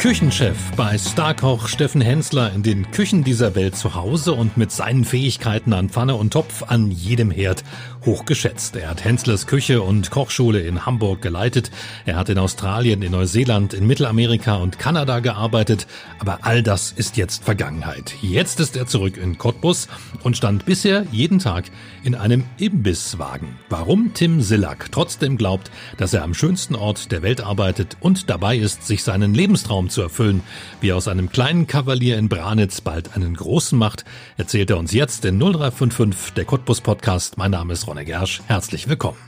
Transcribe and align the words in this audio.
Küchenchef 0.00 0.56
bei 0.76 0.96
Starkoch 0.96 1.68
Steffen 1.68 2.00
Hensler 2.00 2.54
in 2.54 2.62
den 2.62 2.90
Küchen 2.90 3.22
dieser 3.22 3.54
Welt 3.54 3.76
zu 3.76 3.94
Hause 3.94 4.32
und 4.32 4.56
mit 4.56 4.72
seinen 4.72 5.04
Fähigkeiten 5.04 5.74
an 5.74 5.90
Pfanne 5.90 6.14
und 6.14 6.32
Topf 6.32 6.62
an 6.66 6.90
jedem 6.90 7.30
Herd 7.30 7.64
hochgeschätzt. 8.06 8.76
Er 8.76 8.88
hat 8.88 9.04
Henslers 9.04 9.46
Küche 9.46 9.82
und 9.82 10.10
Kochschule 10.10 10.60
in 10.60 10.86
Hamburg 10.86 11.20
geleitet. 11.20 11.70
Er 12.06 12.16
hat 12.16 12.30
in 12.30 12.38
Australien, 12.38 13.02
in 13.02 13.12
Neuseeland, 13.12 13.74
in 13.74 13.86
Mittelamerika 13.86 14.56
und 14.56 14.78
Kanada 14.78 15.20
gearbeitet. 15.20 15.86
Aber 16.18 16.38
all 16.42 16.62
das 16.62 16.92
ist 16.92 17.18
jetzt 17.18 17.44
Vergangenheit. 17.44 18.14
Jetzt 18.22 18.58
ist 18.58 18.78
er 18.78 18.86
zurück 18.86 19.18
in 19.18 19.36
Cottbus 19.36 19.88
und 20.22 20.34
stand 20.34 20.64
bisher 20.64 21.04
jeden 21.12 21.40
Tag 21.40 21.66
in 22.02 22.14
einem 22.14 22.44
Imbisswagen. 22.56 23.58
Warum 23.68 24.14
Tim 24.14 24.40
Sillack 24.40 24.90
trotzdem 24.92 25.36
glaubt, 25.36 25.70
dass 25.98 26.14
er 26.14 26.22
am 26.22 26.32
schönsten 26.32 26.74
Ort 26.74 27.12
der 27.12 27.20
Welt 27.20 27.42
arbeitet 27.42 27.98
und 28.00 28.30
dabei 28.30 28.56
ist, 28.56 28.86
sich 28.86 29.02
seinen 29.02 29.34
Lebenstraum 29.34 29.89
zu 29.90 30.02
erfüllen. 30.02 30.42
Wie 30.80 30.90
er 30.90 30.96
aus 30.96 31.08
einem 31.08 31.30
kleinen 31.30 31.66
Kavalier 31.66 32.16
in 32.18 32.28
Branitz 32.28 32.80
bald 32.80 33.14
einen 33.14 33.34
großen 33.34 33.78
macht, 33.78 34.04
erzählt 34.36 34.70
er 34.70 34.78
uns 34.78 34.92
jetzt 34.92 35.24
in 35.24 35.38
0355, 35.38 36.32
der 36.34 36.44
Cottbus 36.44 36.80
Podcast. 36.80 37.36
Mein 37.36 37.50
Name 37.50 37.72
ist 37.72 37.86
Ronne 37.86 38.04
Gersch. 38.04 38.40
Herzlich 38.46 38.88
willkommen. 38.88 39.18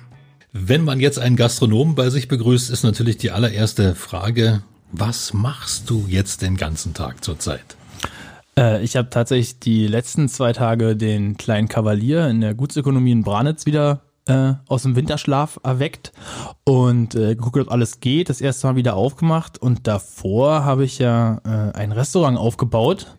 Wenn 0.53 0.85
man 0.85 1.01
jetzt 1.01 1.19
einen 1.19 1.37
Gastronomen 1.37 1.95
bei 1.95 2.11
sich 2.11 2.29
begrüßt, 2.29 2.71
ist 2.71 2.85
natürlich 2.85 3.17
die 3.17 3.31
allererste 3.31 3.95
Frage, 3.95 4.63
was 4.93 5.33
machst 5.33 5.89
du 5.89 6.05
jetzt 6.09 6.43
den 6.43 6.57
ganzen 6.57 6.93
Tag 6.93 7.25
zurzeit? 7.25 7.77
Äh, 8.59 8.83
ich 8.85 8.97
habe 8.97 9.11
tatsächlich 9.11 9.59
die 9.59 9.87
letzten 9.87 10.29
zwei 10.29 10.53
Tage 10.53 10.97
den 10.97 11.37
kleinen 11.37 11.69
Kavalier 11.69 12.29
in 12.29 12.41
der 12.41 12.55
Gutsökonomie 12.55 13.13
in 13.13 13.23
Branitz 13.23 13.67
wieder 13.67 14.03
äh, 14.27 14.55
aus 14.69 14.83
dem 14.83 14.97
Winterschlaf 14.97 15.59
erweckt 15.63 16.13
und 16.65 17.15
äh, 17.15 17.35
geguckt, 17.35 17.59
ob 17.59 17.71
alles 17.71 18.01
geht. 18.01 18.29
Das 18.29 18.41
erste 18.41 18.67
Mal 18.67 18.77
wieder 18.77 18.95
aufgemacht 18.95 19.59
und 19.59 19.87
davor 19.87 20.65
habe 20.65 20.85
ich 20.85 20.99
ja 20.99 21.41
äh, 21.45 21.77
ein 21.77 21.93
Restaurant 21.93 22.39
aufgebaut. 22.39 23.19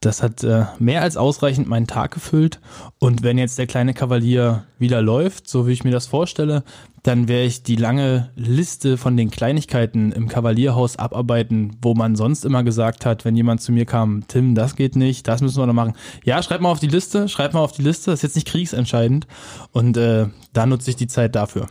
Das 0.00 0.22
hat 0.22 0.44
äh, 0.44 0.66
mehr 0.78 1.02
als 1.02 1.16
ausreichend 1.16 1.68
meinen 1.68 1.86
Tag 1.86 2.12
gefüllt. 2.12 2.60
Und 2.98 3.22
wenn 3.22 3.38
jetzt 3.38 3.58
der 3.58 3.66
kleine 3.66 3.94
Kavalier 3.94 4.64
wieder 4.78 5.02
läuft, 5.02 5.48
so 5.48 5.66
wie 5.66 5.72
ich 5.72 5.82
mir 5.82 5.90
das 5.90 6.06
vorstelle, 6.06 6.62
dann 7.02 7.26
werde 7.26 7.46
ich 7.46 7.62
die 7.62 7.76
lange 7.76 8.30
Liste 8.36 8.96
von 8.96 9.16
den 9.16 9.30
Kleinigkeiten 9.30 10.12
im 10.12 10.28
Kavalierhaus 10.28 10.98
abarbeiten, 10.98 11.76
wo 11.82 11.94
man 11.94 12.16
sonst 12.16 12.44
immer 12.44 12.62
gesagt 12.62 13.06
hat, 13.06 13.24
wenn 13.24 13.34
jemand 13.34 13.60
zu 13.60 13.72
mir 13.72 13.86
kam, 13.86 14.24
Tim, 14.28 14.54
das 14.54 14.76
geht 14.76 14.94
nicht, 14.94 15.26
das 15.26 15.40
müssen 15.40 15.58
wir 15.58 15.66
noch 15.66 15.74
machen. 15.74 15.94
Ja, 16.24 16.42
schreib 16.42 16.60
mal 16.60 16.70
auf 16.70 16.80
die 16.80 16.88
Liste, 16.88 17.28
schreib 17.28 17.54
mal 17.54 17.60
auf 17.60 17.72
die 17.72 17.82
Liste, 17.82 18.10
das 18.10 18.18
ist 18.18 18.22
jetzt 18.22 18.36
nicht 18.36 18.48
kriegsentscheidend. 18.48 19.26
Und 19.72 19.96
äh, 19.96 20.26
da 20.52 20.66
nutze 20.66 20.90
ich 20.90 20.96
die 20.96 21.06
Zeit 21.06 21.34
dafür. 21.34 21.68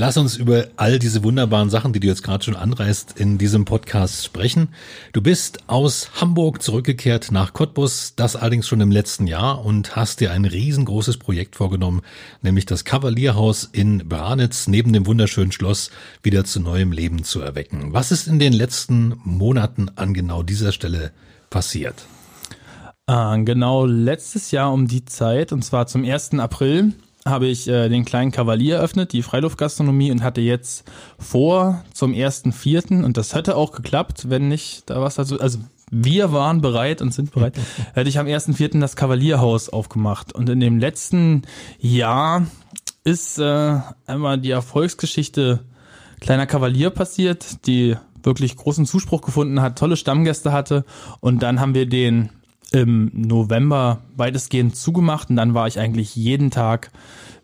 Lass 0.00 0.16
uns 0.16 0.36
über 0.36 0.68
all 0.76 1.00
diese 1.00 1.24
wunderbaren 1.24 1.70
Sachen, 1.70 1.92
die 1.92 1.98
du 1.98 2.06
jetzt 2.06 2.22
gerade 2.22 2.44
schon 2.44 2.54
anreißt, 2.54 3.18
in 3.18 3.36
diesem 3.36 3.64
Podcast 3.64 4.24
sprechen. 4.24 4.68
Du 5.12 5.20
bist 5.20 5.58
aus 5.66 6.12
Hamburg 6.20 6.62
zurückgekehrt 6.62 7.32
nach 7.32 7.52
Cottbus, 7.52 8.12
das 8.14 8.36
allerdings 8.36 8.68
schon 8.68 8.80
im 8.80 8.92
letzten 8.92 9.26
Jahr 9.26 9.64
und 9.64 9.96
hast 9.96 10.20
dir 10.20 10.30
ein 10.30 10.44
riesengroßes 10.44 11.16
Projekt 11.16 11.56
vorgenommen, 11.56 12.02
nämlich 12.42 12.64
das 12.64 12.84
Kavalierhaus 12.84 13.64
in 13.64 14.08
Branitz 14.08 14.68
neben 14.68 14.92
dem 14.92 15.04
wunderschönen 15.04 15.50
Schloss 15.50 15.90
wieder 16.22 16.44
zu 16.44 16.60
neuem 16.60 16.92
Leben 16.92 17.24
zu 17.24 17.40
erwecken. 17.40 17.92
Was 17.92 18.12
ist 18.12 18.28
in 18.28 18.38
den 18.38 18.52
letzten 18.52 19.20
Monaten 19.24 19.90
an 19.96 20.14
genau 20.14 20.44
dieser 20.44 20.70
Stelle 20.70 21.10
passiert? 21.50 22.04
Äh, 23.08 23.42
genau 23.42 23.84
letztes 23.84 24.52
Jahr 24.52 24.72
um 24.72 24.86
die 24.86 25.04
Zeit, 25.06 25.52
und 25.52 25.64
zwar 25.64 25.88
zum 25.88 26.04
1. 26.04 26.34
April, 26.34 26.92
habe 27.24 27.46
ich 27.46 27.68
äh, 27.68 27.88
den 27.88 28.04
kleinen 28.04 28.30
Kavalier 28.30 28.76
eröffnet, 28.76 29.12
die 29.12 29.22
Freiluftgastronomie 29.22 30.10
und 30.10 30.22
hatte 30.22 30.40
jetzt 30.40 30.84
vor 31.18 31.84
zum 31.92 32.14
ersten 32.14 32.52
Vierten. 32.52 33.04
Und 33.04 33.16
das 33.16 33.34
hätte 33.34 33.56
auch 33.56 33.72
geklappt, 33.72 34.30
wenn 34.30 34.48
nicht 34.48 34.88
da 34.88 35.00
was 35.00 35.16
dazu, 35.16 35.40
also 35.40 35.58
wir 35.90 36.32
waren 36.32 36.60
bereit 36.60 37.02
und 37.02 37.12
sind 37.12 37.32
bereit, 37.32 37.58
hätte 37.94 38.08
ich 38.08 38.18
am 38.18 38.26
ersten 38.26 38.54
Vierten 38.54 38.80
das 38.80 38.96
Kavalierhaus 38.96 39.68
aufgemacht. 39.68 40.32
Und 40.32 40.48
in 40.48 40.60
dem 40.60 40.78
letzten 40.78 41.42
Jahr 41.78 42.46
ist 43.04 43.38
äh, 43.38 43.78
einmal 44.06 44.38
die 44.38 44.50
Erfolgsgeschichte 44.50 45.60
kleiner 46.20 46.46
Kavalier 46.46 46.90
passiert, 46.90 47.66
die 47.66 47.96
wirklich 48.22 48.56
großen 48.56 48.86
Zuspruch 48.86 49.22
gefunden 49.22 49.62
hat, 49.62 49.78
tolle 49.78 49.96
Stammgäste 49.96 50.52
hatte. 50.52 50.84
Und 51.20 51.42
dann 51.42 51.60
haben 51.60 51.74
wir 51.74 51.86
den 51.86 52.30
im 52.72 53.10
November 53.14 54.02
weitestgehend 54.16 54.76
zugemacht 54.76 55.30
und 55.30 55.36
dann 55.36 55.54
war 55.54 55.66
ich 55.66 55.78
eigentlich 55.78 56.14
jeden 56.16 56.50
Tag 56.50 56.90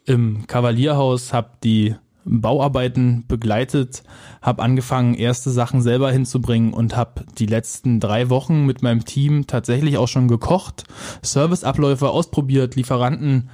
im 0.05 0.47
Kavalierhaus, 0.47 1.33
habe 1.33 1.51
die 1.63 1.95
Bauarbeiten 2.27 3.25
begleitet, 3.29 4.03
habe 4.41 4.63
angefangen, 4.63 5.15
erste 5.15 5.51
Sachen 5.51 5.83
selber 5.83 6.11
hinzubringen 6.11 6.73
und 6.73 6.97
habe 6.97 7.25
die 7.39 7.47
letzten 7.47 8.01
drei 8.01 8.31
Wochen 8.31 8.65
mit 8.65 8.83
meinem 8.83 9.05
Team 9.05 9.47
tatsächlich 9.47 9.99
auch 9.99 10.09
schon 10.09 10.29
gekocht, 10.29 10.85
Serviceabläufe 11.23 12.09
ausprobiert, 12.09 12.77
Lieferanten 12.77 13.51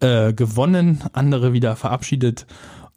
äh, 0.00 0.32
gewonnen, 0.32 1.02
andere 1.12 1.52
wieder 1.52 1.76
verabschiedet 1.76 2.46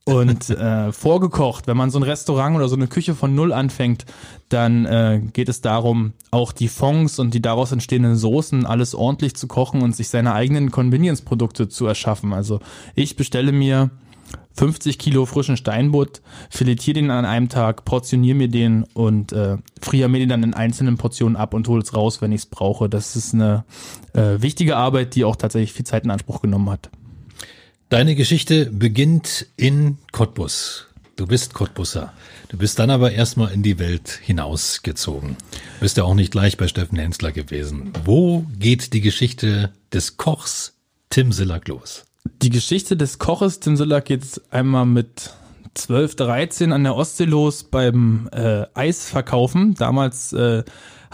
und 0.05 0.51
äh, 0.51 0.91
vorgekocht. 0.91 1.67
Wenn 1.67 1.75
man 1.75 1.89
so 1.89 1.99
ein 1.99 2.03
Restaurant 2.03 2.55
oder 2.55 2.69
so 2.69 2.75
eine 2.75 2.87
Küche 2.87 3.15
von 3.15 3.33
Null 3.35 3.51
anfängt, 3.51 4.05
dann 4.49 4.85
äh, 4.85 5.21
geht 5.33 5.49
es 5.49 5.61
darum, 5.61 6.13
auch 6.29 6.51
die 6.51 6.67
Fonds 6.67 7.17
und 7.17 7.33
die 7.33 7.41
daraus 7.41 7.71
entstehenden 7.71 8.15
Soßen 8.15 8.65
alles 8.65 8.93
ordentlich 8.93 9.35
zu 9.35 9.47
kochen 9.47 9.81
und 9.81 9.95
sich 9.95 10.09
seine 10.09 10.33
eigenen 10.33 10.71
Convenience-Produkte 10.71 11.67
zu 11.69 11.87
erschaffen. 11.87 12.33
Also 12.33 12.59
ich 12.93 13.15
bestelle 13.15 13.51
mir 13.51 13.89
50 14.53 14.99
Kilo 14.99 15.25
frischen 15.25 15.57
Steinbutt, 15.57 16.21
filetiere 16.51 16.95
den 16.95 17.11
an 17.11 17.25
einem 17.25 17.49
Tag, 17.49 17.83
portioniere 17.83 18.37
mir 18.37 18.47
den 18.47 18.83
und 18.93 19.33
äh, 19.33 19.57
friere 19.81 20.07
mir 20.07 20.19
den 20.19 20.29
dann 20.29 20.43
in 20.43 20.53
einzelnen 20.53 20.97
Portionen 20.97 21.35
ab 21.35 21.55
und 21.55 21.67
hole 21.67 21.81
es 21.81 21.95
raus, 21.95 22.21
wenn 22.21 22.31
ich 22.31 22.41
es 22.41 22.45
brauche. 22.45 22.89
Das 22.89 23.15
ist 23.15 23.33
eine 23.33 23.65
äh, 24.13 24.39
wichtige 24.39 24.77
Arbeit, 24.77 25.15
die 25.15 25.25
auch 25.25 25.35
tatsächlich 25.35 25.73
viel 25.73 25.85
Zeit 25.85 26.03
in 26.03 26.11
Anspruch 26.11 26.41
genommen 26.41 26.69
hat. 26.69 26.89
Deine 27.89 28.15
Geschichte 28.15 28.71
beginnt 28.71 29.45
in 29.57 29.99
Cottbus. 30.11 30.87
Du 31.17 31.27
bist 31.27 31.53
Cottbusser. 31.53 32.13
Du 32.49 32.57
bist 32.57 32.79
dann 32.79 32.89
aber 32.89 33.11
erstmal 33.11 33.53
in 33.53 33.61
die 33.61 33.77
Welt 33.77 34.09
hinausgezogen. 34.23 35.37
Du 35.75 35.79
bist 35.81 35.95
ja 35.95 36.03
auch 36.03 36.15
nicht 36.15 36.31
gleich 36.31 36.57
bei 36.57 36.67
Steffen 36.67 36.97
Hensler 36.97 37.31
gewesen. 37.31 37.93
Wo 38.03 38.47
geht 38.57 38.93
die 38.93 39.01
Geschichte 39.01 39.71
des 39.93 40.17
Kochs 40.17 40.73
Tim 41.11 41.31
Sillack 41.31 41.67
los? 41.67 42.05
Die 42.41 42.49
Geschichte 42.49 42.97
des 42.97 43.19
Koches 43.19 43.59
Tim 43.59 43.77
Sillack 43.77 44.05
geht 44.05 44.41
einmal 44.49 44.87
mit 44.87 45.31
12, 45.75 46.15
13 46.15 46.71
an 46.71 46.83
der 46.83 46.95
Ostsee 46.95 47.25
los 47.25 47.65
beim 47.65 48.27
äh, 48.31 48.65
Eisverkaufen. 48.73 49.75
Damals 49.75 50.33
äh, 50.33 50.63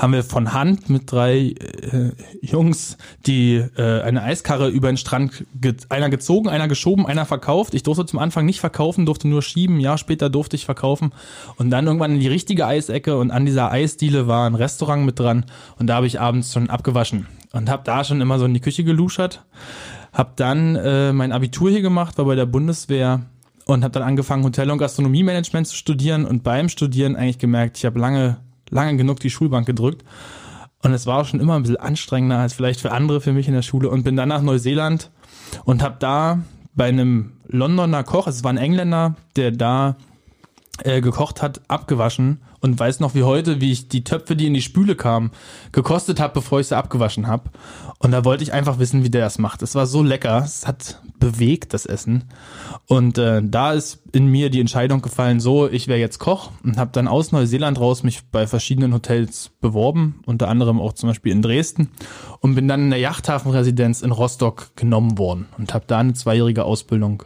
haben 0.01 0.13
wir 0.13 0.23
von 0.23 0.51
Hand 0.51 0.89
mit 0.89 1.11
drei 1.11 1.49
äh, 1.49 2.11
Jungs 2.41 2.97
die 3.27 3.57
äh, 3.77 4.01
eine 4.01 4.23
Eiskarre 4.23 4.67
über 4.69 4.87
den 4.87 4.97
Strand, 4.97 5.45
ge 5.53 5.75
einer 5.89 6.09
gezogen, 6.09 6.49
einer 6.49 6.67
geschoben, 6.67 7.05
einer 7.05 7.25
verkauft. 7.25 7.75
Ich 7.75 7.83
durfte 7.83 8.07
zum 8.07 8.17
Anfang 8.17 8.47
nicht 8.47 8.59
verkaufen, 8.59 9.05
durfte 9.05 9.27
nur 9.27 9.43
schieben. 9.43 9.77
Ein 9.77 9.81
Jahr 9.81 9.99
später 9.99 10.31
durfte 10.31 10.55
ich 10.55 10.65
verkaufen 10.65 11.11
und 11.57 11.69
dann 11.69 11.85
irgendwann 11.85 12.13
in 12.13 12.19
die 12.19 12.27
richtige 12.27 12.65
Eisecke 12.65 13.15
und 13.15 13.29
an 13.29 13.45
dieser 13.45 13.71
Eisdiele 13.71 14.25
war 14.25 14.49
ein 14.49 14.55
Restaurant 14.55 15.05
mit 15.05 15.19
dran 15.19 15.45
und 15.77 15.85
da 15.85 15.97
habe 15.97 16.07
ich 16.07 16.19
abends 16.19 16.51
schon 16.51 16.71
abgewaschen 16.71 17.27
und 17.51 17.69
habe 17.69 17.83
da 17.85 18.03
schon 18.03 18.21
immer 18.21 18.39
so 18.39 18.45
in 18.45 18.55
die 18.55 18.59
Küche 18.59 18.83
geluschert. 18.83 19.45
Hab 20.13 20.35
dann 20.35 20.77
äh, 20.77 21.13
mein 21.13 21.31
Abitur 21.31 21.69
hier 21.69 21.83
gemacht, 21.83 22.17
war 22.17 22.25
bei 22.25 22.35
der 22.35 22.47
Bundeswehr 22.47 23.21
und 23.65 23.83
habe 23.83 23.91
dann 23.91 24.03
angefangen 24.03 24.43
Hotel- 24.43 24.71
und 24.71 24.79
Gastronomiemanagement 24.79 25.67
zu 25.67 25.75
studieren 25.75 26.25
und 26.25 26.41
beim 26.43 26.69
Studieren 26.69 27.15
eigentlich 27.15 27.37
gemerkt, 27.37 27.77
ich 27.77 27.85
habe 27.85 27.99
lange 27.99 28.37
lange 28.71 28.97
genug 28.97 29.19
die 29.19 29.29
Schulbank 29.29 29.67
gedrückt. 29.67 30.03
Und 30.83 30.93
es 30.93 31.05
war 31.05 31.19
auch 31.19 31.25
schon 31.25 31.39
immer 31.39 31.55
ein 31.55 31.61
bisschen 31.61 31.77
anstrengender 31.77 32.39
als 32.39 32.53
vielleicht 32.53 32.81
für 32.81 32.91
andere 32.91 33.21
für 33.21 33.33
mich 33.33 33.47
in 33.47 33.53
der 33.53 33.61
Schule. 33.61 33.89
Und 33.89 34.03
bin 34.03 34.15
dann 34.15 34.29
nach 34.29 34.41
Neuseeland 34.41 35.11
und 35.63 35.83
habe 35.83 35.97
da 35.99 36.39
bei 36.73 36.87
einem 36.87 37.33
Londoner 37.47 38.03
Koch, 38.03 38.27
es 38.27 38.43
war 38.43 38.51
ein 38.51 38.57
Engländer, 38.57 39.15
der 39.35 39.51
da 39.51 39.97
äh, 40.83 41.01
gekocht 41.01 41.41
hat, 41.41 41.61
abgewaschen 41.67 42.41
und 42.61 42.79
weiß 42.79 42.99
noch 42.99 43.13
wie 43.13 43.23
heute, 43.23 43.61
wie 43.61 43.71
ich 43.71 43.89
die 43.89 44.03
Töpfe, 44.03 44.35
die 44.35 44.47
in 44.47 44.53
die 44.53 44.61
Spüle 44.61 44.95
kamen, 44.95 45.31
gekostet 45.71 46.19
habe, 46.19 46.33
bevor 46.33 46.59
ich 46.59 46.67
sie 46.67 46.77
abgewaschen 46.77 47.27
habe. 47.27 47.49
Und 48.01 48.11
da 48.11 48.25
wollte 48.25 48.43
ich 48.43 48.51
einfach 48.51 48.79
wissen, 48.79 49.03
wie 49.03 49.11
der 49.11 49.21
das 49.21 49.37
macht. 49.37 49.61
Es 49.61 49.75
war 49.75 49.85
so 49.85 50.01
lecker, 50.01 50.41
es 50.43 50.65
hat 50.65 51.01
bewegt, 51.19 51.75
das 51.75 51.85
Essen. 51.85 52.23
Und 52.87 53.19
äh, 53.19 53.41
da 53.43 53.73
ist 53.73 54.01
in 54.11 54.25
mir 54.25 54.49
die 54.49 54.59
Entscheidung 54.59 55.03
gefallen, 55.03 55.39
so, 55.39 55.69
ich 55.69 55.87
wäre 55.87 55.99
jetzt 55.99 56.17
Koch 56.17 56.49
und 56.63 56.77
habe 56.77 56.89
dann 56.93 57.07
aus 57.07 57.31
Neuseeland 57.31 57.79
raus 57.79 58.01
mich 58.01 58.23
bei 58.31 58.47
verschiedenen 58.47 58.93
Hotels 58.93 59.51
beworben, 59.61 60.21
unter 60.25 60.47
anderem 60.47 60.81
auch 60.81 60.93
zum 60.93 61.09
Beispiel 61.09 61.31
in 61.31 61.43
Dresden 61.43 61.89
und 62.39 62.55
bin 62.55 62.67
dann 62.67 62.85
in 62.85 62.89
der 62.89 62.99
Yachthafenresidenz 62.99 64.01
in 64.01 64.11
Rostock 64.11 64.75
genommen 64.75 65.19
worden 65.19 65.47
und 65.59 65.75
habe 65.75 65.85
da 65.85 65.99
eine 65.99 66.13
zweijährige 66.13 66.65
Ausbildung 66.65 67.23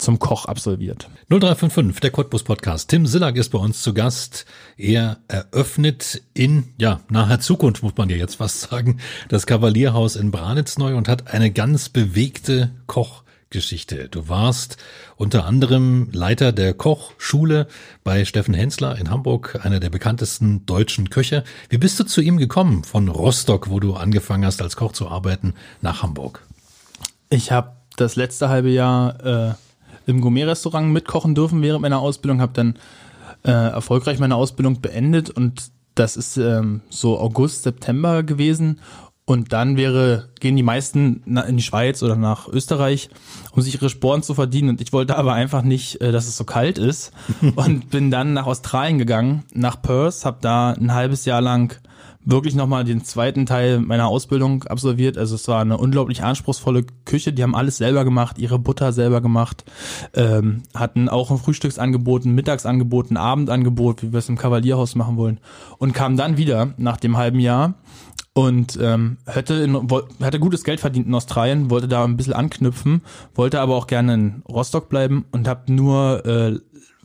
zum 0.00 0.18
Koch 0.18 0.46
absolviert. 0.46 1.08
0355, 1.28 2.00
der 2.00 2.10
Cottbus 2.10 2.42
Podcast. 2.42 2.88
Tim 2.88 3.06
Sillack 3.06 3.36
ist 3.36 3.50
bei 3.50 3.58
uns 3.58 3.82
zu 3.82 3.94
Gast. 3.94 4.46
Er 4.76 5.18
eröffnet 5.28 6.22
in, 6.34 6.64
ja, 6.78 7.00
naher 7.08 7.40
Zukunft, 7.40 7.82
muss 7.82 7.96
man 7.96 8.08
ja 8.08 8.16
jetzt 8.16 8.36
fast 8.36 8.60
sagen, 8.62 9.00
das 9.28 9.46
Kavalierhaus 9.46 10.16
in 10.16 10.30
Branitz 10.30 10.78
neu 10.78 10.96
und 10.96 11.08
hat 11.08 11.32
eine 11.32 11.50
ganz 11.50 11.88
bewegte 11.88 12.70
Kochgeschichte. 12.86 14.08
Du 14.08 14.28
warst 14.28 14.78
unter 15.16 15.44
anderem 15.44 16.08
Leiter 16.12 16.52
der 16.52 16.72
Kochschule 16.74 17.66
bei 18.02 18.24
Steffen 18.24 18.54
Hensler 18.54 18.98
in 18.98 19.10
Hamburg, 19.10 19.60
einer 19.62 19.80
der 19.80 19.90
bekanntesten 19.90 20.64
deutschen 20.66 21.10
Köche. 21.10 21.44
Wie 21.68 21.78
bist 21.78 22.00
du 22.00 22.04
zu 22.04 22.20
ihm 22.22 22.38
gekommen 22.38 22.84
von 22.84 23.08
Rostock, 23.08 23.68
wo 23.68 23.80
du 23.80 23.94
angefangen 23.94 24.46
hast 24.46 24.62
als 24.62 24.76
Koch 24.76 24.92
zu 24.92 25.08
arbeiten, 25.08 25.54
nach 25.82 26.02
Hamburg? 26.02 26.42
Ich 27.28 27.52
habe 27.52 27.72
das 27.96 28.16
letzte 28.16 28.48
halbe 28.48 28.70
Jahr 28.70 29.50
äh, 29.50 29.54
im 30.10 30.20
Gourmet-Restaurant 30.20 30.92
mitkochen 30.92 31.34
dürfen 31.34 31.62
während 31.62 31.82
meiner 31.82 32.00
Ausbildung, 32.00 32.40
habe 32.40 32.52
dann 32.52 32.74
äh, 33.44 33.50
erfolgreich 33.50 34.18
meine 34.18 34.36
Ausbildung 34.36 34.80
beendet 34.80 35.30
und 35.30 35.70
das 35.94 36.16
ist 36.16 36.36
ähm, 36.36 36.82
so 36.88 37.18
August, 37.18 37.64
September 37.64 38.22
gewesen. 38.22 38.80
Und 39.26 39.52
dann 39.52 39.76
wäre, 39.76 40.28
gehen 40.40 40.56
die 40.56 40.64
meisten 40.64 41.22
in 41.24 41.56
die 41.56 41.62
Schweiz 41.62 42.02
oder 42.02 42.16
nach 42.16 42.48
Österreich, 42.48 43.10
um 43.52 43.62
sich 43.62 43.74
ihre 43.74 43.88
Sporen 43.88 44.24
zu 44.24 44.34
verdienen. 44.34 44.70
Und 44.70 44.80
ich 44.80 44.92
wollte 44.92 45.16
aber 45.16 45.34
einfach 45.34 45.62
nicht, 45.62 46.00
äh, 46.00 46.10
dass 46.10 46.26
es 46.26 46.36
so 46.36 46.44
kalt 46.44 46.78
ist. 46.78 47.12
und 47.54 47.90
bin 47.90 48.10
dann 48.10 48.32
nach 48.32 48.46
Australien 48.46 48.98
gegangen, 48.98 49.44
nach 49.54 49.80
Perth, 49.80 50.24
habe 50.24 50.38
da 50.40 50.72
ein 50.72 50.92
halbes 50.92 51.26
Jahr 51.26 51.40
lang 51.40 51.80
wirklich 52.24 52.54
nochmal 52.54 52.84
den 52.84 53.02
zweiten 53.04 53.46
Teil 53.46 53.80
meiner 53.80 54.08
Ausbildung 54.08 54.64
absolviert. 54.64 55.16
Also 55.16 55.34
es 55.34 55.48
war 55.48 55.60
eine 55.60 55.78
unglaublich 55.78 56.22
anspruchsvolle 56.22 56.84
Küche. 57.04 57.32
Die 57.32 57.42
haben 57.42 57.54
alles 57.54 57.78
selber 57.78 58.04
gemacht, 58.04 58.38
ihre 58.38 58.58
Butter 58.58 58.92
selber 58.92 59.20
gemacht, 59.20 59.64
ähm, 60.14 60.62
hatten 60.74 61.08
auch 61.08 61.30
ein 61.30 61.38
Frühstücksangebot, 61.38 62.24
ein 62.24 62.34
Mittagsangebot, 62.34 63.10
ein 63.10 63.16
Abendangebot, 63.16 64.02
wie 64.02 64.12
wir 64.12 64.18
es 64.18 64.28
im 64.28 64.38
Kavalierhaus 64.38 64.94
machen 64.94 65.16
wollen. 65.16 65.40
Und 65.78 65.94
kam 65.94 66.16
dann 66.16 66.36
wieder 66.36 66.74
nach 66.76 66.98
dem 66.98 67.16
halben 67.16 67.40
Jahr 67.40 67.74
und 68.32 68.78
ähm, 68.80 69.16
hätte, 69.26 69.54
in, 69.54 69.88
hatte 70.22 70.38
gutes 70.38 70.62
Geld 70.62 70.80
verdient 70.80 71.06
in 71.06 71.14
Australien, 71.14 71.70
wollte 71.70 71.88
da 71.88 72.04
ein 72.04 72.16
bisschen 72.16 72.32
anknüpfen, 72.32 73.02
wollte 73.34 73.60
aber 73.60 73.74
auch 73.76 73.86
gerne 73.86 74.14
in 74.14 74.42
Rostock 74.48 74.88
bleiben 74.88 75.24
und 75.32 75.48
habe 75.48 75.72
nur 75.72 76.24
äh, 76.26 76.58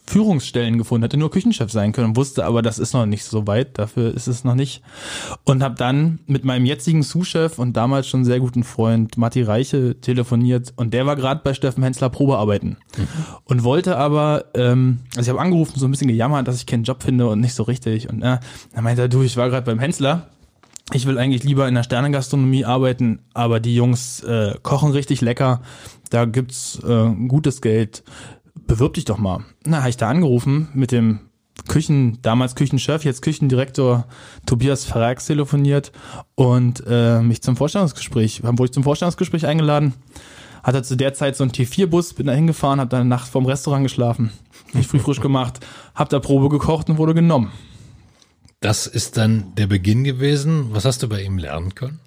Führungsstellen 0.07 0.77
gefunden, 0.77 1.03
hätte 1.03 1.17
nur 1.17 1.31
Küchenchef 1.31 1.71
sein 1.71 1.91
können, 1.91 2.15
wusste 2.15 2.45
aber, 2.45 2.61
das 2.61 2.77
ist 2.77 2.93
noch 2.93 3.05
nicht 3.05 3.23
so 3.23 3.47
weit, 3.47 3.77
dafür 3.79 4.13
ist 4.13 4.27
es 4.27 4.43
noch 4.43 4.55
nicht. 4.55 4.81
Und 5.43 5.63
habe 5.63 5.75
dann 5.75 6.19
mit 6.27 6.45
meinem 6.45 6.65
jetzigen 6.65 7.01
Sous-Chef 7.01 7.57
und 7.57 7.75
damals 7.75 8.07
schon 8.07 8.23
sehr 8.23 8.39
guten 8.39 8.63
Freund 8.63 9.17
Matti 9.17 9.41
Reiche 9.41 9.99
telefoniert 9.99 10.73
und 10.75 10.93
der 10.93 11.05
war 11.05 11.15
gerade 11.15 11.41
bei 11.43 11.53
Steffen 11.53 11.83
Hensler 11.83 12.09
Probearbeiten 12.09 12.77
mhm. 12.97 13.07
und 13.45 13.63
wollte 13.63 13.97
aber, 13.97 14.45
ähm, 14.53 14.99
also 15.15 15.21
ich 15.21 15.29
habe 15.29 15.41
angerufen, 15.41 15.79
so 15.79 15.87
ein 15.87 15.91
bisschen 15.91 16.07
gejammert, 16.07 16.47
dass 16.47 16.57
ich 16.57 16.65
keinen 16.65 16.83
Job 16.83 17.01
finde 17.01 17.27
und 17.27 17.39
nicht 17.39 17.55
so 17.55 17.63
richtig 17.63 18.09
und 18.09 18.21
äh, 18.21 18.37
dann 18.73 18.83
meinte 18.83 19.03
er, 19.03 19.09
du, 19.09 19.23
ich 19.23 19.37
war 19.37 19.49
gerade 19.49 19.65
beim 19.65 19.79
Hensler, 19.79 20.29
ich 20.93 21.07
will 21.07 21.17
eigentlich 21.17 21.43
lieber 21.43 21.67
in 21.67 21.73
der 21.73 21.83
Sternengastronomie 21.83 22.63
arbeiten, 22.63 23.19
aber 23.33 23.59
die 23.59 23.73
Jungs 23.73 24.21
äh, 24.21 24.53
kochen 24.61 24.91
richtig 24.91 25.21
lecker, 25.21 25.61
da 26.11 26.25
gibt's 26.25 26.79
äh, 26.87 27.09
gutes 27.27 27.61
Geld 27.61 28.03
bewirb 28.67 28.93
dich 28.93 29.05
doch 29.05 29.17
mal. 29.17 29.45
Na, 29.65 29.79
habe 29.79 29.89
ich 29.89 29.97
da 29.97 30.09
angerufen 30.09 30.69
mit 30.73 30.91
dem 30.91 31.19
Küchen, 31.67 32.19
damals 32.21 32.55
Küchenchef, 32.55 33.03
jetzt 33.05 33.21
Küchendirektor 33.21 34.05
Tobias 34.45 34.85
Verrax 34.85 35.25
telefoniert 35.25 35.91
und 36.35 36.83
äh, 36.87 37.21
mich 37.21 37.41
zum 37.41 37.55
Vorstellungsgespräch, 37.55 38.43
wurde 38.43 38.65
ich 38.65 38.71
zum 38.71 38.83
Vorstellungsgespräch 38.83 39.45
eingeladen. 39.45 39.93
Hatte 40.63 40.83
zu 40.83 40.97
der 40.97 41.13
Zeit 41.13 41.35
so 41.35 41.43
einen 41.43 41.51
T4-Bus, 41.51 42.13
bin 42.13 42.27
da 42.27 42.33
hingefahren, 42.33 42.79
habe 42.79 42.89
dann 42.89 43.01
eine 43.01 43.09
Nacht 43.09 43.27
vorm 43.29 43.45
Restaurant 43.45 43.83
geschlafen, 43.83 44.31
mich 44.73 44.87
früh 44.87 44.99
frisch 44.99 45.21
gemacht, 45.21 45.59
hab 45.93 46.09
da 46.09 46.19
Probe 46.19 46.49
gekocht 46.49 46.89
und 46.89 46.97
wurde 46.97 47.13
genommen. 47.13 47.51
Das 48.61 48.87
ist 48.87 49.17
dann 49.17 49.53
der 49.55 49.67
Beginn 49.67 50.03
gewesen. 50.03 50.69
Was 50.71 50.85
hast 50.85 51.03
du 51.03 51.09
bei 51.09 51.21
ihm 51.21 51.37
lernen 51.37 51.75
können? 51.75 51.99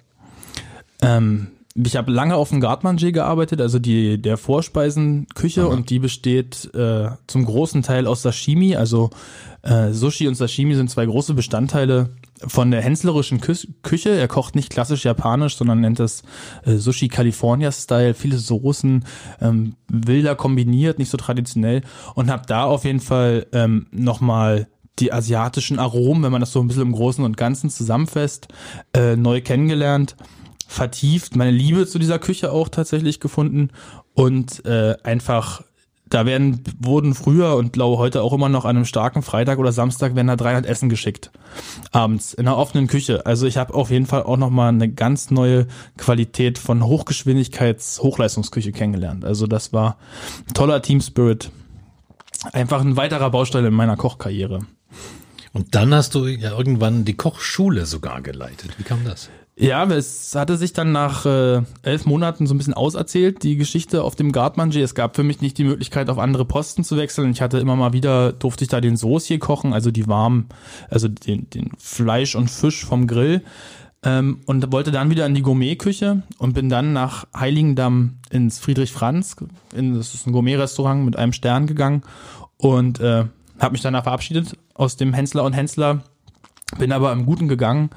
Ähm, 1.01 1.47
ich 1.85 1.95
habe 1.95 2.11
lange 2.11 2.35
auf 2.35 2.49
dem 2.49 2.59
Gartmanger 2.59 3.11
gearbeitet, 3.11 3.61
also 3.61 3.79
die 3.79 4.21
der 4.21 4.37
Vorspeisenküche 4.37 5.63
Aha. 5.63 5.69
und 5.69 5.89
die 5.89 5.99
besteht 5.99 6.73
äh, 6.73 7.09
zum 7.27 7.45
großen 7.45 7.83
Teil 7.83 8.07
aus 8.07 8.21
Sashimi, 8.21 8.75
also 8.75 9.09
äh, 9.61 9.91
Sushi 9.91 10.27
und 10.27 10.35
Sashimi 10.35 10.75
sind 10.75 10.89
zwei 10.89 11.05
große 11.05 11.33
Bestandteile 11.33 12.09
von 12.47 12.71
der 12.71 12.81
henslerischen 12.81 13.41
Kü 13.41 13.55
Küche. 13.83 14.09
Er 14.11 14.29
kocht 14.29 14.55
nicht 14.55 14.69
klassisch 14.69 15.03
japanisch, 15.03 15.57
sondern 15.57 15.81
nennt 15.81 15.99
das 15.99 16.23
äh, 16.65 16.75
Sushi 16.75 17.09
California 17.09 17.71
Style, 17.71 18.13
viele 18.13 18.37
Soßen, 18.37 19.05
ähm, 19.41 19.75
wilder 19.89 20.35
kombiniert, 20.35 20.99
nicht 20.99 21.09
so 21.09 21.17
traditionell 21.17 21.81
und 22.15 22.31
habe 22.31 22.43
da 22.47 22.63
auf 22.63 22.85
jeden 22.85 23.01
Fall 23.01 23.47
ähm, 23.51 23.87
nochmal 23.91 24.67
die 24.99 25.13
asiatischen 25.13 25.79
Aromen, 25.79 26.23
wenn 26.23 26.31
man 26.31 26.41
das 26.41 26.51
so 26.51 26.59
ein 26.59 26.67
bisschen 26.67 26.83
im 26.83 26.91
Großen 26.91 27.23
und 27.23 27.37
Ganzen 27.37 27.69
zusammenfasst, 27.69 28.49
äh, 28.93 29.15
neu 29.15 29.41
kennengelernt 29.41 30.15
vertieft, 30.69 31.35
meine 31.35 31.51
Liebe 31.51 31.87
zu 31.87 31.97
dieser 31.97 32.19
Küche 32.19 32.51
auch 32.51 32.69
tatsächlich 32.69 33.19
gefunden 33.19 33.71
und 34.13 34.63
äh, 34.65 34.95
einfach 35.03 35.63
da 36.07 36.25
werden, 36.25 36.63
wurden 36.79 37.15
früher 37.15 37.55
und 37.55 37.73
glaube 37.73 37.97
heute 37.97 38.21
auch 38.21 38.33
immer 38.33 38.49
noch 38.49 38.65
an 38.65 38.75
einem 38.75 38.85
starken 38.85 39.23
Freitag 39.23 39.57
oder 39.57 39.71
Samstag 39.71 40.15
werden 40.15 40.27
da 40.27 40.35
300 40.35 40.67
Essen 40.67 40.89
geschickt. 40.89 41.31
Abends 41.91 42.33
in 42.33 42.47
einer 42.47 42.57
offenen 42.57 42.87
Küche. 42.87 43.25
Also 43.25 43.47
ich 43.47 43.57
habe 43.57 43.73
auf 43.73 43.89
jeden 43.89 44.05
Fall 44.05 44.23
auch 44.23 44.37
nochmal 44.37 44.69
eine 44.69 44.89
ganz 44.89 45.31
neue 45.31 45.67
Qualität 45.97 46.59
von 46.59 46.83
Hochgeschwindigkeits 46.83 48.01
Hochleistungsküche 48.01 48.71
kennengelernt. 48.71 49.25
Also 49.25 49.47
das 49.47 49.73
war 49.73 49.97
toller 50.53 50.81
Team 50.81 51.01
Spirit. 51.01 51.51
Einfach 52.53 52.81
ein 52.81 52.95
weiterer 52.95 53.31
Baustein 53.31 53.65
in 53.65 53.73
meiner 53.73 53.97
Kochkarriere. 53.97 54.61
Und 55.51 55.73
dann 55.73 55.93
hast 55.93 56.13
du 56.13 56.27
ja 56.27 56.55
irgendwann 56.55 57.05
die 57.05 57.15
Kochschule 57.15 57.85
sogar 57.87 58.21
geleitet. 58.21 58.77
Wie 58.77 58.83
kam 58.83 59.03
das? 59.03 59.29
Ja, 59.61 59.83
es 59.83 60.35
hatte 60.35 60.55
sich 60.55 60.71
dann 60.71 60.93
nach 60.93 61.25
äh, 61.25 61.61
elf 61.81 62.05
Monaten 62.05 62.47
so 62.47 62.53
ein 62.53 62.57
bisschen 62.57 62.73
auserzählt, 62.73 63.43
die 63.43 63.57
Geschichte 63.57 64.05
auf 64.05 64.15
dem 64.15 64.31
Gartmanger. 64.31 64.77
Es 64.77 64.95
gab 64.95 65.17
für 65.17 65.23
mich 65.23 65.41
nicht 65.41 65.57
die 65.57 65.65
Möglichkeit, 65.65 66.09
auf 66.09 66.17
andere 66.17 66.45
Posten 66.45 66.85
zu 66.85 66.95
wechseln. 66.95 67.31
Ich 67.31 67.41
hatte 67.41 67.59
immer 67.59 67.75
mal 67.75 67.91
wieder, 67.91 68.31
durfte 68.31 68.63
ich 68.63 68.69
da 68.69 68.79
den 68.79 68.95
Soße 68.95 69.27
hier 69.27 69.39
kochen, 69.39 69.73
also 69.73 69.91
die 69.91 70.07
warmen, 70.07 70.47
also 70.89 71.09
den, 71.09 71.49
den 71.49 71.71
Fleisch 71.77 72.35
und 72.35 72.49
Fisch 72.49 72.85
vom 72.85 73.05
Grill. 73.05 73.41
Ähm, 74.01 74.39
und 74.45 74.71
wollte 74.71 74.91
dann 74.91 75.09
wieder 75.09 75.25
in 75.25 75.35
die 75.35 75.41
Gourmetküche 75.41 76.23
und 76.37 76.53
bin 76.53 76.69
dann 76.69 76.93
nach 76.93 77.27
Heiligendamm 77.37 78.19
ins 78.29 78.59
Friedrich 78.59 78.93
Franz, 78.93 79.35
in, 79.75 79.93
das 79.93 80.13
ist 80.13 80.25
ein 80.25 80.31
Gourmet-Restaurant 80.31 81.03
mit 81.03 81.17
einem 81.17 81.33
Stern 81.33 81.67
gegangen 81.67 82.03
und 82.55 83.01
äh, 83.01 83.25
habe 83.59 83.71
mich 83.73 83.81
danach 83.81 84.03
verabschiedet 84.03 84.55
aus 84.73 84.95
dem 84.95 85.13
Hensler 85.13 85.43
und 85.43 85.51
Hensler, 85.51 86.01
bin 86.77 86.93
aber 86.93 87.11
im 87.11 87.25
Guten 87.25 87.49
gegangen 87.49 87.89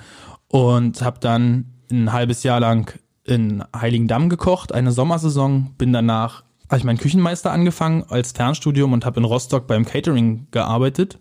und 0.52 1.00
habe 1.00 1.18
dann 1.18 1.64
ein 1.90 2.12
halbes 2.12 2.42
Jahr 2.42 2.60
lang 2.60 2.98
in 3.24 3.64
Heiligendamm 3.74 4.28
gekocht, 4.28 4.72
eine 4.72 4.92
Sommersaison, 4.92 5.74
bin 5.78 5.92
danach 5.92 6.44
habe 6.68 6.78
ich 6.78 6.84
meinen 6.84 6.98
Küchenmeister 6.98 7.50
angefangen 7.50 8.04
als 8.08 8.32
Fernstudium 8.32 8.92
und 8.92 9.04
habe 9.04 9.20
in 9.20 9.24
Rostock 9.24 9.66
beim 9.66 9.84
Catering 9.84 10.46
gearbeitet. 10.50 11.18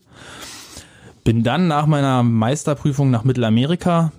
Bin 1.24 1.44
dann 1.44 1.68
nach 1.68 1.86
meiner 1.86 2.24
Meisterprüfung 2.24 3.10
nach 3.10 3.24
Mittelamerika, 3.24 4.12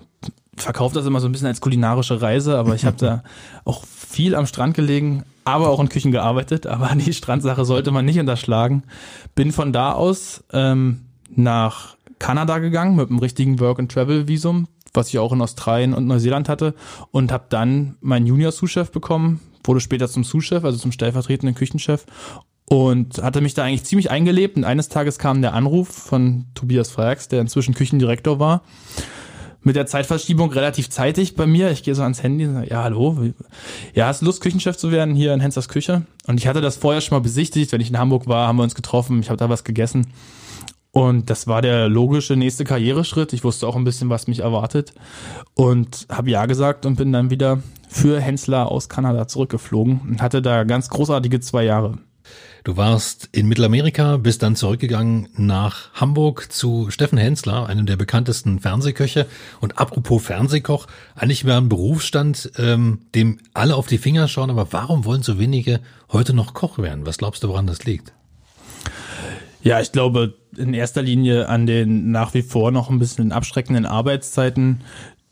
verkaufe 0.55 0.95
das 0.95 1.05
immer 1.05 1.19
so 1.19 1.27
ein 1.27 1.31
bisschen 1.31 1.47
als 1.47 1.61
kulinarische 1.61 2.21
Reise, 2.21 2.57
aber 2.57 2.73
ich 2.75 2.85
habe 2.85 2.97
da 2.97 3.23
auch 3.65 3.83
viel 3.85 4.35
am 4.35 4.47
Strand 4.47 4.75
gelegen, 4.75 5.23
aber 5.43 5.69
auch 5.69 5.79
in 5.79 5.89
Küchen 5.89 6.11
gearbeitet, 6.11 6.65
aber 6.65 6.89
die 6.95 7.13
Strandsache 7.13 7.65
sollte 7.65 7.91
man 7.91 8.05
nicht 8.05 8.19
unterschlagen. 8.19 8.83
Bin 9.35 9.51
von 9.51 9.73
da 9.73 9.91
aus 9.91 10.43
ähm, 10.53 11.01
nach 11.35 11.97
Kanada 12.17 12.59
gegangen 12.59 12.95
mit 12.95 13.09
einem 13.09 13.19
richtigen 13.19 13.59
Work-and-Travel-Visum, 13.59 14.67
was 14.93 15.09
ich 15.09 15.19
auch 15.19 15.31
in 15.33 15.41
Australien 15.41 15.93
und 15.93 16.07
Neuseeland 16.07 16.49
hatte 16.49 16.73
und 17.11 17.31
habe 17.31 17.45
dann 17.49 17.95
meinen 18.01 18.27
Junior-Sous-Chef 18.27 18.91
bekommen, 18.91 19.39
wurde 19.63 19.79
später 19.79 20.07
zum 20.07 20.23
Sous-Chef, 20.23 20.63
also 20.63 20.77
zum 20.77 20.91
stellvertretenden 20.91 21.55
Küchenchef 21.55 22.05
und 22.65 23.21
hatte 23.21 23.41
mich 23.41 23.53
da 23.53 23.63
eigentlich 23.63 23.83
ziemlich 23.83 24.09
eingelebt 24.09 24.57
und 24.57 24.63
eines 24.63 24.89
Tages 24.89 25.19
kam 25.19 25.41
der 25.41 25.53
Anruf 25.53 25.89
von 25.89 26.45
Tobias 26.55 26.89
Frax, 26.89 27.27
der 27.27 27.41
inzwischen 27.41 27.73
Küchendirektor 27.73 28.39
war, 28.39 28.63
mit 29.61 29.75
der 29.75 29.85
Zeitverschiebung 29.85 30.51
relativ 30.51 30.89
zeitig 30.89 31.35
bei 31.35 31.45
mir. 31.45 31.71
Ich 31.71 31.83
gehe 31.83 31.95
so 31.95 32.03
ans 32.03 32.21
Handy 32.21 32.45
und 32.45 32.53
sage, 32.53 32.69
ja, 32.69 32.83
hallo, 32.83 33.17
ja, 33.93 34.07
hast 34.07 34.21
du 34.21 34.25
Lust, 34.25 34.41
Küchenchef 34.41 34.77
zu 34.77 34.91
werden 34.91 35.15
hier 35.15 35.33
in 35.33 35.39
Hensers 35.39 35.69
Küche? 35.69 36.03
Und 36.27 36.39
ich 36.39 36.47
hatte 36.47 36.61
das 36.61 36.77
vorher 36.77 37.01
schon 37.01 37.15
mal 37.15 37.21
besichtigt, 37.21 37.71
wenn 37.71 37.81
ich 37.81 37.89
in 37.89 37.97
Hamburg 37.97 38.27
war, 38.27 38.47
haben 38.47 38.57
wir 38.57 38.63
uns 38.63 38.75
getroffen, 38.75 39.19
ich 39.19 39.29
habe 39.29 39.37
da 39.37 39.49
was 39.49 39.63
gegessen. 39.63 40.07
Und 40.95 41.31
das 41.31 41.47
war 41.47 41.63
der 41.63 41.89
logische 41.89 42.35
nächste 42.35 42.65
Karriereschritt. 42.65 43.33
Ich 43.33 43.43
wusste 43.43 43.67
auch 43.67 43.75
ein 43.75 43.83
bisschen, 43.83 44.11
was 44.11 44.27
mich 44.27 44.41
erwartet. 44.41 44.93
Und 45.55 46.05
habe 46.07 46.29
ja 46.29 46.45
gesagt 46.45 46.85
und 46.85 46.97
bin 46.97 47.11
dann 47.11 47.31
wieder 47.31 47.63
für 47.89 48.21
Hensler 48.21 48.71
aus 48.71 48.89
Kanada 48.89 49.27
zurückgeflogen 49.27 50.01
und 50.07 50.21
hatte 50.21 50.43
da 50.43 50.63
ganz 50.65 50.89
großartige 50.89 51.39
zwei 51.39 51.63
Jahre. 51.63 51.97
Du 52.63 52.77
warst 52.77 53.27
in 53.31 53.47
Mittelamerika, 53.47 54.17
bist 54.17 54.43
dann 54.43 54.55
zurückgegangen 54.55 55.29
nach 55.35 55.91
Hamburg 55.95 56.51
zu 56.51 56.91
Steffen 56.91 57.17
Hensler, 57.17 57.65
einem 57.65 57.87
der 57.87 57.97
bekanntesten 57.97 58.59
Fernsehköche. 58.59 59.25
Und 59.61 59.79
apropos 59.79 60.23
Fernsehkoch, 60.23 60.85
eigentlich 61.15 61.43
wäre 61.43 61.57
ein 61.57 61.69
Berufsstand, 61.69 62.51
ähm, 62.59 62.99
dem 63.15 63.39
alle 63.55 63.75
auf 63.75 63.87
die 63.87 63.97
Finger 63.97 64.27
schauen, 64.27 64.51
aber 64.51 64.71
warum 64.71 65.05
wollen 65.05 65.23
so 65.23 65.39
wenige 65.39 65.79
heute 66.11 66.35
noch 66.35 66.53
Koch 66.53 66.77
werden? 66.77 67.07
Was 67.07 67.17
glaubst 67.17 67.43
du, 67.43 67.49
woran 67.49 67.65
das 67.65 67.83
liegt? 67.83 68.13
Ja, 69.63 69.79
ich 69.81 69.91
glaube 69.91 70.35
in 70.57 70.73
erster 70.73 71.01
Linie 71.01 71.49
an 71.49 71.65
den 71.65 72.11
nach 72.11 72.33
wie 72.33 72.41
vor 72.41 72.71
noch 72.71 72.89
ein 72.89 72.99
bisschen 72.99 73.31
abschreckenden 73.31 73.85
Arbeitszeiten. 73.85 74.81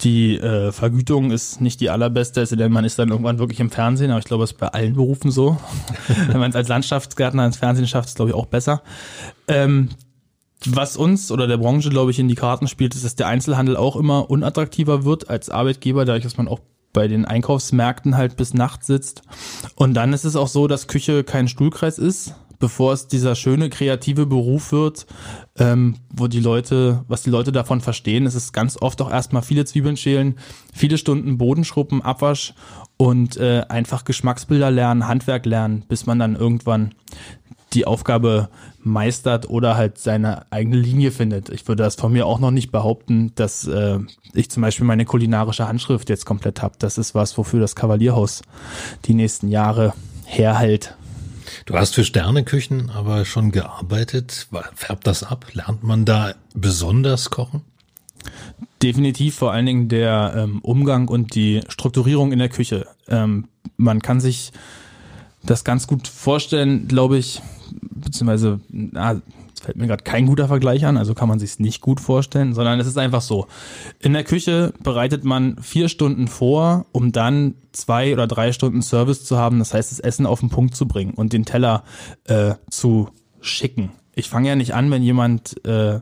Die 0.02 0.38
äh, 0.38 0.72
Vergütung 0.72 1.30
ist 1.32 1.62
nicht 1.62 1.80
die 1.80 1.92
allerbeste, 1.92 2.44
denn 2.46 2.72
man 2.72 2.86
ist 2.86 2.98
dann 2.98 3.10
irgendwann 3.10 3.38
wirklich 3.38 3.60
im 3.60 3.70
Fernsehen, 3.70 4.10
aber 4.10 4.20
ich 4.20 4.26
glaube, 4.26 4.44
es 4.44 4.52
ist 4.52 4.58
bei 4.58 4.68
allen 4.68 4.96
Berufen 4.96 5.30
so. 5.30 5.58
Wenn 6.28 6.40
man 6.40 6.50
es 6.50 6.56
als 6.56 6.70
Landschaftsgärtner 6.70 7.46
ins 7.46 7.58
Fernsehen 7.58 7.88
schafft, 7.88 8.10
ist 8.10 8.16
glaube 8.16 8.32
ich 8.32 8.36
auch 8.36 8.48
besser. 8.48 8.82
Ähm, 9.48 9.90
was 10.66 10.98
uns 10.98 11.32
oder 11.32 11.48
der 11.48 11.58
Branche, 11.58 11.90
glaube 11.90 12.12
ich, 12.12 12.20
in 12.20 12.28
die 12.28 12.36
Karten 12.36 12.68
spielt, 12.68 12.96
ist, 12.96 13.04
dass 13.04 13.16
der 13.16 13.28
Einzelhandel 13.28 13.78
auch 13.78 13.96
immer 13.96 14.30
unattraktiver 14.30 15.06
wird 15.06 15.30
als 15.30 15.50
Arbeitgeber, 15.50 16.06
dadurch, 16.06 16.24
dass 16.24 16.38
man 16.38 16.48
auch 16.48 16.60
bei 16.94 17.08
den 17.08 17.26
Einkaufsmärkten 17.26 18.18
halt 18.18 18.38
bis 18.38 18.54
Nacht 18.54 18.84
sitzt. 18.84 19.24
Und 19.76 19.94
dann 19.94 20.14
ist 20.14 20.26
es 20.26 20.36
auch 20.36 20.48
so, 20.48 20.68
dass 20.68 20.88
Küche 20.88 21.24
kein 21.24 21.48
Stuhlkreis 21.48 21.98
ist, 21.98 22.36
bevor 22.62 22.94
es 22.94 23.08
dieser 23.08 23.36
schöne 23.36 23.70
kreative 23.70 24.26
Beruf 24.26 24.72
wird, 24.72 25.06
ähm, 25.58 25.96
wo 26.10 26.28
die 26.28 26.40
Leute, 26.40 27.04
was 27.10 27.24
die 27.24 27.30
Leute 27.30 27.52
davon 27.52 27.82
verstehen, 27.82 28.26
ist 28.26 28.36
es 28.36 28.54
ganz 28.54 28.78
oft 28.82 29.02
auch 29.02 29.12
erstmal 29.12 29.42
viele 29.42 29.66
Zwiebeln 29.66 29.98
schälen, 29.98 30.38
viele 30.74 30.98
Stunden 30.98 31.38
Bodenschruppen, 31.38 32.02
Abwasch 32.02 32.54
und 32.96 33.36
äh, 33.36 33.64
einfach 33.68 34.06
Geschmacksbilder 34.06 34.72
lernen, 34.72 35.08
Handwerk 35.08 35.46
lernen, 35.46 35.84
bis 35.90 36.06
man 36.06 36.20
dann 36.20 36.38
irgendwann 36.38 36.94
die 37.74 37.86
Aufgabe 37.86 38.50
meistert 38.84 39.50
oder 39.50 39.76
halt 39.76 39.98
seine 39.98 40.52
eigene 40.52 40.78
Linie 40.78 41.12
findet. 41.12 41.50
Ich 41.50 41.68
würde 41.68 41.84
das 41.84 41.96
von 41.96 42.12
mir 42.12 42.26
auch 42.26 42.40
noch 42.40 42.52
nicht 42.52 42.72
behaupten, 42.72 43.32
dass 43.36 43.68
äh, 43.68 44.00
ich 44.34 44.50
zum 44.50 44.62
Beispiel 44.62 44.86
meine 44.86 45.06
kulinarische 45.06 45.68
Handschrift 45.68 46.10
jetzt 46.10 46.26
komplett 46.26 46.62
habe. 46.62 46.76
Das 46.80 46.98
ist 46.98 47.16
was, 47.16 47.38
wofür 47.38 47.60
das 47.60 47.76
Kavalierhaus 47.76 48.42
die 49.06 49.14
nächsten 49.14 49.48
Jahre 49.48 49.94
herhält. 50.26 50.96
Du 51.66 51.76
hast 51.76 51.94
für 51.96 52.04
Sterneküchen 52.04 52.90
aber 52.90 53.26
schon 53.26 53.52
gearbeitet. 53.52 54.48
Färbt 54.76 55.08
das 55.08 55.24
ab? 55.24 55.46
Lernt 55.54 55.84
man 55.84 56.06
da 56.06 56.34
besonders 56.54 57.30
kochen? 57.30 57.62
Definitiv 58.82 59.36
vor 59.36 59.52
allen 59.52 59.66
Dingen 59.66 59.90
der 59.90 60.34
ähm, 60.36 60.60
Umgang 60.60 61.08
und 61.08 61.36
die 61.36 61.62
Strukturierung 61.68 62.32
in 62.32 62.40
der 62.40 62.50
Küche. 62.50 62.88
Ähm, 63.08 63.48
man 63.78 64.02
kann 64.02 64.20
sich 64.20 64.52
das 65.44 65.64
ganz 65.64 65.88
gut 65.88 66.08
vorstellen, 66.08 66.88
glaube 66.88 67.18
ich, 67.18 67.42
beziehungsweise, 67.72 68.60
na, 68.70 69.22
fällt 69.62 69.78
mir 69.78 69.88
gerade 69.88 70.04
kein 70.04 70.26
guter 70.26 70.48
Vergleich 70.48 70.86
an, 70.86 70.98
also 70.98 71.14
kann 71.14 71.30
man 71.30 71.40
sich 71.40 71.60
nicht 71.60 71.82
gut 71.82 72.00
vorstellen, 72.00 72.54
sondern 72.54 72.80
es 72.80 72.88
ist 72.88 72.98
einfach 72.98 73.22
so. 73.22 73.48
In 74.00 74.14
der 74.14 74.24
Küche 74.24 74.74
bereitet 74.84 75.24
man 75.24 75.58
vier 75.62 75.88
Stunden 75.88 76.28
vor, 76.28 76.88
um 76.92 77.12
dann 77.12 77.56
zwei 77.72 78.14
oder 78.14 78.28
drei 78.28 78.52
Stunden 78.52 78.82
Service 78.82 79.24
zu 79.24 79.38
haben, 79.38 79.60
das 79.60 79.74
heißt, 79.74 79.92
das 79.92 80.00
Essen 80.00 80.26
auf 80.26 80.40
den 80.40 80.50
Punkt 80.50 80.76
zu 80.76 80.88
bringen 80.88 81.14
und 81.14 81.32
den 81.32 81.46
Teller 81.46 81.84
äh, 82.26 82.56
zu 82.70 83.10
schicken. 83.40 83.92
Ich 84.16 84.30
fange 84.30 84.50
ja 84.50 84.56
nicht 84.56 84.74
an, 84.74 84.92
wenn 84.92 85.04
jemand 85.04 85.64
äh, 85.66 86.02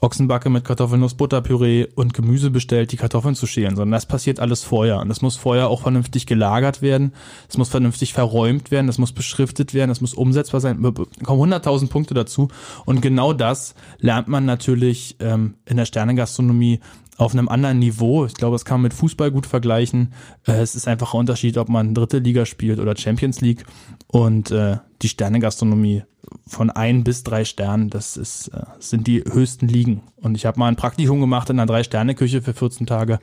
Ochsenbacke 0.00 0.48
mit 0.48 0.64
Kartoffelnuss, 0.64 1.14
Butterpüree 1.14 1.86
und 1.96 2.14
Gemüse 2.14 2.50
bestellt, 2.50 2.92
die 2.92 2.96
Kartoffeln 2.96 3.34
zu 3.34 3.46
schälen, 3.46 3.74
sondern 3.74 3.92
das 3.92 4.06
passiert 4.06 4.38
alles 4.38 4.62
vorher. 4.62 5.00
Und 5.00 5.08
das 5.08 5.22
muss 5.22 5.36
vorher 5.36 5.68
auch 5.68 5.82
vernünftig 5.82 6.26
gelagert 6.26 6.82
werden, 6.82 7.12
es 7.48 7.58
muss 7.58 7.68
vernünftig 7.68 8.12
verräumt 8.12 8.70
werden, 8.70 8.86
das 8.86 8.98
muss 8.98 9.12
beschriftet 9.12 9.74
werden, 9.74 9.88
das 9.88 10.00
muss 10.00 10.14
umsetzbar 10.14 10.60
sein. 10.60 10.80
Da 10.82 10.92
kommen 11.24 11.52
100.000 11.52 11.88
Punkte 11.88 12.14
dazu. 12.14 12.48
Und 12.84 13.02
genau 13.02 13.32
das 13.32 13.74
lernt 13.98 14.28
man 14.28 14.44
natürlich 14.44 15.16
ähm, 15.18 15.54
in 15.66 15.76
der 15.76 15.84
Sternengastronomie 15.84 16.78
auf 17.18 17.32
einem 17.32 17.48
anderen 17.48 17.80
Niveau. 17.80 18.24
Ich 18.24 18.34
glaube, 18.34 18.54
das 18.54 18.64
kann 18.64 18.76
man 18.76 18.84
mit 18.84 18.94
Fußball 18.94 19.30
gut 19.30 19.44
vergleichen. 19.44 20.14
Äh, 20.46 20.52
es 20.52 20.74
ist 20.74 20.88
einfach 20.88 21.12
ein 21.12 21.20
Unterschied, 21.20 21.58
ob 21.58 21.68
man 21.68 21.94
dritte 21.94 22.18
Liga 22.18 22.46
spielt 22.46 22.78
oder 22.78 22.96
Champions 22.96 23.40
League. 23.40 23.66
Und 24.06 24.50
äh, 24.50 24.78
die 25.02 25.08
Sternegastronomie 25.08 26.04
von 26.46 26.70
ein 26.70 27.04
bis 27.04 27.24
drei 27.24 27.44
Sternen, 27.44 27.90
das 27.90 28.16
ist, 28.16 28.48
äh, 28.48 28.62
sind 28.78 29.06
die 29.06 29.24
höchsten 29.24 29.66
Ligen. 29.66 30.02
Und 30.16 30.36
ich 30.36 30.46
habe 30.46 30.58
mal 30.58 30.68
ein 30.68 30.76
Praktikum 30.76 31.20
gemacht 31.20 31.50
in 31.50 31.58
einer 31.58 31.66
Drei-Sterne-Küche 31.66 32.40
für 32.40 32.54
14 32.54 32.86
Tage 32.86 33.18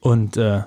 und 0.00 0.36
äh, 0.36 0.62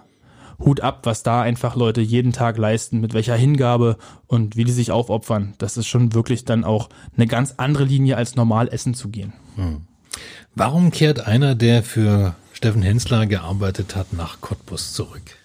Hut 0.59 0.81
ab, 0.81 1.01
was 1.03 1.23
da 1.23 1.41
einfach 1.41 1.75
Leute 1.75 1.99
jeden 1.99 2.31
Tag 2.31 2.57
leisten, 2.57 3.01
mit 3.01 3.13
welcher 3.13 3.35
Hingabe 3.35 3.97
und 4.27 4.55
wie 4.55 4.63
die 4.63 4.71
sich 4.71 4.91
aufopfern. 4.91 5.55
Das 5.57 5.75
ist 5.75 5.87
schon 5.87 6.13
wirklich 6.13 6.45
dann 6.45 6.63
auch 6.63 6.89
eine 7.17 7.27
ganz 7.27 7.55
andere 7.57 7.83
Linie 7.83 8.15
als 8.15 8.35
normal 8.35 8.69
essen 8.69 8.93
zu 8.93 9.09
gehen. 9.09 9.33
Hm. 9.55 9.81
Warum 10.55 10.91
kehrt 10.91 11.25
einer, 11.25 11.55
der 11.55 11.83
für 11.83 12.35
Steffen 12.63 12.81
Hensler 12.81 13.25
gearbeitet 13.25 13.93
hat, 13.97 14.13
nach 14.13 14.39
Cottbus 14.39 14.93
zurück? 14.93 15.35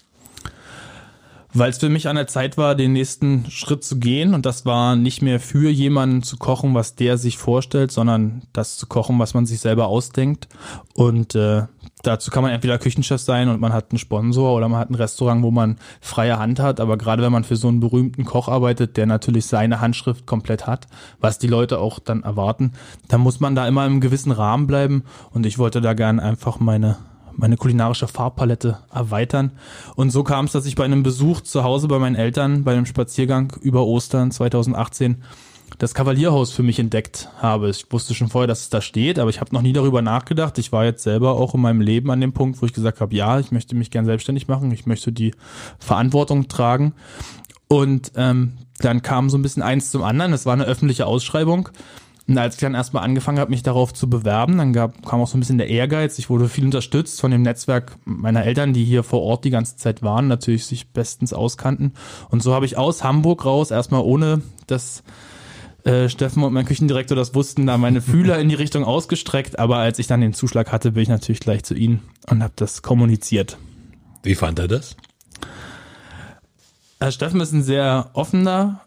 weil 1.54 1.70
es 1.70 1.78
für 1.78 1.88
mich 1.88 2.08
an 2.08 2.16
der 2.16 2.26
Zeit 2.26 2.58
war, 2.58 2.74
den 2.74 2.92
nächsten 2.92 3.50
Schritt 3.50 3.82
zu 3.82 3.98
gehen. 3.98 4.34
Und 4.34 4.44
das 4.46 4.66
war 4.66 4.96
nicht 4.96 5.22
mehr 5.22 5.40
für 5.40 5.70
jemanden 5.70 6.22
zu 6.22 6.36
kochen, 6.36 6.74
was 6.74 6.94
der 6.94 7.16
sich 7.16 7.38
vorstellt, 7.38 7.90
sondern 7.90 8.42
das 8.52 8.76
zu 8.76 8.86
kochen, 8.86 9.18
was 9.18 9.34
man 9.34 9.46
sich 9.46 9.60
selber 9.60 9.86
ausdenkt. 9.86 10.48
Und 10.94 11.34
äh, 11.34 11.62
dazu 12.02 12.30
kann 12.30 12.42
man 12.42 12.52
entweder 12.52 12.78
Küchenchef 12.78 13.20
sein 13.20 13.48
und 13.48 13.60
man 13.60 13.72
hat 13.72 13.90
einen 13.90 13.98
Sponsor 13.98 14.54
oder 14.54 14.68
man 14.68 14.78
hat 14.78 14.90
ein 14.90 14.94
Restaurant, 14.94 15.42
wo 15.42 15.50
man 15.50 15.78
freie 16.00 16.38
Hand 16.38 16.60
hat. 16.60 16.80
Aber 16.80 16.98
gerade 16.98 17.22
wenn 17.22 17.32
man 17.32 17.44
für 17.44 17.56
so 17.56 17.68
einen 17.68 17.80
berühmten 17.80 18.24
Koch 18.24 18.48
arbeitet, 18.48 18.96
der 18.96 19.06
natürlich 19.06 19.46
seine 19.46 19.80
Handschrift 19.80 20.26
komplett 20.26 20.66
hat, 20.66 20.86
was 21.18 21.38
die 21.38 21.48
Leute 21.48 21.78
auch 21.78 21.98
dann 21.98 22.22
erwarten, 22.22 22.72
dann 23.08 23.22
muss 23.22 23.40
man 23.40 23.54
da 23.54 23.66
immer 23.66 23.86
im 23.86 24.00
gewissen 24.00 24.32
Rahmen 24.32 24.66
bleiben. 24.66 25.04
Und 25.30 25.46
ich 25.46 25.58
wollte 25.58 25.80
da 25.80 25.94
gern 25.94 26.20
einfach 26.20 26.60
meine 26.60 26.98
meine 27.38 27.56
kulinarische 27.56 28.08
Farbpalette 28.08 28.78
erweitern. 28.92 29.52
Und 29.94 30.10
so 30.10 30.24
kam 30.24 30.44
es, 30.44 30.52
dass 30.52 30.66
ich 30.66 30.74
bei 30.74 30.84
einem 30.84 31.02
Besuch 31.02 31.40
zu 31.40 31.64
Hause 31.64 31.88
bei 31.88 31.98
meinen 31.98 32.16
Eltern, 32.16 32.64
bei 32.64 32.72
einem 32.72 32.84
Spaziergang 32.84 33.52
über 33.60 33.86
Ostern 33.86 34.30
2018, 34.30 35.22
das 35.78 35.94
Kavalierhaus 35.94 36.50
für 36.50 36.62
mich 36.62 36.78
entdeckt 36.78 37.28
habe. 37.40 37.70
Ich 37.70 37.86
wusste 37.90 38.14
schon 38.14 38.28
vorher, 38.28 38.48
dass 38.48 38.62
es 38.62 38.70
da 38.70 38.80
steht, 38.80 39.18
aber 39.18 39.30
ich 39.30 39.40
habe 39.40 39.54
noch 39.54 39.62
nie 39.62 39.72
darüber 39.72 40.02
nachgedacht. 40.02 40.58
Ich 40.58 40.72
war 40.72 40.84
jetzt 40.84 41.02
selber 41.02 41.34
auch 41.34 41.54
in 41.54 41.60
meinem 41.60 41.80
Leben 41.80 42.10
an 42.10 42.20
dem 42.20 42.32
Punkt, 42.32 42.60
wo 42.60 42.66
ich 42.66 42.72
gesagt 42.72 43.00
habe, 43.00 43.14
ja, 43.14 43.38
ich 43.38 43.52
möchte 43.52 43.76
mich 43.76 43.90
gern 43.90 44.04
selbstständig 44.04 44.48
machen, 44.48 44.72
ich 44.72 44.86
möchte 44.86 45.12
die 45.12 45.34
Verantwortung 45.78 46.48
tragen. 46.48 46.94
Und 47.68 48.12
ähm, 48.16 48.54
dann 48.78 49.02
kam 49.02 49.30
so 49.30 49.38
ein 49.38 49.42
bisschen 49.42 49.62
eins 49.62 49.90
zum 49.90 50.02
anderen. 50.02 50.32
Es 50.32 50.46
war 50.46 50.54
eine 50.54 50.64
öffentliche 50.64 51.06
Ausschreibung. 51.06 51.68
Und 52.28 52.36
als 52.36 52.56
ich 52.56 52.60
dann 52.60 52.74
erstmal 52.74 53.04
angefangen 53.04 53.38
habe, 53.38 53.50
mich 53.50 53.62
darauf 53.62 53.94
zu 53.94 54.10
bewerben, 54.10 54.58
dann 54.58 54.74
gab, 54.74 55.04
kam 55.06 55.20
auch 55.20 55.26
so 55.26 55.38
ein 55.38 55.40
bisschen 55.40 55.56
der 55.56 55.68
Ehrgeiz. 55.68 56.18
Ich 56.18 56.28
wurde 56.28 56.50
viel 56.50 56.64
unterstützt 56.64 57.22
von 57.22 57.30
dem 57.30 57.40
Netzwerk 57.40 57.96
meiner 58.04 58.44
Eltern, 58.44 58.74
die 58.74 58.84
hier 58.84 59.02
vor 59.02 59.22
Ort 59.22 59.44
die 59.44 59.50
ganze 59.50 59.76
Zeit 59.76 60.02
waren, 60.02 60.28
natürlich 60.28 60.66
sich 60.66 60.90
bestens 60.92 61.32
auskannten. 61.32 61.94
Und 62.28 62.42
so 62.42 62.52
habe 62.52 62.66
ich 62.66 62.76
aus 62.76 63.02
Hamburg 63.02 63.46
raus, 63.46 63.70
erstmal 63.70 64.02
ohne 64.02 64.42
dass 64.66 65.02
äh, 65.84 66.10
Steffen 66.10 66.42
und 66.42 66.52
mein 66.52 66.66
Küchendirektor 66.66 67.16
das 67.16 67.34
wussten, 67.34 67.66
da 67.66 67.78
meine 67.78 68.02
Fühler 68.02 68.38
in 68.38 68.50
die 68.50 68.56
Richtung 68.56 68.84
ausgestreckt. 68.84 69.58
Aber 69.58 69.78
als 69.78 69.98
ich 69.98 70.06
dann 70.06 70.20
den 70.20 70.34
Zuschlag 70.34 70.70
hatte, 70.70 70.92
bin 70.92 71.04
ich 71.04 71.08
natürlich 71.08 71.40
gleich 71.40 71.64
zu 71.64 71.74
ihnen 71.74 72.02
und 72.28 72.42
habe 72.42 72.52
das 72.56 72.82
kommuniziert. 72.82 73.56
Wie 74.22 74.34
fand 74.34 74.58
er 74.58 74.68
das? 74.68 74.96
Herr 77.00 77.12
Steffen 77.12 77.40
ist 77.40 77.52
ein 77.52 77.62
sehr 77.62 78.10
offener, 78.12 78.82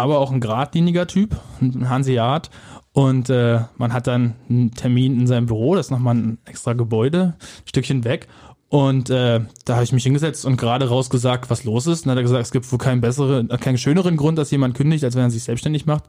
aber 0.00 0.18
auch 0.18 0.32
ein 0.32 0.40
geradliniger 0.40 1.06
Typ, 1.06 1.36
ein 1.60 1.88
Hanseat. 1.88 2.50
Und 2.92 3.30
äh, 3.30 3.60
man 3.76 3.92
hat 3.92 4.06
dann 4.06 4.34
einen 4.48 4.72
Termin 4.72 5.20
in 5.20 5.26
seinem 5.26 5.46
Büro, 5.46 5.76
das 5.76 5.86
ist 5.86 5.90
nochmal 5.90 6.16
ein 6.16 6.38
extra 6.46 6.72
Gebäude, 6.72 7.36
ein 7.38 7.68
Stückchen 7.68 8.04
weg. 8.04 8.26
Und 8.70 9.08
äh, 9.08 9.40
da 9.64 9.74
habe 9.74 9.84
ich 9.84 9.92
mich 9.92 10.02
hingesetzt 10.02 10.44
und 10.44 10.58
gerade 10.58 10.88
rausgesagt, 10.88 11.48
was 11.48 11.64
los 11.64 11.86
ist. 11.86 12.00
Und 12.00 12.08
dann 12.08 12.12
hat 12.12 12.18
er 12.18 12.22
gesagt, 12.22 12.42
es 12.42 12.50
gibt 12.50 12.70
wohl 12.70 12.78
keinen 12.78 13.00
besseren, 13.00 13.48
keinen 13.48 13.78
schöneren 13.78 14.16
Grund, 14.16 14.36
dass 14.36 14.50
jemand 14.50 14.74
kündigt, 14.76 15.04
als 15.04 15.14
wenn 15.14 15.22
er 15.22 15.30
sich 15.30 15.44
selbstständig 15.44 15.86
macht. 15.86 16.04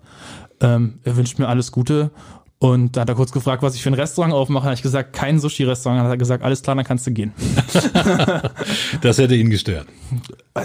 Ähm, 0.60 1.00
er 1.04 1.16
wünscht 1.16 1.40
mir 1.40 1.48
alles 1.48 1.72
Gute 1.72 2.12
und 2.62 2.98
da 2.98 3.02
hat 3.02 3.10
er 3.10 3.16
kurz 3.16 3.32
gefragt, 3.32 3.64
was 3.64 3.76
ich 3.76 3.82
für 3.82 3.90
ein 3.90 3.94
Restaurant 3.94 4.34
aufmache. 4.34 4.64
Da 4.64 4.66
habe 4.72 4.76
ich 4.76 4.82
gesagt, 4.82 5.14
kein 5.14 5.40
Sushi-Restaurant. 5.40 6.02
Da 6.02 6.04
hat 6.04 6.12
er 6.12 6.18
gesagt, 6.18 6.44
alles 6.44 6.62
klar, 6.62 6.76
dann 6.76 6.84
kannst 6.84 7.08
du 7.08 7.12
gehen. 7.12 7.32
das 9.02 9.18
hätte 9.18 9.36
ihn 9.36 9.50
gestört. 9.50 9.88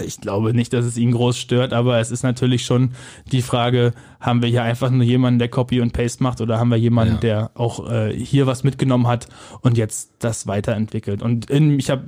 Ich 0.05 0.19
glaube 0.19 0.53
nicht, 0.53 0.73
dass 0.73 0.83
es 0.83 0.97
ihn 0.97 1.13
groß 1.13 1.37
stört, 1.37 1.71
aber 1.71 1.99
es 1.99 2.11
ist 2.11 2.23
natürlich 2.23 2.65
schon 2.65 2.91
die 3.31 3.41
Frage, 3.41 3.93
haben 4.25 4.41
wir 4.41 4.49
hier 4.49 4.63
einfach 4.63 4.89
nur 4.89 5.03
jemanden, 5.03 5.39
der 5.39 5.49
Copy 5.49 5.81
und 5.81 5.93
Paste 5.93 6.23
macht 6.23 6.41
oder 6.41 6.59
haben 6.59 6.69
wir 6.69 6.77
jemanden, 6.77 7.15
ja. 7.15 7.19
der 7.19 7.51
auch 7.53 7.89
äh, 7.89 8.13
hier 8.13 8.47
was 8.47 8.63
mitgenommen 8.63 9.07
hat 9.07 9.27
und 9.61 9.77
jetzt 9.77 10.11
das 10.19 10.47
weiterentwickelt? 10.47 11.21
Und 11.21 11.49
in, 11.49 11.79
ich 11.79 11.89
habe 11.89 12.03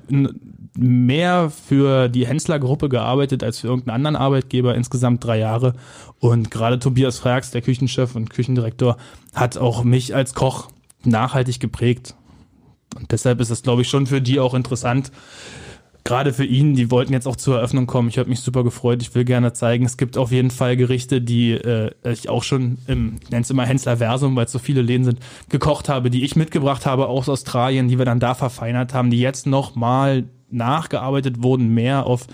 mehr 0.77 1.49
für 1.49 2.07
die 2.07 2.27
Hensler-Gruppe 2.27 2.89
gearbeitet 2.89 3.43
als 3.43 3.59
für 3.59 3.67
irgendeinen 3.67 3.95
anderen 3.95 4.15
Arbeitgeber, 4.15 4.75
insgesamt 4.75 5.23
drei 5.23 5.39
Jahre. 5.39 5.73
Und 6.19 6.51
gerade 6.51 6.79
Tobias 6.79 7.19
Frags, 7.19 7.51
der 7.51 7.61
Küchenchef 7.61 8.15
und 8.15 8.29
Küchendirektor, 8.29 8.97
hat 9.33 9.57
auch 9.57 9.83
mich 9.83 10.15
als 10.15 10.33
Koch 10.33 10.69
nachhaltig 11.03 11.59
geprägt. 11.59 12.15
Und 12.97 13.11
deshalb 13.11 13.39
ist 13.41 13.49
es, 13.49 13.63
glaube 13.63 13.81
ich, 13.81 13.89
schon 13.89 14.07
für 14.07 14.21
die 14.21 14.39
auch 14.39 14.53
interessant, 14.53 15.11
gerade 16.07 16.31
für 16.31 16.45
ihn, 16.45 16.73
die 16.73 16.89
wollten 16.89 17.11
jetzt 17.11 17.27
auch 17.27 17.35
zur 17.35 17.57
Eröffnung 17.57 17.85
kommen. 17.85 18.07
Ich 18.07 18.17
habe 18.17 18.29
mich 18.29 18.39
super 18.39 18.63
gefreut. 18.63 19.01
Ich 19.01 19.13
will 19.13 19.25
gerne 19.25 19.51
zeigen, 19.51 19.85
es 19.85 19.97
gibt 19.97 20.17
auf 20.17 20.31
jeden 20.31 20.51
Fall 20.51 20.77
Gerichte, 20.77 21.19
die 21.21 21.51
äh, 21.51 21.91
ich 22.03 22.29
auch 22.29 22.43
schon 22.43 22.77
im, 22.87 23.17
ich 23.21 23.29
nenne 23.29 23.41
es 23.41 23.49
immer 23.49 23.65
Hensler 23.65 23.97
Versum, 23.97 24.35
weil 24.37 24.45
es 24.45 24.53
so 24.53 24.59
viele 24.59 24.81
Läden 24.81 25.03
sind, 25.03 25.19
gekocht 25.49 25.89
habe, 25.89 26.09
die 26.09 26.23
ich 26.23 26.37
mitgebracht 26.37 26.85
habe 26.85 27.07
aus 27.07 27.27
Australien, 27.27 27.89
die 27.89 27.97
wir 27.97 28.05
dann 28.05 28.21
da 28.21 28.35
verfeinert 28.35 28.93
haben, 28.93 29.11
die 29.11 29.19
jetzt 29.19 29.47
noch 29.47 29.75
mal 29.75 30.23
nachgearbeitet 30.49 31.43
wurden, 31.43 31.73
mehr 31.73 32.05
auf 32.05 32.25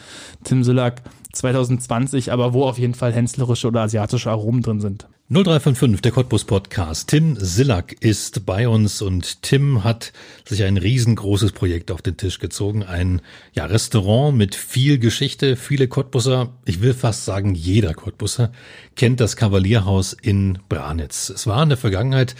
Tim 0.43 0.63
Sillack 0.63 1.01
2020, 1.33 2.31
aber 2.31 2.53
wo 2.53 2.63
auf 2.63 2.77
jeden 2.77 2.93
Fall 2.93 3.11
henslerische 3.11 3.67
oder 3.67 3.81
asiatische 3.81 4.31
Aromen 4.31 4.61
drin 4.61 4.79
sind. 4.79 5.07
0355, 5.29 6.01
der 6.01 6.11
Cottbus 6.11 6.43
Podcast. 6.43 7.09
Tim 7.09 7.35
Sillack 7.39 7.93
ist 8.01 8.45
bei 8.45 8.67
uns 8.67 9.01
und 9.01 9.41
Tim 9.41 9.83
hat 9.83 10.13
sich 10.45 10.63
ein 10.63 10.77
riesengroßes 10.77 11.53
Projekt 11.53 11.89
auf 11.89 12.03
den 12.03 12.17
Tisch 12.17 12.37
gezogen. 12.37 12.83
Ein 12.83 13.21
ja, 13.53 13.65
Restaurant 13.65 14.37
mit 14.37 14.53
viel 14.53 14.99
Geschichte. 14.99 15.55
Viele 15.55 15.87
Cottbusser, 15.87 16.49
ich 16.65 16.81
will 16.81 16.93
fast 16.93 17.25
sagen 17.25 17.55
jeder 17.55 17.95
Cottbusser, 17.95 18.51
kennt 18.95 19.19
das 19.19 19.35
Kavalierhaus 19.35 20.13
in 20.13 20.59
Branitz. 20.69 21.29
Es 21.29 21.47
war 21.47 21.63
in 21.63 21.69
der 21.69 21.77
Vergangenheit 21.79 22.35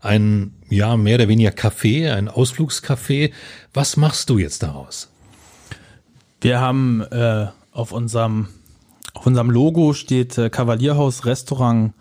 ein, 0.00 0.54
ja, 0.70 0.96
mehr 0.96 1.16
oder 1.16 1.28
weniger 1.28 1.50
Café, 1.50 2.12
ein 2.12 2.30
Ausflugscafé. 2.30 3.32
Was 3.74 3.98
machst 3.98 4.30
du 4.30 4.38
jetzt 4.38 4.62
daraus? 4.62 5.10
Wir 6.40 6.60
haben 6.60 7.02
äh, 7.02 7.48
auf 7.78 7.92
unserem 7.92 8.48
auf 9.14 9.26
unserem 9.26 9.50
Logo 9.50 9.94
steht 9.94 10.36
äh, 10.36 10.50
Kavalierhaus 10.50 11.24
Restaurant 11.24 11.92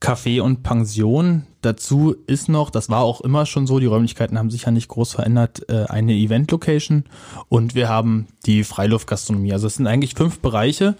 Café 0.00 0.40
und 0.40 0.62
Pension. 0.62 1.46
Dazu 1.62 2.14
ist 2.26 2.48
noch, 2.48 2.70
das 2.70 2.90
war 2.90 3.00
auch 3.00 3.22
immer 3.22 3.46
schon 3.46 3.66
so, 3.66 3.78
die 3.78 3.86
Räumlichkeiten 3.86 4.38
haben 4.38 4.50
sich 4.50 4.64
ja 4.64 4.70
nicht 4.70 4.88
groß 4.88 5.12
verändert, 5.14 5.68
äh, 5.68 5.86
eine 5.86 6.12
Event-Location 6.12 7.04
und 7.48 7.74
wir 7.74 7.88
haben 7.88 8.26
die 8.44 8.64
Freiluftgastronomie. 8.64 9.52
Also 9.52 9.66
es 9.66 9.76
sind 9.76 9.86
eigentlich 9.86 10.14
fünf 10.14 10.40
Bereiche 10.40 10.94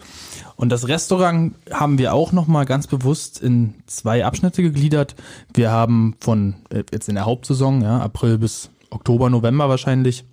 und 0.56 0.70
das 0.70 0.88
Restaurant 0.88 1.54
haben 1.70 1.98
wir 1.98 2.14
auch 2.14 2.32
nochmal 2.32 2.64
ganz 2.64 2.86
bewusst 2.86 3.40
in 3.40 3.74
zwei 3.86 4.24
Abschnitte 4.24 4.62
gegliedert. 4.62 5.14
Wir 5.52 5.70
haben 5.70 6.16
von 6.20 6.54
äh, 6.70 6.84
jetzt 6.90 7.08
in 7.08 7.14
der 7.14 7.26
Hauptsaison, 7.26 7.82
ja, 7.82 8.00
April 8.00 8.38
bis 8.38 8.70
Oktober, 8.90 9.28
November 9.28 9.68
wahrscheinlich, 9.68 10.24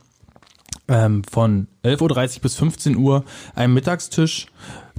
ähm, 0.88 1.24
von 1.24 1.68
11.30 1.84 2.36
Uhr 2.38 2.42
bis 2.42 2.56
15 2.56 2.96
Uhr 2.96 3.24
einen 3.56 3.74
Mittagstisch 3.74 4.48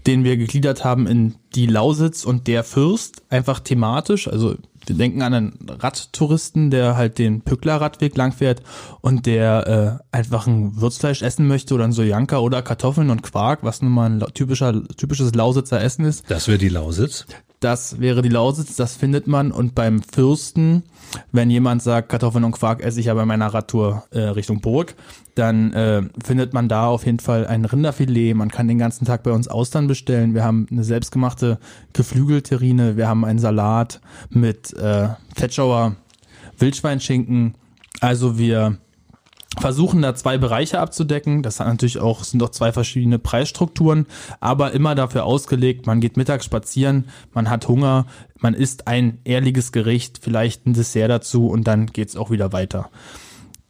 den 0.07 0.25
wir 0.25 0.37
gegliedert 0.37 0.85
haben 0.85 1.07
in 1.07 1.35
die 1.55 1.67
Lausitz 1.67 2.25
und 2.25 2.47
der 2.47 2.65
Fürst, 2.65 3.23
einfach 3.29 3.61
thematisch. 3.61 4.29
Also 4.29 4.57
wir 4.87 4.97
denken 4.97 5.23
an 5.23 5.35
einen 5.35 5.59
Radtouristen, 5.69 6.71
der 6.71 6.97
halt 6.97 7.19
den 7.19 7.43
Pückler-Radweg 7.43 8.17
langfährt 8.17 8.63
und 9.01 9.27
der 9.27 10.01
äh, 10.13 10.17
einfach 10.17 10.47
ein 10.47 10.81
Würzfleisch 10.81 11.23
essen 11.23 11.47
möchte 11.47 11.75
oder 11.75 11.85
ein 11.85 11.93
Sojanka 11.93 12.39
oder 12.39 12.63
Kartoffeln 12.63 13.11
und 13.11 13.23
Quark, 13.23 13.61
was 13.63 13.83
nun 13.83 13.93
mal 13.93 14.11
ein 14.11 14.25
typischer, 14.35 14.83
typisches 14.97 15.35
Lausitzer 15.35 15.81
Essen 15.81 16.05
ist. 16.05 16.25
Das 16.29 16.49
wäre 16.49 16.59
die 16.59 16.69
Lausitz. 16.69 17.27
Das 17.61 18.01
wäre 18.01 18.23
die 18.23 18.29
Lausitz, 18.29 18.75
das 18.75 18.97
findet 18.97 19.29
man. 19.29 19.53
Und 19.53 19.77
beim 19.77 20.03
Fürsten, 20.03 20.83
wenn 21.31 21.49
jemand 21.49 21.81
sagt, 21.81 22.09
Kartoffeln 22.09 22.43
und 22.43 22.53
Quark 22.53 22.83
esse 22.83 22.99
ich 22.99 23.07
ja 23.07 23.15
bei 23.15 23.25
meiner 23.25 23.55
Radtour 23.55 24.03
äh, 24.11 24.21
Richtung 24.21 24.61
Burg, 24.61 24.97
dann 25.37 25.73
äh, 25.73 26.03
findet 26.25 26.55
man 26.55 26.69
da 26.69 26.89
auf 26.89 27.07
jeden 27.07 27.21
Fall 27.21 27.47
ein 27.47 27.65
Rinderfilet. 27.65 28.35
Man 28.35 28.51
kann 28.51 28.67
den 28.67 28.79
ganzen 28.79 29.05
Tag 29.05 29.23
bei 29.23 29.31
uns 29.31 29.47
Austern 29.47 29.87
bestellen. 29.87 30.35
Wir 30.35 30.43
haben 30.43 30.67
eine 30.73 30.83
selbstgemachte 30.83 31.42
Geflügelterrine. 31.93 32.97
Wir 32.97 33.09
haben 33.09 33.25
einen 33.25 33.39
Salat 33.39 34.01
mit 34.31 34.73
äh, 34.75 35.09
Fettschauer 35.35 35.97
Wildschweinschinken. 36.59 37.55
Also 38.01 38.39
wir 38.39 38.79
versuchen 39.59 40.03
da 40.03 40.15
zwei 40.15 40.39
Bereiche 40.39 40.81
abzudecken. 40.81 41.43
Das 41.43 41.61
hat 41.61 41.67
natürlich 41.67 41.99
auch, 41.99 42.25
sind 42.25 42.43
auch 42.43 42.51
zwei 42.51 42.73
verschiedene 42.73 43.19
Preisstrukturen, 43.19 44.07
aber 44.41 44.73
immer 44.73 44.95
dafür 44.95 45.25
ausgelegt, 45.25 45.87
man 45.87 46.01
geht 46.01 46.17
mittags 46.17 46.45
spazieren, 46.45 47.09
man 47.33 47.51
hat 47.51 47.69
Hunger, 47.69 48.07
man 48.39 48.55
isst 48.55 48.87
ein 48.89 49.19
ehrliches 49.25 49.73
Gericht, 49.73 50.21
vielleicht 50.23 50.67
ein 50.67 50.73
Dessert 50.73 51.11
dazu 51.11 51.49
und 51.49 51.65
dann 51.65 51.87
geht's 51.87 52.17
auch 52.17 52.31
wieder 52.31 52.53
weiter. 52.53 52.91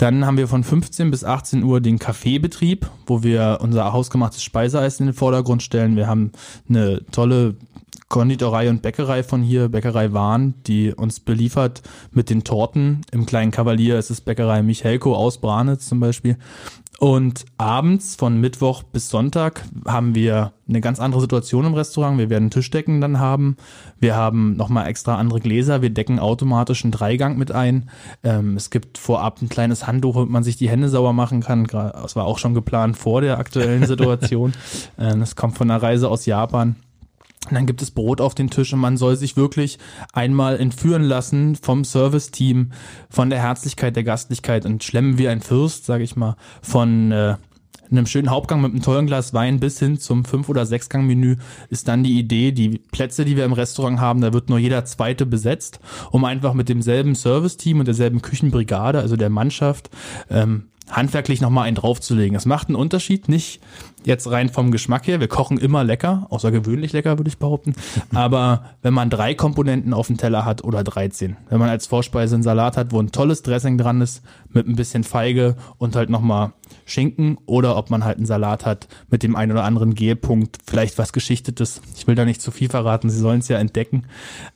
Dann 0.03 0.27
haben 0.27 0.37
wir 0.37 0.49
von 0.49 0.65
15 0.65 1.13
bis 1.13 1.23
18 1.23 1.63
Uhr 1.63 1.81
den 1.81 2.01
Kaffeebetrieb, 2.01 2.91
wo 3.07 3.23
wir 3.23 3.59
unser 3.61 3.93
hausgemachtes 3.93 4.43
Speiseeis 4.43 4.99
in 4.99 5.07
den 5.07 5.15
Vordergrund 5.15 5.63
stellen. 5.63 5.95
Wir 5.95 6.09
haben 6.09 6.33
eine 6.69 7.07
tolle 7.13 7.55
Konditorei 8.09 8.69
und 8.69 8.83
Bäckerei 8.83 9.23
von 9.23 9.45
hier, 9.45 9.69
Bäckerei 9.69 10.13
Wahn, 10.13 10.55
die 10.67 10.93
uns 10.93 11.21
beliefert 11.21 11.83
mit 12.11 12.31
den 12.31 12.43
Torten. 12.43 13.03
Im 13.13 13.27
kleinen 13.27 13.53
Kavalier 13.53 13.97
ist 13.97 14.11
es 14.11 14.21
Bäckerei 14.21 14.65
Michelko 14.65 15.15
aus 15.15 15.41
Branitz 15.41 15.89
zum 15.89 16.01
Beispiel. 16.01 16.37
Und 17.03 17.47
abends 17.59 18.15
von 18.15 18.41
Mittwoch 18.41 18.85
bis 18.85 19.09
Sonntag 19.09 19.65
haben 19.89 20.15
wir 20.15 20.53
eine 20.69 20.81
ganz 20.81 21.01
andere 21.01 21.21
Situation 21.21 21.65
im 21.65 21.75
Restaurant. 21.75 22.17
Wir 22.17 22.31
werden 22.31 22.49
Tischdecken 22.49 23.01
dann 23.01 23.19
haben. 23.19 23.57
Wir 23.99 24.15
haben 24.15 24.55
nochmal 24.57 24.87
extra 24.87 25.17
andere 25.17 25.41
Gläser. 25.41 25.83
Wir 25.83 25.91
decken 25.91 26.21
automatisch 26.21 26.85
einen 26.85 26.93
Dreigang 26.93 27.39
mit 27.39 27.51
ein. 27.51 27.91
Ähm, 28.23 28.57
es 28.57 28.71
gibt 28.71 28.99
vorab 28.99 29.43
ein 29.43 29.49
kleines 29.49 29.89
Handtuch, 29.89 30.15
womit 30.15 30.31
man 30.31 30.45
sich 30.45 30.59
die 30.59 30.69
Hände 30.69 30.89
sauber 30.89 31.13
machen 31.13 31.41
kann. 31.41 31.65
Das 31.65 32.15
war 32.15 32.25
auch 32.25 32.39
schon 32.39 32.55
geplant 32.55 32.97
vor 32.97 33.21
der 33.21 33.37
aktuellen 33.39 33.85
Situation. 33.89 34.53
ähm, 34.97 35.19
das 35.19 35.35
kommt 35.35 35.59
von 35.59 35.69
einer 35.69 35.83
Reise 35.83 36.09
aus 36.09 36.25
Japan. 36.25 36.77
Und 37.49 37.55
dann 37.55 37.67
gibt 37.67 37.83
es 37.83 37.91
Brot 37.91 38.21
auf 38.21 38.35
den 38.35 38.51
Tisch 38.51 38.73
und 38.73 38.79
man 38.79 38.97
soll 38.97 39.17
sich 39.17 39.37
wirklich 39.37 39.79
einmal 40.13 40.59
entführen 40.59 41.03
lassen 41.03 41.57
vom 41.57 41.85
Service-Team, 41.85 42.73
von 43.11 43.31
der 43.31 43.41
Herzlichkeit, 43.41 43.97
der 43.97 44.05
Gastlichkeit. 44.05 44.65
Und 44.65 44.85
schlemmen 44.85 45.19
wie 45.19 45.29
ein 45.29 45.41
Fürst, 45.41 45.85
sage 45.85 46.05
ich 46.05 46.15
mal, 46.15 46.37
von 46.63 47.11
äh, 47.11 47.37
einem 47.93 48.07
schönen 48.07 48.31
Hauptgang 48.31 48.61
mit 48.61 48.73
einem 48.73 48.83
tollen 48.83 49.07
Glas 49.07 49.35
Wein 49.35 49.61
bis 49.61 49.79
hin 49.79 49.99
zum 49.99 50.25
Fünf- 50.25 50.49
oder 50.49 50.67
Sechsgang-Menü 50.67 51.37
ist 51.69 51.89
dann 51.89 52.03
die 52.03 52.19
Idee, 52.19 52.53
die 52.53 52.79
Plätze, 52.79 53.25
die 53.25 53.37
wir 53.37 53.45
im 53.45 53.53
Restaurant 53.53 54.01
haben, 54.01 54.21
da 54.21 54.33
wird 54.33 54.49
nur 54.49 54.59
jeder 54.59 54.85
zweite 54.85 55.27
besetzt, 55.27 55.79
um 56.11 56.25
einfach 56.25 56.55
mit 56.55 56.69
demselben 56.69 57.15
Service-Team 57.15 57.81
und 57.81 57.87
derselben 57.87 58.23
Küchenbrigade, 58.23 58.99
also 58.99 59.17
der 59.17 59.31
Mannschaft, 59.31 59.91
ähm, 60.31 60.69
handwerklich 60.93 61.41
nochmal 61.41 61.67
einen 61.67 61.77
draufzulegen. 61.77 62.35
Das 62.35 62.47
macht 62.47 62.69
einen 62.69 62.77
Unterschied, 62.77 63.29
nicht 63.29 63.61
jetzt 64.05 64.31
rein 64.31 64.49
vom 64.49 64.71
Geschmack 64.71 65.07
her. 65.07 65.21
Wir 65.21 65.29
kochen 65.29 65.59
immer 65.59 65.85
lecker, 65.85 66.27
außergewöhnlich 66.31 66.93
lecker, 66.93 67.19
würde 67.19 67.29
ich 67.29 67.39
behaupten. 67.39 67.75
Aber 68.15 68.65
wenn 68.83 68.95
man 68.95 69.11
drei 69.11 69.35
Komponenten 69.35 69.95
auf 69.95 70.09
dem 70.09 70.17
Teller 70.17 70.45
hat 70.45 70.65
oder 70.65 70.85
13, 70.85 71.37
wenn 71.49 71.59
man 71.59 71.69
als 71.69 71.87
Vorspeise 71.87 72.35
einen 72.35 72.43
Salat 72.43 72.77
hat, 72.77 72.93
wo 72.93 73.01
ein 73.01 73.13
tolles 73.13 73.43
Dressing 73.43 73.79
dran 73.79 74.01
ist, 74.01 74.23
mit 74.51 74.69
ein 74.69 74.77
bisschen 74.77 75.05
Feige 75.05 75.57
und 75.79 75.97
halt 75.97 76.11
nochmal 76.11 76.53
Schinken 76.85 77.39
oder 77.47 77.77
ob 77.77 77.91
man 77.91 78.05
halt 78.05 78.19
einen 78.19 78.27
Salat 78.27 78.67
hat 78.67 78.89
mit 79.09 79.23
dem 79.23 79.37
einen 79.37 79.53
oder 79.53 79.65
anderen 79.65 79.95
G-Punkt, 79.95 80.59
vielleicht 80.67 80.99
was 80.99 81.13
Geschichtetes. 81.13 81.81
Ich 81.97 82.07
will 82.07 82.15
da 82.15 82.25
nicht 82.25 82.43
zu 82.43 82.51
viel 82.51 82.69
verraten, 82.69 83.11
Sie 83.11 83.19
sollen 83.19 83.41
es 83.41 83.49
ja 83.49 83.59
entdecken. 83.59 84.05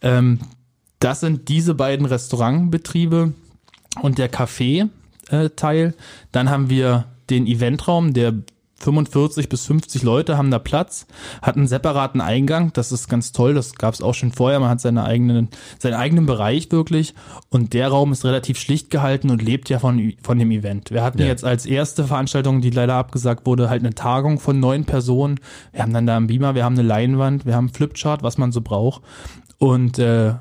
Ähm, 0.03 0.41
das 0.99 1.21
sind 1.21 1.49
diese 1.49 1.75
beiden 1.75 2.07
Restaurantbetriebe 2.07 3.33
und 4.01 4.19
der 4.19 4.33
Café, 4.33 4.89
äh, 5.31 5.51
Teil. 5.51 5.95
Dann 6.33 6.51
haben 6.51 6.71
wir 6.71 7.07
den 7.31 7.47
Eventraum, 7.47 8.15
der 8.15 8.35
45 8.79 9.49
bis 9.49 9.65
50 9.67 10.03
Leute 10.03 10.37
haben 10.37 10.51
da 10.51 10.59
Platz, 10.59 11.07
hat 11.41 11.57
einen 11.57 11.67
separaten 11.67 12.21
Eingang, 12.21 12.73
das 12.75 12.93
ist 12.93 13.09
ganz 13.09 13.33
toll, 13.33 13.55
das 13.55 13.75
gab 13.75 13.95
es 13.95 14.03
auch 14.03 14.13
schon 14.13 14.33
vorher, 14.33 14.61
man 14.61 14.69
hat 14.69 14.81
seine 14.81 15.05
eigenen, 15.05 15.49
seinen 15.79 15.95
eigenen 15.95 16.27
Bereich 16.27 16.71
wirklich 16.71 17.15
und 17.49 17.73
der 17.73 17.89
Raum 17.89 18.13
ist 18.13 18.25
relativ 18.25 18.59
schlicht 18.59 18.91
gehalten 18.91 19.31
und 19.31 19.43
lebt 19.43 19.71
ja 19.71 19.79
von, 19.79 20.13
von 20.23 20.39
dem 20.39 20.51
Event. 20.51 20.91
Wir 20.91 21.03
hatten 21.03 21.21
ja. 21.21 21.27
jetzt 21.27 21.45
als 21.45 21.65
erste 21.65 22.05
Veranstaltung, 22.05 22.61
die 22.61 22.71
leider 22.71 22.95
abgesagt 22.95 23.47
wurde, 23.47 23.71
halt 23.71 23.83
eine 23.83 23.95
Tagung 23.95 24.39
von 24.39 24.61
neun 24.61 24.85
Personen, 24.85 25.41
wir 25.73 25.83
haben 25.83 25.95
dann 25.95 26.07
da 26.07 26.17
einen 26.17 26.27
Beamer, 26.27 26.55
wir 26.55 26.65
haben 26.65 26.79
eine 26.79 26.87
Leinwand, 26.87 27.47
wir 27.47 27.55
haben 27.55 27.69
einen 27.69 27.75
Flipchart, 27.75 28.23
was 28.23 28.37
man 28.37 28.53
so 28.53 28.61
braucht 28.61 29.03
und 29.59 29.99
äh, 29.99 30.35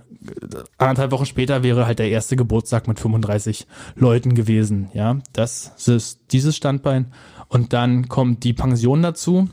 anderthalb 0.77 1.11
Wochen 1.11 1.25
später 1.25 1.63
wäre 1.63 1.85
halt 1.85 1.99
der 1.99 2.09
erste 2.09 2.35
Geburtstag 2.35 2.87
mit 2.87 2.99
35 2.99 3.67
Leuten 3.95 4.35
gewesen. 4.35 4.89
Ja, 4.93 5.17
das 5.33 5.73
ist 5.87 6.19
dieses 6.31 6.55
Standbein. 6.55 7.11
Und 7.47 7.73
dann 7.73 8.07
kommt 8.09 8.43
die 8.43 8.53
Pension 8.53 9.01
dazu. 9.01 9.49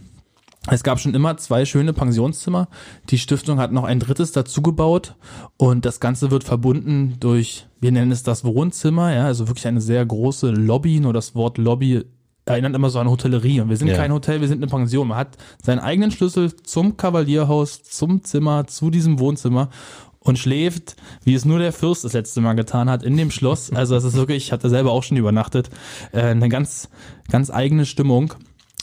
Es 0.71 0.85
gab 0.85 1.01
schon 1.01 1.15
immer 1.15 1.37
zwei 1.39 1.65
schöne 1.65 1.93
Pensionszimmer. 1.93 2.69
Die 3.11 3.19
Stiftung 3.19 3.59
hat 3.59 3.73
noch 3.73 3.85
ein 3.85 3.99
drittes 3.99 4.31
dazu 4.31 4.63
gebaut 4.63 5.17
und 5.57 5.85
das 5.85 5.99
Ganze 5.99 6.31
wird 6.31 6.45
verbunden 6.45 7.17
durch, 7.19 7.67
wir 7.81 7.91
nennen 7.91 8.13
es 8.13 8.23
das 8.23 8.45
Wohnzimmer, 8.45 9.13
ja, 9.13 9.25
also 9.25 9.49
wirklich 9.49 9.67
eine 9.67 9.81
sehr 9.81 10.07
große 10.07 10.51
Lobby. 10.51 11.01
Nur 11.01 11.13
das 11.13 11.35
Wort 11.35 11.59
Lobby 11.59 12.05
erinnert 12.45 12.77
immer 12.77 12.91
so 12.91 13.01
an 13.01 13.11
Hotellerie. 13.11 13.61
Und 13.61 13.71
wir 13.71 13.77
sind 13.77 13.89
ja. 13.89 13.97
kein 13.97 14.13
Hotel, 14.13 14.41
wir 14.41 14.49
sind 14.49 14.59
eine 14.59 14.69
Pension. 14.71 15.09
Man 15.09 15.19
hat 15.19 15.37
seinen 15.63 15.81
eigenen 15.81 16.13
Schlüssel 16.13 16.55
zum 16.55 16.97
Kavalierhaus, 16.97 17.83
zum 17.83 18.23
Zimmer, 18.23 18.67
zu 18.69 18.91
diesem 18.91 19.19
Wohnzimmer 19.19 19.69
und 20.23 20.39
schläft, 20.39 20.97
wie 21.25 21.35
es 21.35 21.45
nur 21.45 21.59
der 21.59 21.73
Fürst 21.73 22.05
das 22.05 22.13
letzte 22.13 22.41
Mal 22.41 22.55
getan 22.55 22.89
hat, 22.89 23.03
in 23.03 23.17
dem 23.17 23.31
Schloss. 23.31 23.73
Also 23.73 23.97
es 23.97 24.05
ist 24.05 24.15
wirklich, 24.15 24.47
ich 24.47 24.53
hatte 24.53 24.71
selber 24.71 24.93
auch 24.93 25.03
schon 25.03 25.17
übernachtet, 25.17 25.71
äh, 26.13 26.23
eine 26.23 26.49
ganz, 26.49 26.89
ganz 27.31 27.51
eigene 27.51 27.87
Stimmung. 27.87 28.35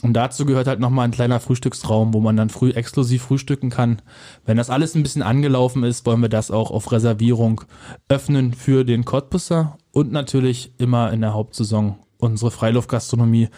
Und 0.02 0.14
dazu 0.14 0.46
gehört 0.46 0.66
halt 0.66 0.80
nochmal 0.80 1.06
ein 1.06 1.10
kleiner 1.10 1.40
Frühstücksraum, 1.40 2.14
wo 2.14 2.20
man 2.20 2.36
dann 2.36 2.48
früh 2.48 2.70
exklusiv 2.70 3.22
frühstücken 3.22 3.68
kann. 3.68 4.00
Wenn 4.46 4.56
das 4.56 4.70
alles 4.70 4.94
ein 4.94 5.02
bisschen 5.02 5.22
angelaufen 5.22 5.84
ist, 5.84 6.06
wollen 6.06 6.22
wir 6.22 6.30
das 6.30 6.50
auch 6.50 6.70
auf 6.70 6.90
Reservierung 6.90 7.62
öffnen 8.08 8.54
für 8.54 8.84
den 8.84 9.04
Cottbusser 9.04 9.76
und 9.92 10.10
natürlich 10.10 10.72
immer 10.78 11.12
in 11.12 11.20
der 11.20 11.34
Hauptsaison 11.34 11.96
unsere 12.20 12.50
Freiluftgastronomie, 12.50 13.48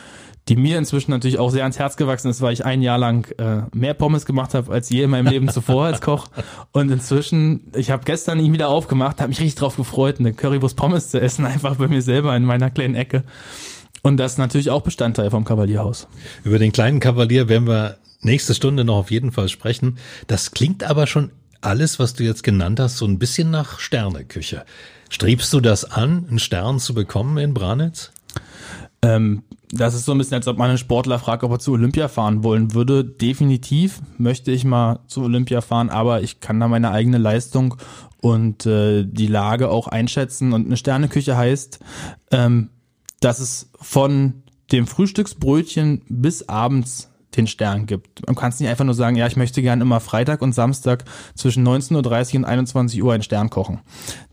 die 0.49 0.57
mir 0.57 0.77
inzwischen 0.79 1.13
natürlich 1.13 1.39
auch 1.39 1.51
sehr 1.51 1.63
ans 1.63 1.79
Herz 1.79 1.97
gewachsen 1.97 2.29
ist, 2.29 2.41
weil 2.41 2.53
ich 2.53 2.65
ein 2.65 2.83
Jahr 2.83 2.99
lang 2.99 3.31
äh, 3.39 3.63
mehr 3.73 3.95
Pommes 3.95 4.27
gemacht 4.27 4.55
habe 4.55 4.73
als 4.73 4.91
je 4.91 5.05
in 5.05 5.11
meinem 5.11 5.27
Leben 5.27 5.49
zuvor 5.49 5.87
als 5.87 6.01
Koch. 6.01 6.29
Und 6.73 6.91
inzwischen, 6.91 7.71
ich 7.77 7.91
habe 7.91 8.05
gestern 8.05 8.41
ihn 8.41 8.53
wieder 8.53 8.69
aufgemacht, 8.69 9.21
habe 9.21 9.29
mich 9.29 9.41
richtig 9.41 9.55
drauf 9.55 9.77
gefreut, 9.77 10.19
eine 10.19 10.33
Currywurst 10.33 10.77
Pommes 10.77 11.11
zu 11.11 11.21
essen, 11.21 11.45
einfach 11.47 11.77
bei 11.77 11.89
mir 11.89 12.03
selber 12.03 12.37
in 12.37 12.45
meiner 12.45 12.71
kleinen 12.71 12.95
Ecke. 12.95 13.25
Und 14.03 14.17
das 14.17 14.33
ist 14.33 14.39
natürlich 14.39 14.71
auch 14.71 14.83
Bestandteil 14.83 15.31
vom 15.31 15.45
Kavalierhaus. 15.45 16.09
Über 16.43 16.59
den 16.59 16.73
kleinen 16.73 16.99
Kavalier 16.99 17.49
werden 17.49 17.69
wir 17.69 17.99
nächste 18.21 18.55
Stunde 18.55 18.85
noch 18.85 18.97
auf 18.97 19.11
jeden 19.13 19.31
Fall 19.31 19.49
sprechen. 19.49 19.99
Das 20.27 20.51
klingt 20.51 20.83
aber 20.83 21.07
schon 21.07 21.31
alles, 21.61 22.01
was 22.01 22.15
du 22.15 22.25
jetzt 22.25 22.43
genannt 22.43 22.81
hast, 22.81 22.99
so 22.99 23.07
ein 23.07 23.21
bisschen 23.21 23.51
nach 23.51 23.79
Sterneküche. 23.79 24.65
Strebst 25.09 25.53
du 25.53 25.61
das 25.61 25.85
an, 25.85 26.27
einen 26.29 26.39
Stern 26.41 26.81
zu 26.81 26.95
bekommen 26.95 27.39
in 27.39 27.55
Branitz? 27.55 28.11
Ähm, 29.05 29.43
das 29.73 29.95
ist 29.95 30.05
so 30.05 30.13
ein 30.13 30.19
bisschen, 30.19 30.35
als 30.35 30.49
ob 30.49 30.59
man 30.59 30.69
einen 30.69 30.79
Sportler 30.79 31.19
fragt, 31.19 31.45
ob 31.45 31.51
er 31.51 31.59
zu 31.59 31.73
Olympia 31.73 32.09
fahren 32.09 32.45
wollen 32.45 32.75
würde. 32.75 33.05
Definitiv 33.05 34.01
möchte 34.19 34.53
ich 34.53 34.65
mal 34.65 35.01
zu 35.07 35.23
Olympia 35.23 35.61
fahren, 35.61 35.89
aber 35.89 36.23
ich 36.23 36.41
kann 36.41 36.61
da 36.61 36.69
meine 36.69 36.91
eigene 36.91 37.19
Leistung 37.19 37.77
und 38.21 38.67
äh, 38.67 39.05
die 39.05 39.27
Lage 39.27 39.71
auch 39.71 39.89
einschätzen. 39.89 40.53
Und 40.53 40.67
eine 40.67 40.77
Sterneküche 40.77 41.37
heißt, 41.37 41.81
ähm, 42.31 42.69
dass 43.21 43.41
es 43.41 43.71
von 43.81 44.43
dem 44.71 44.87
Frühstücksbrötchen 44.87 46.03
bis 46.09 46.49
abends 46.49 47.09
den 47.37 47.47
Stern 47.47 47.87
gibt. 47.87 48.27
Man 48.27 48.37
kann 48.37 48.51
es 48.51 48.61
nicht 48.61 48.69
einfach 48.69 48.85
nur 48.85 48.95
sagen, 48.95 49.17
ja, 49.17 49.27
ich 49.27 49.37
möchte 49.37 49.63
gern 49.63 49.81
immer 49.81 50.01
Freitag 50.01 50.43
und 50.43 50.55
Samstag 50.55 51.05
zwischen 51.35 51.67
19.30 51.67 52.35
Uhr 52.35 52.39
und 52.41 52.45
21 52.45 53.03
Uhr 53.03 53.15
einen 53.15 53.23
Stern 53.23 53.49
kochen. 53.49 53.81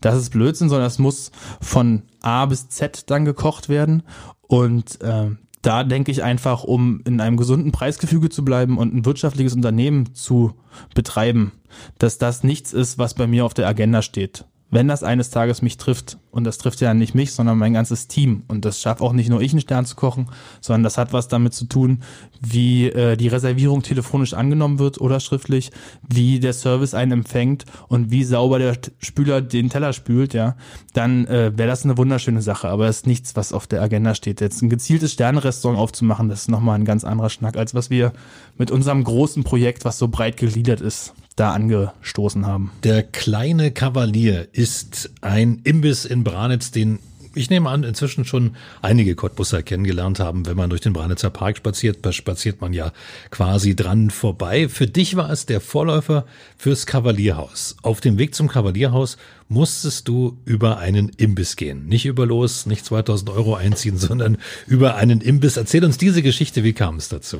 Das 0.02 0.16
ist 0.16 0.30
Blödsinn, 0.30 0.68
sondern 0.68 0.86
es 0.86 0.98
muss 0.98 1.30
von 1.62 2.02
A 2.20 2.44
bis 2.44 2.68
Z 2.68 3.10
dann 3.10 3.24
gekocht 3.24 3.70
werden 3.70 4.02
und 4.50 5.00
äh, 5.00 5.30
da 5.62 5.84
denke 5.84 6.10
ich 6.10 6.24
einfach, 6.24 6.64
um 6.64 7.02
in 7.04 7.20
einem 7.20 7.36
gesunden 7.36 7.70
Preisgefüge 7.70 8.30
zu 8.30 8.44
bleiben 8.44 8.78
und 8.78 8.92
ein 8.92 9.04
wirtschaftliches 9.04 9.54
Unternehmen 9.54 10.12
zu 10.12 10.54
betreiben, 10.92 11.52
dass 11.98 12.18
das 12.18 12.42
nichts 12.42 12.72
ist, 12.72 12.98
was 12.98 13.14
bei 13.14 13.28
mir 13.28 13.44
auf 13.44 13.54
der 13.54 13.68
Agenda 13.68 14.02
steht 14.02 14.44
wenn 14.70 14.88
das 14.88 15.02
eines 15.02 15.30
Tages 15.30 15.62
mich 15.62 15.76
trifft, 15.76 16.18
und 16.30 16.44
das 16.44 16.58
trifft 16.58 16.80
ja 16.80 16.94
nicht 16.94 17.14
mich, 17.14 17.32
sondern 17.32 17.58
mein 17.58 17.72
ganzes 17.72 18.06
Team, 18.06 18.44
und 18.46 18.64
das 18.64 18.80
schafft 18.80 19.00
auch 19.00 19.12
nicht 19.12 19.28
nur 19.28 19.40
ich, 19.40 19.52
einen 19.52 19.60
Stern 19.60 19.84
zu 19.84 19.96
kochen, 19.96 20.28
sondern 20.60 20.84
das 20.84 20.96
hat 20.96 21.12
was 21.12 21.28
damit 21.28 21.54
zu 21.54 21.64
tun, 21.64 22.02
wie 22.40 22.86
äh, 22.86 23.16
die 23.16 23.28
Reservierung 23.28 23.82
telefonisch 23.82 24.34
angenommen 24.34 24.78
wird 24.78 25.00
oder 25.00 25.18
schriftlich, 25.18 25.72
wie 26.08 26.38
der 26.38 26.52
Service 26.52 26.94
einen 26.94 27.12
empfängt 27.12 27.64
und 27.88 28.10
wie 28.10 28.22
sauber 28.22 28.58
der 28.58 28.76
Spüler 28.98 29.40
den 29.40 29.70
Teller 29.70 29.92
spült, 29.92 30.34
ja, 30.34 30.56
dann 30.94 31.26
äh, 31.26 31.56
wäre 31.56 31.68
das 31.68 31.84
eine 31.84 31.98
wunderschöne 31.98 32.42
Sache, 32.42 32.68
aber 32.68 32.86
es 32.86 32.98
ist 32.98 33.06
nichts, 33.06 33.34
was 33.34 33.52
auf 33.52 33.66
der 33.66 33.82
Agenda 33.82 34.14
steht. 34.14 34.40
Jetzt 34.40 34.62
ein 34.62 34.70
gezieltes 34.70 35.12
Sternenrestaurant 35.12 35.78
aufzumachen, 35.78 36.28
das 36.28 36.42
ist 36.42 36.48
nochmal 36.48 36.78
ein 36.78 36.84
ganz 36.84 37.04
anderer 37.04 37.30
Schnack, 37.30 37.56
als 37.56 37.74
was 37.74 37.90
wir 37.90 38.12
mit 38.56 38.70
unserem 38.70 39.02
großen 39.02 39.42
Projekt, 39.42 39.84
was 39.84 39.98
so 39.98 40.08
breit 40.08 40.36
gegliedert 40.36 40.80
ist, 40.80 41.14
da 41.40 41.52
angestoßen 41.52 42.46
haben. 42.46 42.70
Der 42.84 43.02
kleine 43.02 43.70
Kavalier 43.70 44.48
ist 44.52 45.10
ein 45.22 45.62
Imbiss 45.64 46.04
in 46.04 46.22
Branitz, 46.22 46.70
den 46.70 46.98
ich 47.34 47.48
nehme 47.48 47.70
an, 47.70 47.84
inzwischen 47.84 48.24
schon 48.24 48.56
einige 48.82 49.14
Cottbusser 49.14 49.62
kennengelernt 49.62 50.18
haben. 50.18 50.46
Wenn 50.46 50.56
man 50.56 50.68
durch 50.68 50.82
den 50.82 50.92
Branitzer 50.92 51.30
Park 51.30 51.56
spaziert, 51.56 51.98
spaziert 52.14 52.60
man 52.60 52.72
ja 52.72 52.92
quasi 53.30 53.74
dran 53.74 54.10
vorbei. 54.10 54.68
Für 54.68 54.86
dich 54.86 55.16
war 55.16 55.30
es 55.30 55.46
der 55.46 55.60
Vorläufer 55.60 56.26
fürs 56.58 56.86
Kavalierhaus. 56.86 57.76
Auf 57.82 58.00
dem 58.00 58.18
Weg 58.18 58.34
zum 58.34 58.48
Kavalierhaus 58.48 59.16
musstest 59.48 60.08
du 60.08 60.38
über 60.44 60.78
einen 60.78 61.08
Imbiss 61.08 61.56
gehen. 61.56 61.86
Nicht 61.86 62.04
über 62.04 62.26
los, 62.26 62.66
nicht 62.66 62.84
2000 62.84 63.30
Euro 63.30 63.54
einziehen, 63.54 63.96
sondern 63.96 64.36
über 64.66 64.96
einen 64.96 65.20
Imbiss. 65.20 65.56
Erzähl 65.56 65.84
uns 65.84 65.96
diese 65.96 66.22
Geschichte. 66.22 66.64
Wie 66.64 66.72
kam 66.72 66.96
es 66.96 67.08
dazu? 67.08 67.38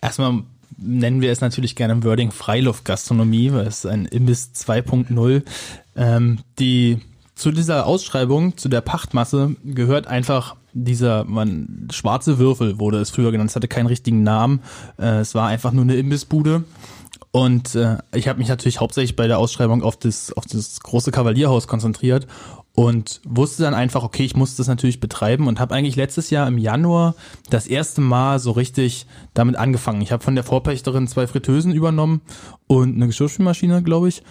Erstmal 0.00 0.42
nennen 0.76 1.20
wir 1.20 1.30
es 1.30 1.40
natürlich 1.40 1.76
gerne 1.76 1.94
im 1.94 2.04
Wording 2.04 2.30
Freiluftgastronomie, 2.30 3.52
weil 3.52 3.66
es 3.66 3.78
ist 3.78 3.86
ein 3.86 4.06
Imbiss 4.06 4.50
2.0. 4.54 5.42
Ähm, 5.96 6.38
die 6.58 6.98
zu 7.34 7.50
dieser 7.52 7.86
Ausschreibung, 7.86 8.56
zu 8.56 8.68
der 8.68 8.80
Pachtmasse 8.80 9.56
gehört 9.64 10.06
einfach 10.06 10.56
dieser 10.72 11.24
man 11.24 11.88
schwarze 11.90 12.38
Würfel 12.38 12.78
wurde 12.78 12.98
es 12.98 13.10
früher 13.10 13.32
genannt. 13.32 13.50
Es 13.50 13.56
hatte 13.56 13.68
keinen 13.68 13.86
richtigen 13.86 14.22
Namen. 14.22 14.60
Äh, 14.98 15.20
es 15.20 15.34
war 15.34 15.48
einfach 15.48 15.72
nur 15.72 15.84
eine 15.84 15.96
Imbissbude. 15.96 16.64
Und 17.30 17.74
äh, 17.74 17.98
ich 18.14 18.28
habe 18.28 18.38
mich 18.38 18.48
natürlich 18.48 18.80
hauptsächlich 18.80 19.16
bei 19.16 19.26
der 19.26 19.38
Ausschreibung 19.38 19.82
auf 19.82 19.96
das, 19.98 20.32
auf 20.32 20.46
das 20.46 20.80
große 20.80 21.10
Kavalierhaus 21.10 21.66
konzentriert 21.66 22.26
und 22.76 23.22
wusste 23.24 23.62
dann 23.62 23.74
einfach, 23.74 24.04
okay, 24.04 24.22
ich 24.22 24.36
muss 24.36 24.54
das 24.54 24.68
natürlich 24.68 25.00
betreiben 25.00 25.48
und 25.48 25.58
habe 25.58 25.74
eigentlich 25.74 25.96
letztes 25.96 26.28
Jahr 26.28 26.46
im 26.46 26.58
Januar 26.58 27.14
das 27.48 27.66
erste 27.66 28.02
Mal 28.02 28.38
so 28.38 28.50
richtig 28.50 29.06
damit 29.32 29.56
angefangen. 29.56 30.02
Ich 30.02 30.12
habe 30.12 30.22
von 30.22 30.34
der 30.34 30.44
Vorpächterin 30.44 31.08
zwei 31.08 31.26
Fritteusen 31.26 31.72
übernommen 31.72 32.20
und 32.66 32.94
eine 32.94 33.06
Geschirrspülmaschine, 33.06 33.82
glaube 33.82 34.10
ich. 34.10 34.22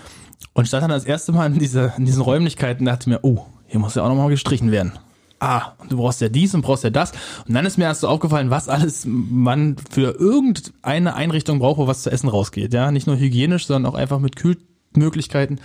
Und 0.54 0.68
stand 0.68 0.84
dann 0.84 0.92
das 0.92 1.06
erste 1.06 1.32
Mal 1.32 1.48
in, 1.48 1.58
diese, 1.58 1.94
in 1.98 2.06
diesen 2.06 2.22
Räumlichkeiten 2.22 2.82
und 2.82 2.86
dachte 2.86 3.10
mir, 3.10 3.20
oh, 3.24 3.48
hier 3.66 3.80
muss 3.80 3.96
ja 3.96 4.04
auch 4.04 4.10
nochmal 4.10 4.30
gestrichen 4.30 4.72
werden. 4.72 4.94
Ah, 5.40 5.74
und 5.80 5.92
du 5.92 5.98
brauchst 5.98 6.22
ja 6.22 6.30
dies 6.30 6.54
und 6.54 6.62
brauchst 6.62 6.84
ja 6.84 6.92
das. 6.92 7.14
Und 7.48 7.56
dann 7.56 7.66
ist 7.66 7.80
mir 7.80 7.86
erst 7.86 8.02
so 8.02 8.08
aufgefallen, 8.08 8.52
was 8.52 8.70
alles 8.70 9.08
man 9.08 9.76
für 9.90 10.20
irgendeine 10.20 11.16
Einrichtung 11.16 11.58
braucht, 11.58 11.80
wo 11.80 11.88
was 11.88 12.04
zu 12.04 12.12
essen 12.12 12.30
rausgeht. 12.30 12.76
Ja, 12.76 12.92
nicht 12.92 13.08
nur 13.08 13.18
hygienisch, 13.18 13.66
sondern 13.66 13.92
auch 13.92 13.98
einfach 13.98 14.20
mit 14.20 14.36
Kühlmöglichkeiten. 14.36 15.60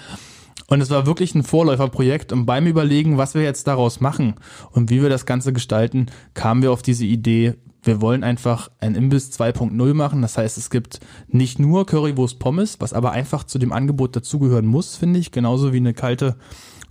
Und 0.70 0.80
es 0.80 0.88
war 0.88 1.04
wirklich 1.04 1.34
ein 1.34 1.42
Vorläuferprojekt 1.42 2.32
und 2.32 2.46
beim 2.46 2.68
Überlegen, 2.68 3.18
was 3.18 3.34
wir 3.34 3.42
jetzt 3.42 3.66
daraus 3.66 4.00
machen 4.00 4.36
und 4.70 4.88
wie 4.88 5.02
wir 5.02 5.08
das 5.08 5.26
Ganze 5.26 5.52
gestalten, 5.52 6.06
kamen 6.32 6.62
wir 6.62 6.70
auf 6.70 6.80
diese 6.80 7.04
Idee, 7.04 7.56
wir 7.82 8.00
wollen 8.00 8.22
einfach 8.22 8.70
ein 8.78 8.94
Imbiss 8.94 9.32
2.0 9.32 9.94
machen. 9.94 10.22
Das 10.22 10.38
heißt, 10.38 10.58
es 10.58 10.70
gibt 10.70 11.00
nicht 11.26 11.58
nur 11.58 11.86
Currywurst 11.86 12.38
Pommes, 12.38 12.80
was 12.80 12.92
aber 12.92 13.10
einfach 13.10 13.42
zu 13.42 13.58
dem 13.58 13.72
Angebot 13.72 14.14
dazugehören 14.14 14.66
muss, 14.66 14.96
finde 14.96 15.18
ich, 15.18 15.32
genauso 15.32 15.72
wie 15.72 15.78
eine 15.78 15.92
kalte 15.92 16.36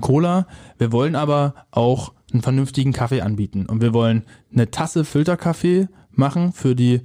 Cola. 0.02 0.46
Wir 0.78 0.92
wollen 0.92 1.16
aber 1.16 1.54
auch 1.72 2.12
einen 2.34 2.42
vernünftigen 2.42 2.92
Kaffee 2.92 3.22
anbieten 3.22 3.66
und 3.66 3.82
wir 3.82 3.94
wollen 3.94 4.26
eine 4.52 4.72
Tasse 4.72 5.06
Filterkaffee 5.06 5.88
machen 6.12 6.52
für 6.52 6.76
die 6.76 7.02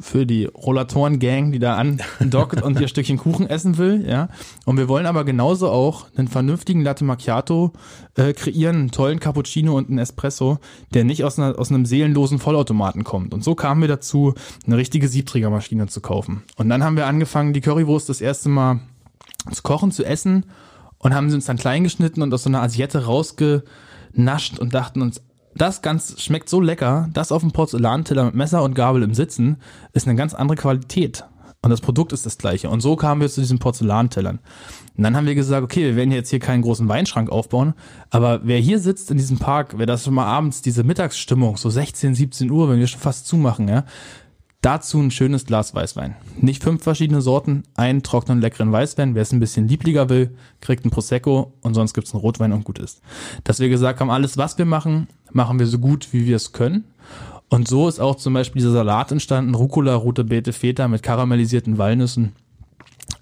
für 0.00 0.26
die 0.26 0.44
Rollatoren-Gang, 0.44 1.52
die 1.52 1.58
da 1.58 1.76
andockt 1.76 2.62
und 2.62 2.80
ihr 2.80 2.88
Stückchen 2.88 3.18
Kuchen 3.18 3.48
essen 3.48 3.78
will, 3.78 4.06
ja. 4.08 4.28
Und 4.64 4.76
wir 4.78 4.88
wollen 4.88 5.06
aber 5.06 5.24
genauso 5.24 5.68
auch 5.70 6.06
einen 6.16 6.28
vernünftigen 6.28 6.82
Latte 6.82 7.04
Macchiato 7.04 7.72
äh, 8.14 8.32
kreieren, 8.32 8.76
einen 8.76 8.90
tollen 8.90 9.20
Cappuccino 9.20 9.76
und 9.76 9.88
einen 9.88 9.98
Espresso, 9.98 10.58
der 10.94 11.04
nicht 11.04 11.24
aus, 11.24 11.38
einer, 11.38 11.58
aus 11.58 11.70
einem 11.70 11.86
seelenlosen 11.86 12.38
Vollautomaten 12.38 13.04
kommt. 13.04 13.34
Und 13.34 13.44
so 13.44 13.54
kamen 13.54 13.80
wir 13.80 13.88
dazu, 13.88 14.34
eine 14.66 14.76
richtige 14.76 15.08
Siebträgermaschine 15.08 15.86
zu 15.86 16.00
kaufen. 16.00 16.42
Und 16.56 16.68
dann 16.68 16.84
haben 16.84 16.96
wir 16.96 17.06
angefangen, 17.06 17.52
die 17.52 17.60
Currywurst 17.60 18.08
das 18.08 18.20
erste 18.20 18.48
Mal 18.48 18.80
zu 19.52 19.62
kochen, 19.62 19.92
zu 19.92 20.04
essen 20.04 20.46
und 20.98 21.14
haben 21.14 21.28
sie 21.30 21.36
uns 21.36 21.46
dann 21.46 21.56
klein 21.56 21.84
geschnitten 21.84 22.22
und 22.22 22.32
aus 22.32 22.42
so 22.42 22.50
einer 22.50 22.62
Asiette 22.62 23.04
rausgenascht 23.04 24.58
und 24.58 24.74
dachten 24.74 25.02
uns, 25.02 25.20
das 25.56 25.82
ganz 25.82 26.20
schmeckt 26.20 26.48
so 26.48 26.60
lecker, 26.60 27.08
das 27.12 27.32
auf 27.32 27.42
dem 27.42 27.52
Porzellanteller 27.52 28.24
mit 28.24 28.34
Messer 28.34 28.62
und 28.62 28.74
Gabel 28.74 29.02
im 29.02 29.14
Sitzen 29.14 29.56
ist 29.92 30.06
eine 30.06 30.16
ganz 30.16 30.34
andere 30.34 30.56
Qualität. 30.56 31.24
Und 31.62 31.70
das 31.70 31.80
Produkt 31.80 32.12
ist 32.12 32.24
das 32.24 32.38
gleiche. 32.38 32.70
Und 32.70 32.80
so 32.80 32.94
kamen 32.94 33.20
wir 33.20 33.28
zu 33.28 33.40
diesen 33.40 33.58
Porzellantellern. 33.58 34.38
Und 34.96 35.02
dann 35.02 35.16
haben 35.16 35.26
wir 35.26 35.34
gesagt, 35.34 35.64
okay, 35.64 35.82
wir 35.82 35.96
werden 35.96 36.12
jetzt 36.12 36.30
hier 36.30 36.38
keinen 36.38 36.62
großen 36.62 36.88
Weinschrank 36.88 37.30
aufbauen, 37.30 37.74
aber 38.10 38.40
wer 38.44 38.58
hier 38.58 38.78
sitzt 38.78 39.10
in 39.10 39.16
diesem 39.16 39.38
Park, 39.38 39.74
wer 39.76 39.86
das 39.86 40.04
schon 40.04 40.14
mal 40.14 40.26
abends, 40.26 40.62
diese 40.62 40.84
Mittagsstimmung, 40.84 41.56
so 41.56 41.68
16, 41.68 42.14
17 42.14 42.50
Uhr, 42.50 42.68
wenn 42.68 42.78
wir 42.78 42.86
schon 42.86 43.00
fast 43.00 43.26
zumachen, 43.26 43.68
ja, 43.68 43.84
Dazu 44.66 44.98
ein 44.98 45.12
schönes 45.12 45.44
Glas 45.44 45.76
Weißwein. 45.76 46.16
Nicht 46.40 46.64
fünf 46.64 46.82
verschiedene 46.82 47.20
Sorten, 47.20 47.62
einen 47.76 48.02
trockenen, 48.02 48.40
leckeren 48.40 48.72
Weißwein. 48.72 49.14
Wer 49.14 49.22
es 49.22 49.32
ein 49.32 49.38
bisschen 49.38 49.68
lieblicher 49.68 50.08
will, 50.08 50.36
kriegt 50.60 50.82
einen 50.82 50.90
Prosecco 50.90 51.52
und 51.60 51.74
sonst 51.74 51.94
gibt's 51.94 52.12
einen 52.12 52.20
Rotwein 52.20 52.52
und 52.52 52.64
gut 52.64 52.80
ist. 52.80 53.00
Dass 53.44 53.60
wir 53.60 53.68
gesagt 53.68 54.00
haben, 54.00 54.10
alles, 54.10 54.38
was 54.38 54.58
wir 54.58 54.64
machen, 54.64 55.06
machen 55.32 55.58
wir 55.58 55.66
so 55.66 55.78
gut, 55.78 56.12
wie 56.12 56.26
wir 56.26 56.36
es 56.36 56.52
können. 56.52 56.84
Und 57.48 57.68
so 57.68 57.88
ist 57.88 58.00
auch 58.00 58.16
zum 58.16 58.34
Beispiel 58.34 58.60
dieser 58.60 58.72
Salat 58.72 59.12
entstanden, 59.12 59.54
Rucola, 59.54 59.94
rote 59.94 60.24
Beete, 60.24 60.52
Feta 60.52 60.88
mit 60.88 61.02
karamellisierten 61.02 61.78
Walnüssen 61.78 62.32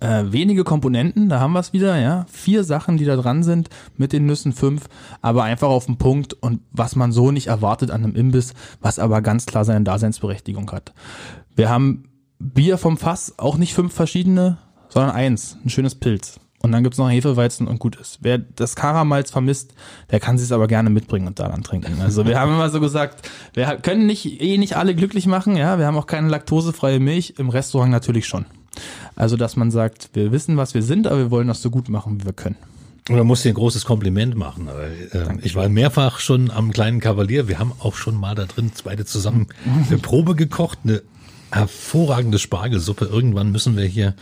äh, 0.00 0.24
wenige 0.32 0.64
Komponenten, 0.64 1.28
da 1.28 1.40
haben 1.40 1.52
wir 1.52 1.60
es 1.60 1.72
wieder, 1.72 1.98
ja. 1.98 2.26
Vier 2.30 2.64
Sachen, 2.64 2.96
die 2.96 3.04
da 3.04 3.16
dran 3.16 3.42
sind, 3.42 3.70
mit 3.96 4.12
den 4.12 4.26
Nüssen 4.26 4.52
fünf, 4.52 4.88
aber 5.22 5.44
einfach 5.44 5.68
auf 5.68 5.86
den 5.86 5.96
Punkt 5.96 6.34
und 6.34 6.60
was 6.72 6.96
man 6.96 7.12
so 7.12 7.30
nicht 7.30 7.46
erwartet 7.46 7.90
an 7.90 8.04
einem 8.04 8.14
Imbiss, 8.14 8.54
was 8.80 8.98
aber 8.98 9.22
ganz 9.22 9.46
klar 9.46 9.64
seine 9.64 9.84
Daseinsberechtigung 9.84 10.70
hat. 10.72 10.92
Wir 11.56 11.70
haben 11.70 12.04
Bier 12.38 12.78
vom 12.78 12.96
Fass, 12.96 13.34
auch 13.38 13.56
nicht 13.56 13.74
fünf 13.74 13.94
verschiedene, 13.94 14.58
sondern 14.88 15.12
eins, 15.12 15.56
ein 15.64 15.70
schönes 15.70 15.94
Pilz. 15.94 16.40
Und 16.64 16.72
dann 16.72 16.82
gibt's 16.82 16.96
noch 16.96 17.10
Hefeweizen 17.10 17.68
und 17.68 17.78
gut 17.78 17.96
ist. 17.96 18.20
Wer 18.22 18.38
das 18.38 18.74
Karamalz 18.74 19.30
vermisst, 19.30 19.74
der 20.10 20.18
kann 20.18 20.38
sich 20.38 20.50
aber 20.50 20.66
gerne 20.66 20.88
mitbringen 20.88 21.26
und 21.26 21.38
da 21.38 21.46
dann 21.46 21.62
trinken. 21.62 22.00
Also 22.00 22.24
wir 22.24 22.40
haben 22.40 22.54
immer 22.54 22.70
so 22.70 22.80
gesagt, 22.80 23.28
wir 23.52 23.66
können 23.82 24.06
nicht 24.06 24.40
eh 24.40 24.56
nicht 24.56 24.74
alle 24.74 24.94
glücklich 24.94 25.26
machen, 25.26 25.56
ja. 25.56 25.78
Wir 25.78 25.86
haben 25.86 25.98
auch 25.98 26.06
keine 26.06 26.28
laktosefreie 26.28 27.00
Milch, 27.00 27.34
im 27.36 27.50
Restaurant 27.50 27.90
natürlich 27.90 28.26
schon. 28.26 28.46
Also, 29.14 29.36
dass 29.36 29.56
man 29.56 29.70
sagt, 29.70 30.08
wir 30.14 30.32
wissen, 30.32 30.56
was 30.56 30.72
wir 30.72 30.82
sind, 30.82 31.06
aber 31.06 31.18
wir 31.18 31.30
wollen 31.30 31.48
das 31.48 31.60
so 31.60 31.68
gut 31.68 31.90
machen, 31.90 32.22
wie 32.22 32.24
wir 32.24 32.32
können. 32.32 32.56
Oder 33.10 33.24
muss 33.24 33.42
dir 33.42 33.50
ein 33.50 33.54
großes 33.54 33.84
Kompliment 33.84 34.34
machen. 34.34 34.68
Äh, 34.68 35.36
ich 35.42 35.54
war 35.54 35.68
mehrfach 35.68 36.18
schon 36.18 36.50
am 36.50 36.72
kleinen 36.72 37.00
Kavalier. 37.00 37.46
Wir 37.46 37.58
haben 37.58 37.72
auch 37.78 37.96
schon 37.96 38.18
mal 38.18 38.34
da 38.34 38.46
drin 38.46 38.72
beide 38.82 39.04
zusammen 39.04 39.48
eine 39.86 39.98
Probe 39.98 40.34
gekocht, 40.34 40.78
eine 40.84 41.02
hervorragende 41.54 42.38
Spargelsuppe. 42.38 43.04
Irgendwann 43.04 43.52
müssen 43.52 43.76
wir 43.76 43.84
hier 43.84 44.14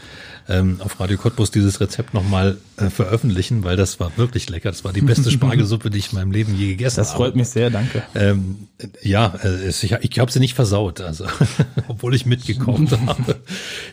ähm, 0.49 0.81
auf 0.81 1.01
Radio 1.01 1.17
Cottbus 1.17 1.51
dieses 1.51 1.81
Rezept 1.81 2.13
nochmal 2.15 2.59
äh, 2.77 2.91
veröffentlichen, 2.91 3.65
weil 3.65 3.77
das 3.77 4.01
war 4.01 4.13
wirklich 4.17 4.51
lecker. 4.51 4.71
Das 4.71 4.85
war 4.85 4.93
die 4.93 5.01
beste 5.01 5.31
Spargelsuppe, 5.33 5.91
die 5.91 5.99
ich 5.99 6.13
in 6.13 6.19
meinem 6.19 6.33
Leben 6.33 6.55
je 6.57 6.69
gegessen 6.69 6.99
habe. 6.99 7.07
Das 7.07 7.15
freut 7.15 7.29
habe. 7.29 7.39
mich 7.39 7.49
sehr, 7.49 7.71
danke. 7.71 8.03
Ähm, 8.15 8.69
ja, 9.03 9.35
äh, 9.43 9.69
ich, 9.69 9.83
ich 9.93 10.19
habe 10.19 10.31
sie 10.31 10.41
nicht 10.41 10.55
versaut, 10.55 11.01
also 11.01 11.25
obwohl 11.89 12.15
ich 12.15 12.27
mitgekocht 12.27 12.91
habe. 13.07 13.41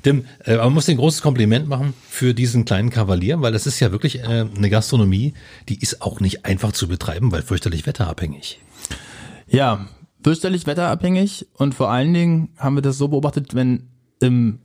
Dem, 0.06 0.26
äh, 0.44 0.58
man 0.58 0.74
muss 0.74 0.90
ein 0.90 0.98
großes 0.98 1.22
Kompliment 1.22 1.68
machen 1.68 1.94
für 2.10 2.34
diesen 2.34 2.66
kleinen 2.66 2.90
Kavalier, 2.90 3.42
weil 3.42 3.54
das 3.54 3.66
ist 3.66 3.80
ja 3.80 3.92
wirklich 3.92 4.20
äh, 4.20 4.46
eine 4.56 4.70
Gastronomie, 4.70 5.34
die 5.70 5.80
ist 5.80 6.02
auch 6.02 6.20
nicht 6.20 6.46
einfach 6.46 6.74
zu 6.74 6.88
betreiben, 6.88 7.32
weil 7.32 7.42
fürchterlich 7.42 7.86
wetterabhängig. 7.86 8.60
Ja, 9.48 9.88
fürchterlich 10.24 10.68
wetterabhängig 10.68 11.48
und 11.54 11.76
vor 11.76 11.90
allen 11.90 12.14
Dingen 12.14 12.50
haben 12.58 12.76
wir 12.76 12.82
das 12.82 12.98
so 12.98 13.08
beobachtet, 13.08 13.56
wenn 13.56 13.90
im, 14.22 14.60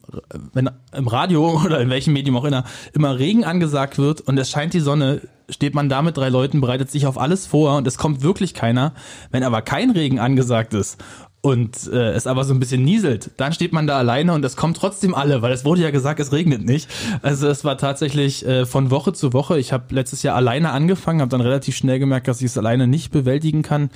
wenn 0.53 0.71
im 0.97 1.09
Radio 1.09 1.61
oder 1.65 1.81
in 1.81 1.91
welchem 1.91 2.13
Medium 2.13 2.37
auch 2.37 2.45
immer 2.45 2.65
immer 2.93 3.19
Regen 3.19 3.45
angesagt 3.45 3.99
wird 3.99 4.21
und 4.21 4.39
es 4.39 4.51
scheint 4.51 4.75
die 4.75 4.81
Sonne, 4.81 5.21
steht 5.49 5.75
man 5.75 5.89
da 5.89 6.03
mit 6.03 6.17
drei 6.17 6.29
Leuten, 6.29 6.61
bereitet 6.61 6.91
sich 6.91 7.07
auf 7.07 7.19
alles 7.19 7.47
vor 7.47 7.77
und 7.77 7.87
es 7.87 7.99
kommt 7.99 8.23
wirklich 8.23 8.55
keiner. 8.55 8.95
Wenn 9.31 9.43
aber 9.43 9.63
kein 9.63 9.91
Regen 9.91 10.19
angesagt 10.19 10.75
ist 10.75 11.03
und 11.41 11.87
äh, 11.93 12.13
es 12.13 12.27
aber 12.27 12.45
so 12.45 12.55
ein 12.55 12.61
bisschen 12.61 12.83
nieselt, 12.83 13.31
dann 13.37 13.53
steht 13.53 13.73
man 13.73 13.87
da 13.87 13.99
alleine 13.99 14.33
und 14.33 14.45
es 14.45 14.57
kommt 14.57 14.77
trotzdem 14.77 15.15
alle, 15.15 15.43
weil 15.43 15.53
es 15.53 15.65
wurde 15.65 15.83
ja 15.83 15.91
gesagt, 15.91 16.19
es 16.19 16.33
regnet 16.33 16.65
nicht. 16.65 16.89
Also 17.23 17.47
es 17.49 17.65
war 17.65 17.79
tatsächlich 17.79 18.47
äh, 18.47 18.65
von 18.67 18.91
Woche 18.91 19.13
zu 19.13 19.33
Woche. 19.33 19.59
Ich 19.59 19.73
habe 19.73 19.95
letztes 19.95 20.23
Jahr 20.23 20.35
alleine 20.35 20.71
angefangen, 20.71 21.21
habe 21.21 21.31
dann 21.31 21.43
relativ 21.43 21.77
schnell 21.77 21.99
gemerkt, 21.99 22.27
dass 22.27 22.41
ich 22.41 22.47
es 22.47 22.59
alleine 22.59 22.87
nicht 22.87 23.13
bewältigen 23.13 23.63
kann 23.63 23.91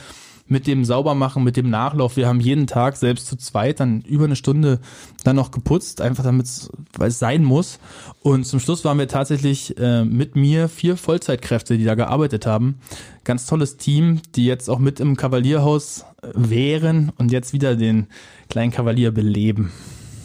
mit 0.49 0.67
dem 0.67 0.85
Saubermachen, 0.85 1.45
mit 1.45 1.57
dem 1.57 1.71
Nachlauf. 1.71 2.17
Wir 2.17 2.27
haben 2.27 2.41
jeden 2.41 2.67
Tag 2.67 2.97
selbst 2.97 3.27
zu 3.27 3.37
zweit 3.37 3.81
dann 3.81 4.01
über 4.03 4.25
eine 4.25 4.37
Stunde 4.37 4.81
dann 5.25 5.37
noch 5.37 5.51
geputzt, 5.51 6.01
einfach 6.01 6.25
damit 6.25 6.49
weil 6.97 7.09
es 7.09 7.19
sein 7.19 7.45
muss. 7.45 7.79
Und 8.21 8.45
zum 8.45 8.61
Schluss 8.61 8.85
waren 8.85 8.99
wir 8.99 9.09
tatsächlich 9.09 9.79
äh, 9.79 10.05
mit 10.05 10.37
mir 10.37 10.69
vier 10.69 10.97
Vollzeitkräfte, 10.97 11.79
die 11.79 11.85
da 11.85 11.95
gearbeitet 11.95 12.47
haben. 12.47 12.81
Ganz 13.25 13.47
tolles 13.47 13.77
Team, 13.77 14.21
die 14.35 14.47
jetzt 14.47 14.69
auch 14.69 14.79
mit 14.79 15.01
im 15.01 15.17
Kavalierhaus 15.17 16.05
äh, 16.23 16.29
wären 16.35 17.13
und 17.19 17.31
jetzt 17.31 17.53
wieder 17.53 17.77
den 17.77 18.07
kleinen 18.49 18.73
Kavalier 18.73 19.11
beleben 19.13 19.73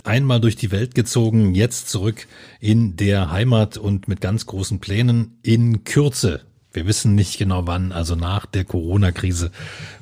einmal 0.05 0.41
durch 0.41 0.57
die 0.57 0.71
Welt 0.71 0.95
gezogen, 0.95 1.55
jetzt 1.55 1.89
zurück 1.89 2.27
in 2.59 2.97
der 2.97 3.31
Heimat 3.31 3.77
und 3.77 4.09
mit 4.09 4.21
ganz 4.21 4.45
großen 4.45 4.79
Plänen 4.79 5.39
in 5.43 5.85
Kürze 5.85 6.41
wir 6.73 6.87
wissen 6.87 7.15
nicht 7.15 7.37
genau 7.37 7.67
wann, 7.67 7.91
also 7.91 8.15
nach 8.15 8.45
der 8.45 8.65
Corona-Krise 8.65 9.51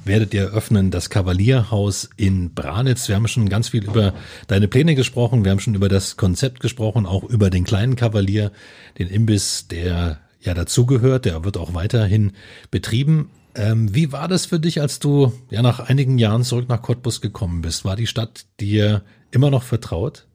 werdet 0.06 0.34
ihr 0.34 0.52
öffnen 0.52 0.90
das 0.90 1.10
Kavalierhaus 1.10 2.10
in 2.16 2.54
Branitz. 2.54 3.08
Wir 3.08 3.16
haben 3.16 3.28
schon 3.28 3.50
ganz 3.50 3.70
viel 3.70 3.84
über 3.84 4.14
deine 4.48 4.68
Pläne 4.68 4.96
gesprochen, 4.96 5.44
wir 5.44 5.52
haben 5.52 5.60
schon 5.60 5.76
über 5.76 5.90
das 5.90 6.18
Konzept 6.18 6.62
gesprochen, 6.62 7.06
auch 7.06 7.24
über 7.24 7.50
den 7.50 7.66
kleinen 7.66 7.96
Kavalier, 7.96 8.52
den 8.98 9.10
Imbiss, 9.10 9.68
der 9.68 10.20
ja 10.40 10.54
dazugehört, 10.54 11.26
der 11.26 11.44
wird 11.44 11.58
auch 11.58 11.74
weiterhin 11.74 12.32
betrieben. 12.72 13.30
Ähm, 13.54 13.94
wie 13.94 14.12
war 14.12 14.28
das 14.28 14.46
für 14.46 14.60
dich, 14.60 14.80
als 14.82 15.00
du 15.00 15.34
ja 15.50 15.62
nach 15.62 15.80
einigen 15.82 16.18
Jahren 16.18 16.44
zurück 16.44 16.70
nach 16.70 16.82
Cottbus 16.82 17.22
gekommen 17.22 17.62
bist? 17.62 17.84
War 17.84 17.96
die 17.96 18.08
Stadt 18.08 18.46
dir 18.60 19.04
immer 19.32 19.50
noch 19.50 19.64
vertraut? 19.64 20.26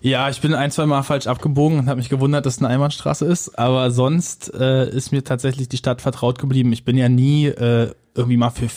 Ja, 0.00 0.28
ich 0.28 0.40
bin 0.40 0.54
ein, 0.54 0.70
zwei 0.70 0.86
Mal 0.86 1.02
falsch 1.02 1.26
abgebogen 1.26 1.78
und 1.78 1.88
habe 1.88 1.98
mich 1.98 2.08
gewundert, 2.08 2.46
dass 2.46 2.56
es 2.56 2.60
eine 2.60 2.68
Einbahnstraße 2.68 3.24
ist. 3.26 3.58
Aber 3.58 3.90
sonst 3.90 4.52
äh, 4.54 4.88
ist 4.90 5.10
mir 5.10 5.24
tatsächlich 5.24 5.68
die 5.68 5.76
Stadt 5.76 6.00
vertraut 6.00 6.38
geblieben. 6.38 6.72
Ich 6.72 6.84
bin 6.84 6.96
ja 6.96 7.08
nie 7.08 7.46
äh, 7.46 7.92
irgendwie 8.14 8.36
mal 8.36 8.50
für 8.50 8.68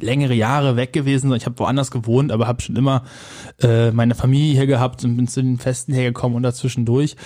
längere 0.00 0.34
Jahre 0.34 0.76
weg 0.76 0.92
gewesen. 0.92 1.32
Ich 1.34 1.46
habe 1.46 1.58
woanders 1.58 1.90
gewohnt, 1.90 2.32
aber 2.32 2.46
habe 2.46 2.62
schon 2.62 2.76
immer 2.76 3.04
äh, 3.60 3.90
meine 3.92 4.14
Familie 4.14 4.54
hier 4.54 4.66
gehabt 4.66 5.04
und 5.04 5.16
bin 5.16 5.28
zu 5.28 5.42
den 5.42 5.58
Festen 5.58 5.92
hergekommen 5.92 6.36
und 6.36 6.42
dazwischendurch. 6.42 7.16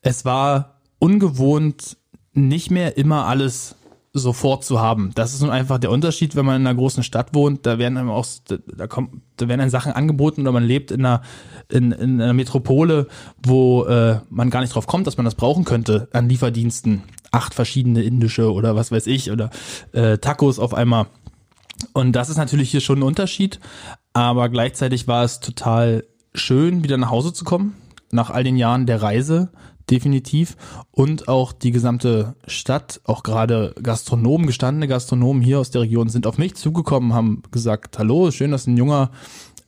Es 0.00 0.24
war 0.24 0.80
ungewohnt, 0.98 1.96
nicht 2.32 2.70
mehr 2.70 2.96
immer 2.96 3.26
alles 3.26 3.76
sofort 4.12 4.64
zu 4.64 4.80
haben. 4.80 5.12
Das 5.14 5.34
ist 5.34 5.42
nun 5.42 5.50
einfach 5.50 5.78
der 5.78 5.90
Unterschied, 5.90 6.34
wenn 6.36 6.46
man 6.46 6.60
in 6.60 6.66
einer 6.66 6.76
großen 6.76 7.02
Stadt 7.02 7.34
wohnt. 7.34 7.66
Da 7.66 7.78
werden 7.78 7.98
einem 7.98 8.10
auch, 8.10 8.26
da 8.76 8.86
kommt, 8.86 9.22
da 9.36 9.48
werden 9.48 9.60
einem 9.60 9.70
Sachen 9.70 9.92
angeboten 9.92 10.42
oder 10.42 10.52
man 10.52 10.64
lebt 10.64 10.90
in 10.90 11.04
einer, 11.04 11.22
in, 11.68 11.92
in 11.92 12.20
einer 12.20 12.32
Metropole, 12.32 13.06
wo 13.44 13.84
äh, 13.84 14.20
man 14.30 14.50
gar 14.50 14.60
nicht 14.60 14.74
drauf 14.74 14.86
kommt, 14.86 15.06
dass 15.06 15.16
man 15.16 15.24
das 15.24 15.34
brauchen 15.34 15.64
könnte 15.64 16.08
an 16.12 16.28
Lieferdiensten. 16.28 17.02
Acht 17.30 17.54
verschiedene 17.54 18.02
indische 18.02 18.52
oder 18.52 18.74
was 18.74 18.90
weiß 18.90 19.06
ich 19.06 19.30
oder 19.30 19.50
äh, 19.92 20.16
Tacos 20.18 20.58
auf 20.58 20.72
einmal. 20.72 21.06
Und 21.92 22.12
das 22.12 22.30
ist 22.30 22.38
natürlich 22.38 22.70
hier 22.70 22.80
schon 22.80 23.00
ein 23.00 23.04
Unterschied, 23.04 23.60
aber 24.12 24.48
gleichzeitig 24.48 25.06
war 25.06 25.24
es 25.24 25.40
total 25.40 26.04
schön, 26.34 26.82
wieder 26.82 26.96
nach 26.96 27.10
Hause 27.10 27.32
zu 27.32 27.44
kommen, 27.44 27.76
nach 28.10 28.30
all 28.30 28.44
den 28.44 28.56
Jahren 28.56 28.86
der 28.86 29.02
Reise 29.02 29.50
definitiv. 29.90 30.56
Und 30.90 31.28
auch 31.28 31.52
die 31.52 31.70
gesamte 31.70 32.34
Stadt, 32.46 33.00
auch 33.04 33.22
gerade 33.22 33.74
Gastronomen, 33.82 34.46
gestandene 34.46 34.88
Gastronomen 34.88 35.42
hier 35.42 35.58
aus 35.58 35.70
der 35.70 35.82
Region 35.82 36.08
sind 36.08 36.26
auf 36.26 36.38
mich 36.38 36.54
zugekommen, 36.54 37.14
haben 37.14 37.42
gesagt, 37.50 37.98
hallo, 37.98 38.30
schön, 38.30 38.50
dass 38.50 38.66
ein 38.66 38.76
junger 38.76 39.10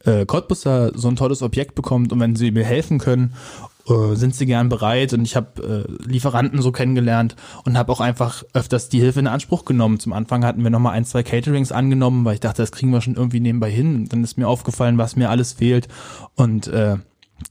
äh, 0.05 0.25
Cottbusser 0.27 0.93
so 0.95 1.09
ein 1.09 1.17
tolles 1.17 1.43
Objekt 1.43 1.75
bekommt 1.75 2.13
und 2.13 2.21
wenn 2.21 2.37
sie 2.37 2.51
mir 2.51 2.65
helfen 2.65 2.99
können, 2.99 3.35
äh, 3.89 4.15
sind 4.15 4.35
sie 4.35 4.47
gern 4.47 4.69
bereit 4.69 5.13
und 5.13 5.25
ich 5.25 5.37
habe 5.37 5.87
äh, 5.89 6.09
Lieferanten 6.09 6.63
so 6.63 6.73
kennengelernt 6.73 7.37
und 7.65 7.77
habe 7.77 7.93
auch 7.93 8.01
einfach 8.01 8.45
öfters 8.53 8.89
die 8.89 9.01
Hilfe 9.01 9.21
in 9.21 9.27
Anspruch 9.27 9.65
genommen. 9.65 10.01
Zum 10.01 10.13
Anfang 10.13 10.45
hatten 10.45 10.63
wir 10.63 10.71
nochmal 10.71 10.95
ein, 10.95 11.05
zwei 11.05 11.23
Caterings 11.23 11.73
angenommen, 11.73 12.25
weil 12.25 12.35
ich 12.35 12.41
dachte, 12.41 12.63
das 12.63 12.73
kriegen 12.73 12.93
wir 12.93 13.01
schon 13.01 13.17
irgendwie 13.17 13.41
nebenbei 13.41 13.71
hin. 13.71 13.97
Und 13.97 14.13
dann 14.13 14.25
ist 14.25 14.39
mir 14.39 14.49
aufgefallen, 14.49 14.99
was 14.99 15.17
mir 15.17 15.31
alles 15.31 15.55
fehlt 15.55 15.89
und 16.35 16.69
äh, 16.69 16.97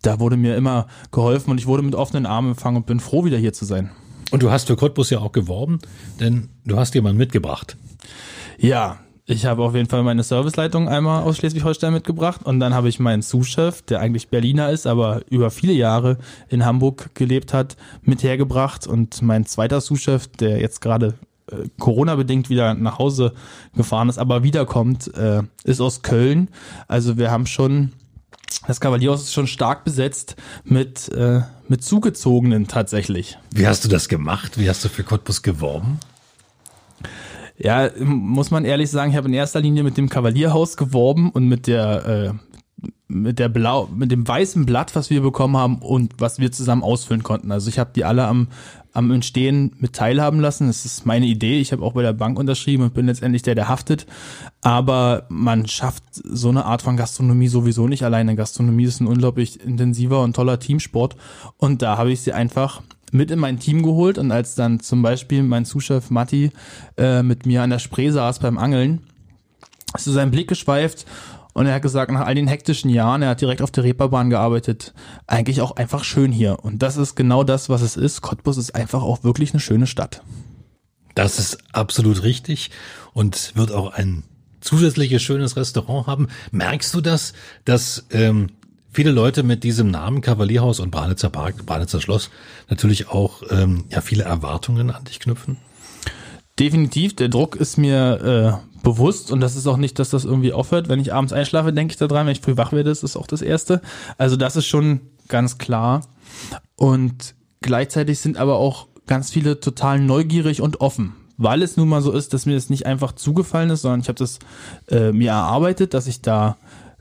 da 0.01 0.19
wurde 0.19 0.37
mir 0.37 0.55
immer 0.55 0.87
geholfen 1.11 1.51
und 1.51 1.59
ich 1.59 1.67
wurde 1.67 1.83
mit 1.83 1.95
offenen 1.95 2.25
Armen 2.25 2.49
empfangen 2.49 2.77
und 2.77 2.85
bin 2.85 2.99
froh, 2.99 3.25
wieder 3.25 3.37
hier 3.37 3.53
zu 3.53 3.65
sein. 3.65 3.91
Und 4.31 4.43
du 4.43 4.51
hast 4.51 4.67
für 4.67 4.75
Cottbus 4.75 5.09
ja 5.09 5.19
auch 5.19 5.31
geworben, 5.31 5.79
denn 6.19 6.49
du 6.65 6.77
hast 6.77 6.93
jemanden 6.93 7.17
mitgebracht. 7.17 7.77
Ja, 8.57 8.99
ich 9.31 9.45
habe 9.45 9.63
auf 9.63 9.75
jeden 9.75 9.87
Fall 9.87 10.01
meine 10.01 10.23
Serviceleitung 10.23 10.89
einmal 10.89 11.21
aus 11.21 11.37
Schleswig-Holstein 11.37 11.93
mitgebracht 11.93 12.41
und 12.43 12.59
dann 12.59 12.73
habe 12.73 12.89
ich 12.89 12.99
meinen 12.99 13.21
Sous-Chef, 13.21 13.83
der 13.83 13.99
eigentlich 13.99 14.29
Berliner 14.29 14.71
ist, 14.71 14.87
aber 14.87 15.21
über 15.29 15.51
viele 15.51 15.73
Jahre 15.73 16.17
in 16.47 16.65
Hamburg 16.65 17.13
gelebt 17.13 17.53
hat, 17.53 17.77
mit 18.01 18.23
hergebracht 18.23 18.87
und 18.87 19.21
mein 19.21 19.45
zweiter 19.45 19.81
Sous-Chef, 19.81 20.27
der 20.27 20.59
jetzt 20.59 20.81
gerade 20.81 21.13
äh, 21.51 21.69
Corona-bedingt 21.77 22.49
wieder 22.49 22.73
nach 22.73 22.97
Hause 22.97 23.33
gefahren 23.75 24.09
ist, 24.09 24.17
aber 24.17 24.41
wiederkommt, 24.41 25.13
äh, 25.15 25.43
ist 25.63 25.79
aus 25.79 26.01
Köln. 26.01 26.49
Also 26.87 27.17
wir 27.19 27.29
haben 27.29 27.45
schon 27.45 27.91
das 28.67 28.79
Kavalierhaus 28.79 29.21
ist 29.21 29.33
schon 29.33 29.47
stark 29.47 29.83
besetzt 29.83 30.35
mit, 30.63 31.09
äh, 31.09 31.41
mit 31.67 31.83
Zugezogenen 31.83 32.67
tatsächlich. 32.67 33.37
Wie 33.51 33.67
hast 33.67 33.83
du 33.83 33.89
das 33.89 34.09
gemacht? 34.09 34.57
Wie 34.57 34.69
hast 34.69 34.83
du 34.83 34.89
für 34.89 35.03
Cottbus 35.03 35.41
geworben? 35.41 35.99
Ja, 37.57 37.89
muss 37.99 38.51
man 38.51 38.63
ehrlich 38.63 38.89
sagen, 38.89 39.11
ich 39.11 39.17
habe 39.17 39.27
in 39.27 39.33
erster 39.33 39.59
Linie 39.59 39.83
mit 39.83 39.97
dem 39.97 40.07
Kavalierhaus 40.07 40.77
geworben 40.77 41.29
und 41.31 41.47
mit 41.47 41.67
der 41.67 42.05
äh, 42.05 42.33
mit 43.09 43.39
der 43.39 43.49
blau 43.49 43.89
mit 43.93 44.11
dem 44.11 44.25
weißen 44.25 44.65
Blatt, 44.65 44.95
was 44.95 45.09
wir 45.09 45.21
bekommen 45.21 45.57
haben 45.57 45.79
und 45.79 46.13
was 46.19 46.39
wir 46.39 46.51
zusammen 46.51 46.83
ausfüllen 46.83 47.23
konnten. 47.23 47.51
Also 47.51 47.67
ich 47.69 47.79
habe 47.79 47.91
die 47.93 48.05
alle 48.05 48.25
am 48.25 48.47
am 48.93 49.11
Entstehen 49.11 49.73
mit 49.79 49.93
teilhaben 49.93 50.39
lassen. 50.39 50.67
Das 50.67 50.85
ist 50.85 51.05
meine 51.05 51.25
Idee. 51.25 51.59
Ich 51.59 51.71
habe 51.71 51.83
auch 51.83 51.93
bei 51.93 52.01
der 52.01 52.13
Bank 52.13 52.39
unterschrieben 52.39 52.83
und 52.83 52.93
bin 52.93 53.05
letztendlich 53.05 53.41
der, 53.41 53.55
der 53.55 53.69
haftet. 53.69 54.05
Aber 54.61 55.25
man 55.29 55.67
schafft 55.67 56.03
so 56.11 56.49
eine 56.49 56.65
Art 56.65 56.81
von 56.81 56.97
Gastronomie 56.97 57.47
sowieso 57.47 57.87
nicht 57.87 58.03
alleine. 58.03 58.35
Gastronomie 58.35 58.85
ist 58.85 58.99
ein 58.99 59.07
unglaublich 59.07 59.63
intensiver 59.63 60.21
und 60.23 60.35
toller 60.35 60.59
Teamsport. 60.59 61.15
Und 61.57 61.81
da 61.81 61.97
habe 61.97 62.11
ich 62.11 62.21
sie 62.21 62.33
einfach 62.33 62.81
mit 63.11 63.31
in 63.31 63.39
mein 63.39 63.59
Team 63.59 63.83
geholt. 63.83 64.17
Und 64.17 64.31
als 64.31 64.55
dann 64.55 64.79
zum 64.79 65.01
Beispiel 65.01 65.43
mein 65.43 65.65
Zuschef 65.65 66.09
Matti 66.09 66.51
äh, 66.97 67.23
mit 67.23 67.45
mir 67.45 67.63
an 67.63 67.69
der 67.69 67.79
Spree 67.79 68.09
saß 68.09 68.39
beim 68.39 68.57
Angeln, 68.57 69.01
ist 69.95 70.05
so 70.05 70.11
sein 70.11 70.31
Blick 70.31 70.47
geschweift 70.47 71.05
und 71.59 71.65
er 71.65 71.73
hat 71.73 71.81
gesagt, 71.81 72.09
nach 72.09 72.25
all 72.25 72.35
den 72.35 72.47
hektischen 72.47 72.89
Jahren, 72.89 73.21
er 73.21 73.31
hat 73.31 73.41
direkt 73.41 73.61
auf 73.61 73.69
der 73.69 73.83
Reeperbahn 73.83 74.29
gearbeitet, 74.29 74.93
eigentlich 75.27 75.59
auch 75.59 75.75
einfach 75.75 76.05
schön 76.05 76.31
hier. 76.31 76.63
Und 76.63 76.81
das 76.81 76.95
ist 76.95 77.15
genau 77.15 77.43
das, 77.43 77.67
was 77.67 77.81
es 77.81 77.97
ist. 77.97 78.21
Cottbus 78.21 78.55
ist 78.55 78.75
einfach 78.75 79.03
auch 79.03 79.25
wirklich 79.25 79.51
eine 79.51 79.59
schöne 79.59 79.85
Stadt. 79.85 80.23
Das 81.15 81.37
ist 81.37 81.57
absolut 81.73 82.23
richtig 82.23 82.71
und 83.11 83.57
wird 83.57 83.73
auch 83.73 83.91
ein 83.91 84.23
zusätzliches 84.61 85.21
schönes 85.21 85.57
Restaurant 85.57 86.07
haben. 86.07 86.27
Merkst 86.53 86.93
du 86.93 87.01
das, 87.01 87.33
dass 87.65 88.05
ähm, 88.11 88.51
viele 88.89 89.11
Leute 89.11 89.43
mit 89.43 89.65
diesem 89.65 89.91
Namen 89.91 90.21
Kavalierhaus 90.21 90.79
und 90.79 90.91
Branitzer 90.91 91.29
Park, 91.29 91.65
Branitzer 91.65 91.99
Schloss 91.99 92.29
natürlich 92.69 93.09
auch 93.09 93.43
ähm, 93.49 93.83
ja 93.89 93.99
viele 93.99 94.23
Erwartungen 94.23 94.91
an 94.91 95.03
dich 95.03 95.19
knüpfen? 95.19 95.57
Definitiv, 96.59 97.15
der 97.15 97.29
Druck 97.29 97.55
ist 97.55 97.77
mir 97.77 98.61
äh, 98.61 98.83
bewusst 98.83 99.31
und 99.31 99.39
das 99.39 99.55
ist 99.55 99.67
auch 99.67 99.77
nicht, 99.77 99.97
dass 99.97 100.09
das 100.09 100.25
irgendwie 100.25 100.51
aufhört. 100.51 100.89
Wenn 100.89 100.99
ich 100.99 101.13
abends 101.13 101.31
einschlafe, 101.31 101.71
denke 101.71 101.93
ich 101.93 101.97
daran, 101.97 102.25
wenn 102.25 102.33
ich 102.33 102.41
früh 102.41 102.57
wach 102.57 102.73
werde, 102.73 102.89
ist 102.89 103.03
das 103.03 103.15
auch 103.15 103.27
das 103.27 103.41
Erste. 103.41 103.81
Also 104.17 104.35
das 104.35 104.55
ist 104.55 104.65
schon 104.65 104.99
ganz 105.29 105.57
klar. 105.57 106.01
Und 106.75 107.35
gleichzeitig 107.61 108.19
sind 108.19 108.37
aber 108.37 108.57
auch 108.57 108.87
ganz 109.07 109.31
viele 109.31 109.59
total 109.59 109.99
neugierig 109.99 110.61
und 110.61 110.81
offen. 110.81 111.15
Weil 111.37 111.63
es 111.63 111.77
nun 111.77 111.87
mal 111.87 112.01
so 112.01 112.11
ist, 112.11 112.33
dass 112.33 112.45
mir 112.45 112.55
das 112.55 112.69
nicht 112.69 112.85
einfach 112.85 113.13
zugefallen 113.13 113.69
ist, 113.69 113.83
sondern 113.83 114.01
ich 114.01 114.09
habe 114.09 114.19
das 114.19 114.39
äh, 114.89 115.13
mir 115.13 115.31
erarbeitet, 115.31 115.93
dass 115.93 116.07
ich 116.07 116.21
da 116.21 116.57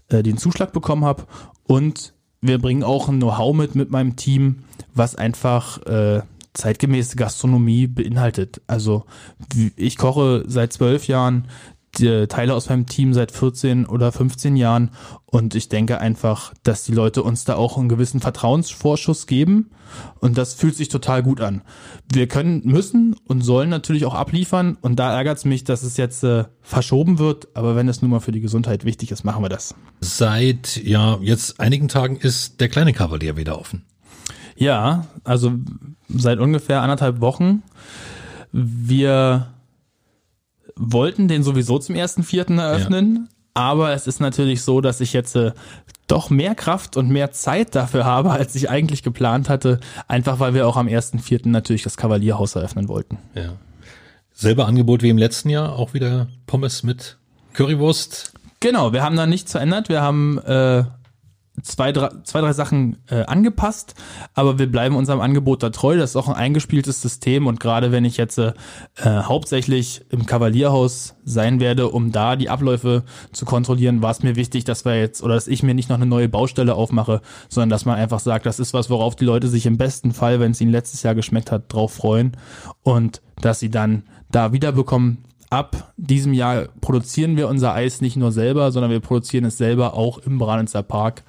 äh, 0.09 0.23
den 0.23 0.39
Zuschlag 0.39 0.73
bekommen 0.73 1.05
habe 1.05 1.25
und 1.65 2.15
wir 2.41 2.61
bringen 2.61 2.85
auch 2.85 3.09
ein 3.09 3.17
Know-how 3.17 3.55
mit 3.57 3.75
mit 3.75 3.91
meinem 3.91 4.15
Team, 4.15 4.61
was 4.95 5.17
einfach 5.17 5.85
äh, 5.87 6.23
zeitgemäße 6.59 7.17
Gastronomie 7.17 7.87
beinhaltet. 7.87 8.61
Also 8.67 9.05
ich 9.77 9.97
koche 9.97 10.45
seit 10.47 10.73
zwölf 10.73 11.07
Jahren, 11.07 11.49
die 11.97 12.27
Teile 12.27 12.55
aus 12.55 12.69
meinem 12.69 12.87
Team 12.87 13.15
seit 13.15 13.33
14 13.33 13.87
oder 13.87 14.13
15 14.13 14.57
Jahren 14.57 14.91
und 15.27 15.55
ich 15.55 15.69
denke 15.69 16.01
einfach, 16.01 16.53
dass 16.63 16.85
die 16.85 16.93
Leute 16.93 17.23
uns 17.23 17.45
da 17.45 17.57
auch 17.57 17.79
einen 17.79 17.89
gewissen 17.89 18.21
Vertrauensvorschuss 18.21 19.27
geben 19.27 19.71
und 20.21 20.39
das 20.39 20.55
fühlt 20.55 20.77
sich 20.77 20.89
total 20.89 21.23
gut 21.23 21.41
an. 21.41 21.63
Wir 22.13 22.29
können, 22.29 22.63
müssen 22.65 23.17
und 23.27 23.41
sollen 23.41 23.71
natürlich 23.71 24.05
auch 24.05 24.15
abliefern 24.15 24.77
und 24.81 24.97
da 24.97 25.17
ärgert 25.17 25.39
es 25.39 25.45
mich, 25.45 25.65
dass 25.65 25.83
es 25.83 25.97
jetzt 25.97 26.23
äh, 26.25 26.45
verschoben 26.61 27.19
wird, 27.19 27.49
aber 27.55 27.75
wenn 27.75 27.89
es 27.89 28.03
nun 28.03 28.11
mal 28.11 28.21
für 28.21 28.33
die 28.33 28.41
Gesundheit 28.41 28.85
wichtig 28.85 29.11
ist, 29.11 29.25
machen 29.25 29.43
wir 29.43 29.49
das. 29.49 29.75
Seit 30.01 30.77
ja 30.77 31.19
jetzt 31.23 31.59
einigen 31.59 31.89
Tagen 31.89 32.17
ist 32.17 32.61
der 32.61 32.69
kleine 32.69 32.93
Kavalier 32.93 33.37
wieder 33.37 33.59
offen. 33.59 33.85
Ja, 34.59 35.05
also 35.25 35.53
seit 36.09 36.41
ungefähr 36.41 36.83
anderthalb 36.83 37.21
Wochen. 37.21 37.63
Wir 38.51 39.47
wollten 40.75 41.29
den 41.29 41.43
sowieso 41.43 41.79
zum 41.79 41.95
ersten 41.95 42.25
Vierten 42.25 42.59
eröffnen, 42.59 43.29
ja. 43.55 43.63
aber 43.63 43.93
es 43.93 44.07
ist 44.07 44.21
natürlich 44.21 44.63
so, 44.63 44.81
dass 44.81 45.01
ich 45.01 45.13
jetzt 45.13 45.37
äh, 45.37 45.53
doch 46.09 46.31
mehr 46.31 46.55
Kraft 46.55 46.97
und 46.97 47.09
mehr 47.09 47.31
Zeit 47.31 47.75
dafür 47.75 48.05
habe, 48.05 48.31
als 48.31 48.55
ich 48.55 48.69
eigentlich 48.69 49.03
geplant 49.03 49.49
hatte, 49.49 49.79
einfach 50.09 50.41
weil 50.41 50.55
wir 50.55 50.67
auch 50.67 50.77
am 50.77 50.89
ersten 50.89 51.21
Vierten 51.21 51.51
natürlich 51.51 51.83
das 51.83 51.97
Kavalierhaus 51.97 52.57
eröffnen 52.57 52.89
wollten. 52.89 53.19
Ja. 53.35 53.53
Selber 54.33 54.67
Angebot 54.67 55.03
wie 55.03 55.11
im 55.11 55.19
letzten 55.19 55.51
Jahr, 55.51 55.75
auch 55.75 55.95
wieder 55.95 56.29
Pommes 56.47 56.83
mit 56.83 57.19
Currywurst. 57.55 58.33
Genau, 58.61 58.93
wir 58.93 59.03
haben 59.03 59.17
da 59.17 59.27
nichts 59.27 59.53
verändert. 59.53 59.89
Wir 59.89 60.01
haben 60.01 60.39
äh, 60.39 60.85
zwei, 61.63 61.93
drei, 61.93 62.09
zwei, 62.25 62.41
drei 62.41 62.53
Sachen 62.53 62.99
äh, 63.09 63.25
angepasst, 63.25 63.95
aber 64.35 64.59
wir 64.59 64.71
bleiben 64.71 64.97
unserem 64.97 65.21
Angebot 65.21 65.63
da 65.63 65.71
treu. 65.71 65.97
Das 65.97 66.11
ist 66.11 66.17
auch 66.17 66.29
ein 66.29 66.35
eingespieltes 66.35 67.03
System 67.03 67.47
und 67.47 67.61
gerade 67.61 67.93
wenn 67.93 68.05
ich 68.05 68.17
jetzt 68.17 68.39
äh, 68.39 68.53
hauptsächlich 69.05 70.03
im 70.11 70.27
Kavalierhaus 70.27 71.17
sein 71.25 71.61
werde, 71.61 71.89
um 71.89 72.13
da 72.13 72.37
die 72.37 72.51
Abläufe 72.51 73.05
zu 73.33 73.45
kontrollieren, 73.45 74.03
war 74.03 74.11
es 74.11 74.23
mir 74.23 74.37
wichtig, 74.37 74.65
dass 74.65 74.85
wir 74.85 74.99
jetzt 74.99 75.23
oder 75.23 75.35
dass 75.35 75.49
ich 75.49 75.63
mir 75.63 75.75
nicht 75.75 75.89
noch 75.89 75.97
eine 75.97 76.07
neue 76.07 76.29
Baustelle 76.29 76.75
aufmache, 76.75 77.21
sondern 77.49 77.71
dass 77.71 77.85
man 77.85 77.97
einfach 77.97 78.21
sagt, 78.21 78.47
das 78.47 78.59
ist 78.59 78.75
was, 78.75 78.91
worauf 78.91 79.17
die 79.17 79.25
Leute 79.25 79.49
sich 79.49 79.67
im 79.67 79.77
besten 79.79 80.13
Fall, 80.13 80.41
wenn 80.41 80.53
es 80.53 80.61
ihnen 80.61 80.73
letztes 80.73 81.03
Jahr 81.03 81.15
geschmeckt 81.15 81.53
hat, 81.53 81.73
drauf 81.73 81.93
freuen 81.93 82.37
und 82.83 83.23
dass 83.41 83.61
sie 83.61 83.71
dann 83.71 84.05
da 84.31 84.53
wiederbekommen, 84.53 85.25
ab 85.51 85.93
diesem 85.97 86.33
Jahr 86.33 86.69
produzieren 86.81 87.37
wir 87.37 87.49
unser 87.49 87.75
Eis 87.75 88.01
nicht 88.01 88.17
nur 88.17 88.33
selber, 88.33 88.73
sondern 88.73 88.91
wir 88.91 89.01
produzieren 89.01 89.45
es 89.45 89.59
selber 89.59 89.95
auch 89.95 90.19
im 90.19 90.39
Branitzer 90.39 90.83
Park 90.83 91.23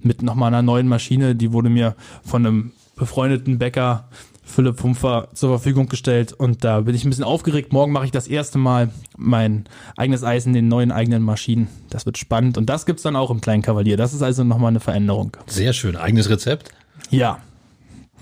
mit 0.00 0.22
nochmal 0.22 0.48
einer 0.48 0.62
neuen 0.62 0.88
Maschine. 0.88 1.34
Die 1.34 1.52
wurde 1.52 1.68
mir 1.68 1.94
von 2.24 2.46
einem 2.46 2.72
befreundeten 2.96 3.58
Bäcker 3.58 4.08
Philipp 4.46 4.82
Humpfer 4.82 5.28
zur 5.34 5.50
Verfügung 5.50 5.88
gestellt 5.88 6.32
und 6.32 6.62
da 6.64 6.82
bin 6.82 6.94
ich 6.94 7.04
ein 7.04 7.10
bisschen 7.10 7.24
aufgeregt. 7.24 7.72
Morgen 7.72 7.92
mache 7.92 8.06
ich 8.06 8.12
das 8.12 8.28
erste 8.28 8.58
Mal 8.58 8.90
mein 9.16 9.64
eigenes 9.96 10.22
Eis 10.22 10.46
in 10.46 10.52
den 10.52 10.68
neuen 10.68 10.92
eigenen 10.92 11.22
Maschinen. 11.22 11.68
Das 11.90 12.06
wird 12.06 12.16
spannend 12.16 12.56
und 12.56 12.66
das 12.66 12.86
gibt's 12.86 13.02
dann 13.02 13.16
auch 13.16 13.30
im 13.30 13.40
kleinen 13.40 13.62
Kavalier. 13.62 13.96
Das 13.96 14.14
ist 14.14 14.22
also 14.22 14.44
nochmal 14.44 14.68
eine 14.68 14.80
Veränderung. 14.80 15.36
Sehr 15.46 15.72
schön. 15.72 15.96
Eigenes 15.96 16.30
Rezept? 16.30 16.70
Ja. 17.10 17.40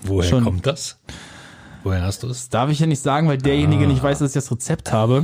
Woher 0.03 0.29
Schon. 0.29 0.45
kommt 0.45 0.67
das? 0.67 0.99
Woher 1.85 2.03
hast 2.03 2.23
du 2.23 2.29
es? 2.29 2.49
Darf 2.49 2.71
ich 2.71 2.81
ja 2.81 2.87
nicht 2.87 3.03
sagen, 3.03 3.29
weil 3.29 3.39
derjenige 3.39 3.85
ah. 3.85 3.89
nicht 3.89 4.03
weiß, 4.03 4.19
dass 4.19 4.31
ich 4.31 4.35
das 4.35 4.51
Rezept 4.51 4.91
habe. 4.91 5.23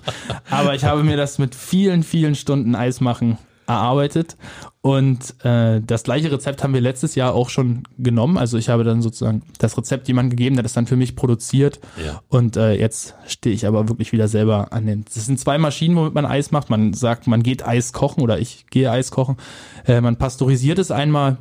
Aber 0.50 0.74
ich 0.74 0.84
habe 0.84 1.02
mir 1.02 1.16
das 1.16 1.38
mit 1.38 1.54
vielen, 1.54 2.04
vielen 2.04 2.36
Stunden 2.36 2.76
Eismachen 2.76 3.38
erarbeitet. 3.66 4.36
Und 4.80 5.44
äh, 5.44 5.80
das 5.84 6.04
gleiche 6.04 6.30
Rezept 6.30 6.62
haben 6.62 6.72
wir 6.72 6.80
letztes 6.80 7.16
Jahr 7.16 7.34
auch 7.34 7.50
schon 7.50 7.82
genommen. 7.98 8.38
Also 8.38 8.56
ich 8.56 8.68
habe 8.68 8.84
dann 8.84 9.02
sozusagen 9.02 9.42
das 9.58 9.76
Rezept 9.76 10.06
jemand 10.06 10.30
gegeben, 10.30 10.54
der 10.54 10.62
das 10.62 10.74
dann 10.74 10.86
für 10.86 10.94
mich 10.94 11.16
produziert. 11.16 11.80
Ja. 12.04 12.22
Und 12.28 12.56
äh, 12.56 12.74
jetzt 12.74 13.16
stehe 13.26 13.54
ich 13.54 13.66
aber 13.66 13.88
wirklich 13.88 14.12
wieder 14.12 14.28
selber 14.28 14.72
an 14.72 14.86
den. 14.86 15.04
Das 15.04 15.26
sind 15.26 15.40
zwei 15.40 15.58
Maschinen, 15.58 15.96
womit 15.96 16.14
man 16.14 16.24
Eis 16.24 16.52
macht. 16.52 16.70
Man 16.70 16.94
sagt, 16.94 17.26
man 17.26 17.42
geht 17.42 17.66
Eis 17.66 17.92
kochen 17.92 18.22
oder 18.22 18.38
ich 18.38 18.66
gehe 18.70 18.88
Eis 18.92 19.10
kochen. 19.10 19.38
Äh, 19.86 20.00
man 20.00 20.14
pasteurisiert 20.14 20.78
es 20.78 20.92
einmal 20.92 21.38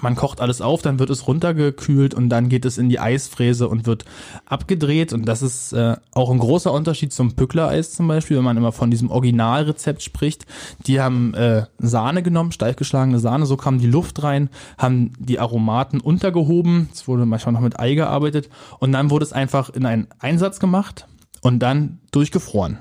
man 0.00 0.16
kocht 0.16 0.40
alles 0.40 0.60
auf, 0.60 0.82
dann 0.82 0.98
wird 0.98 1.10
es 1.10 1.26
runtergekühlt 1.26 2.14
und 2.14 2.28
dann 2.28 2.48
geht 2.48 2.64
es 2.64 2.78
in 2.78 2.88
die 2.88 2.98
Eisfräse 2.98 3.68
und 3.68 3.86
wird 3.86 4.04
abgedreht. 4.46 5.12
Und 5.12 5.26
das 5.26 5.42
ist 5.42 5.72
äh, 5.72 5.96
auch 6.12 6.30
ein 6.30 6.38
großer 6.38 6.72
Unterschied 6.72 7.12
zum 7.12 7.34
Pückler-Eis 7.34 7.92
zum 7.92 8.08
Beispiel, 8.08 8.36
wenn 8.36 8.44
man 8.44 8.56
immer 8.56 8.72
von 8.72 8.90
diesem 8.90 9.10
Originalrezept 9.10 10.02
spricht. 10.02 10.46
Die 10.86 11.00
haben 11.00 11.34
äh, 11.34 11.66
Sahne 11.78 12.22
genommen, 12.22 12.52
steif 12.52 12.76
geschlagene 12.76 13.18
Sahne, 13.18 13.46
so 13.46 13.56
kam 13.56 13.78
die 13.78 13.86
Luft 13.86 14.22
rein, 14.22 14.50
haben 14.78 15.12
die 15.18 15.38
Aromaten 15.38 16.00
untergehoben. 16.00 16.88
Es 16.92 17.06
wurde 17.06 17.26
manchmal 17.26 17.52
noch 17.52 17.60
mit 17.60 17.78
Ei 17.78 17.94
gearbeitet 17.94 18.48
und 18.80 18.92
dann 18.92 19.10
wurde 19.10 19.24
es 19.24 19.32
einfach 19.32 19.70
in 19.70 19.86
einen 19.86 20.08
Einsatz 20.18 20.58
gemacht 20.58 21.06
und 21.40 21.60
dann 21.60 22.00
durchgefroren. 22.10 22.78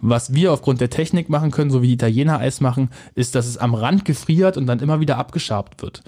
Was 0.00 0.34
wir 0.34 0.52
aufgrund 0.52 0.80
der 0.80 0.90
Technik 0.90 1.28
machen 1.28 1.50
können, 1.50 1.70
so 1.70 1.82
wie 1.82 1.88
die 1.88 1.94
Italiener 1.94 2.38
Eis 2.38 2.60
machen, 2.60 2.90
ist, 3.14 3.34
dass 3.34 3.46
es 3.46 3.58
am 3.58 3.74
Rand 3.74 4.04
gefriert 4.04 4.56
und 4.56 4.66
dann 4.66 4.80
immer 4.80 5.00
wieder 5.00 5.18
abgeschabt 5.18 5.82
wird. 5.82 6.02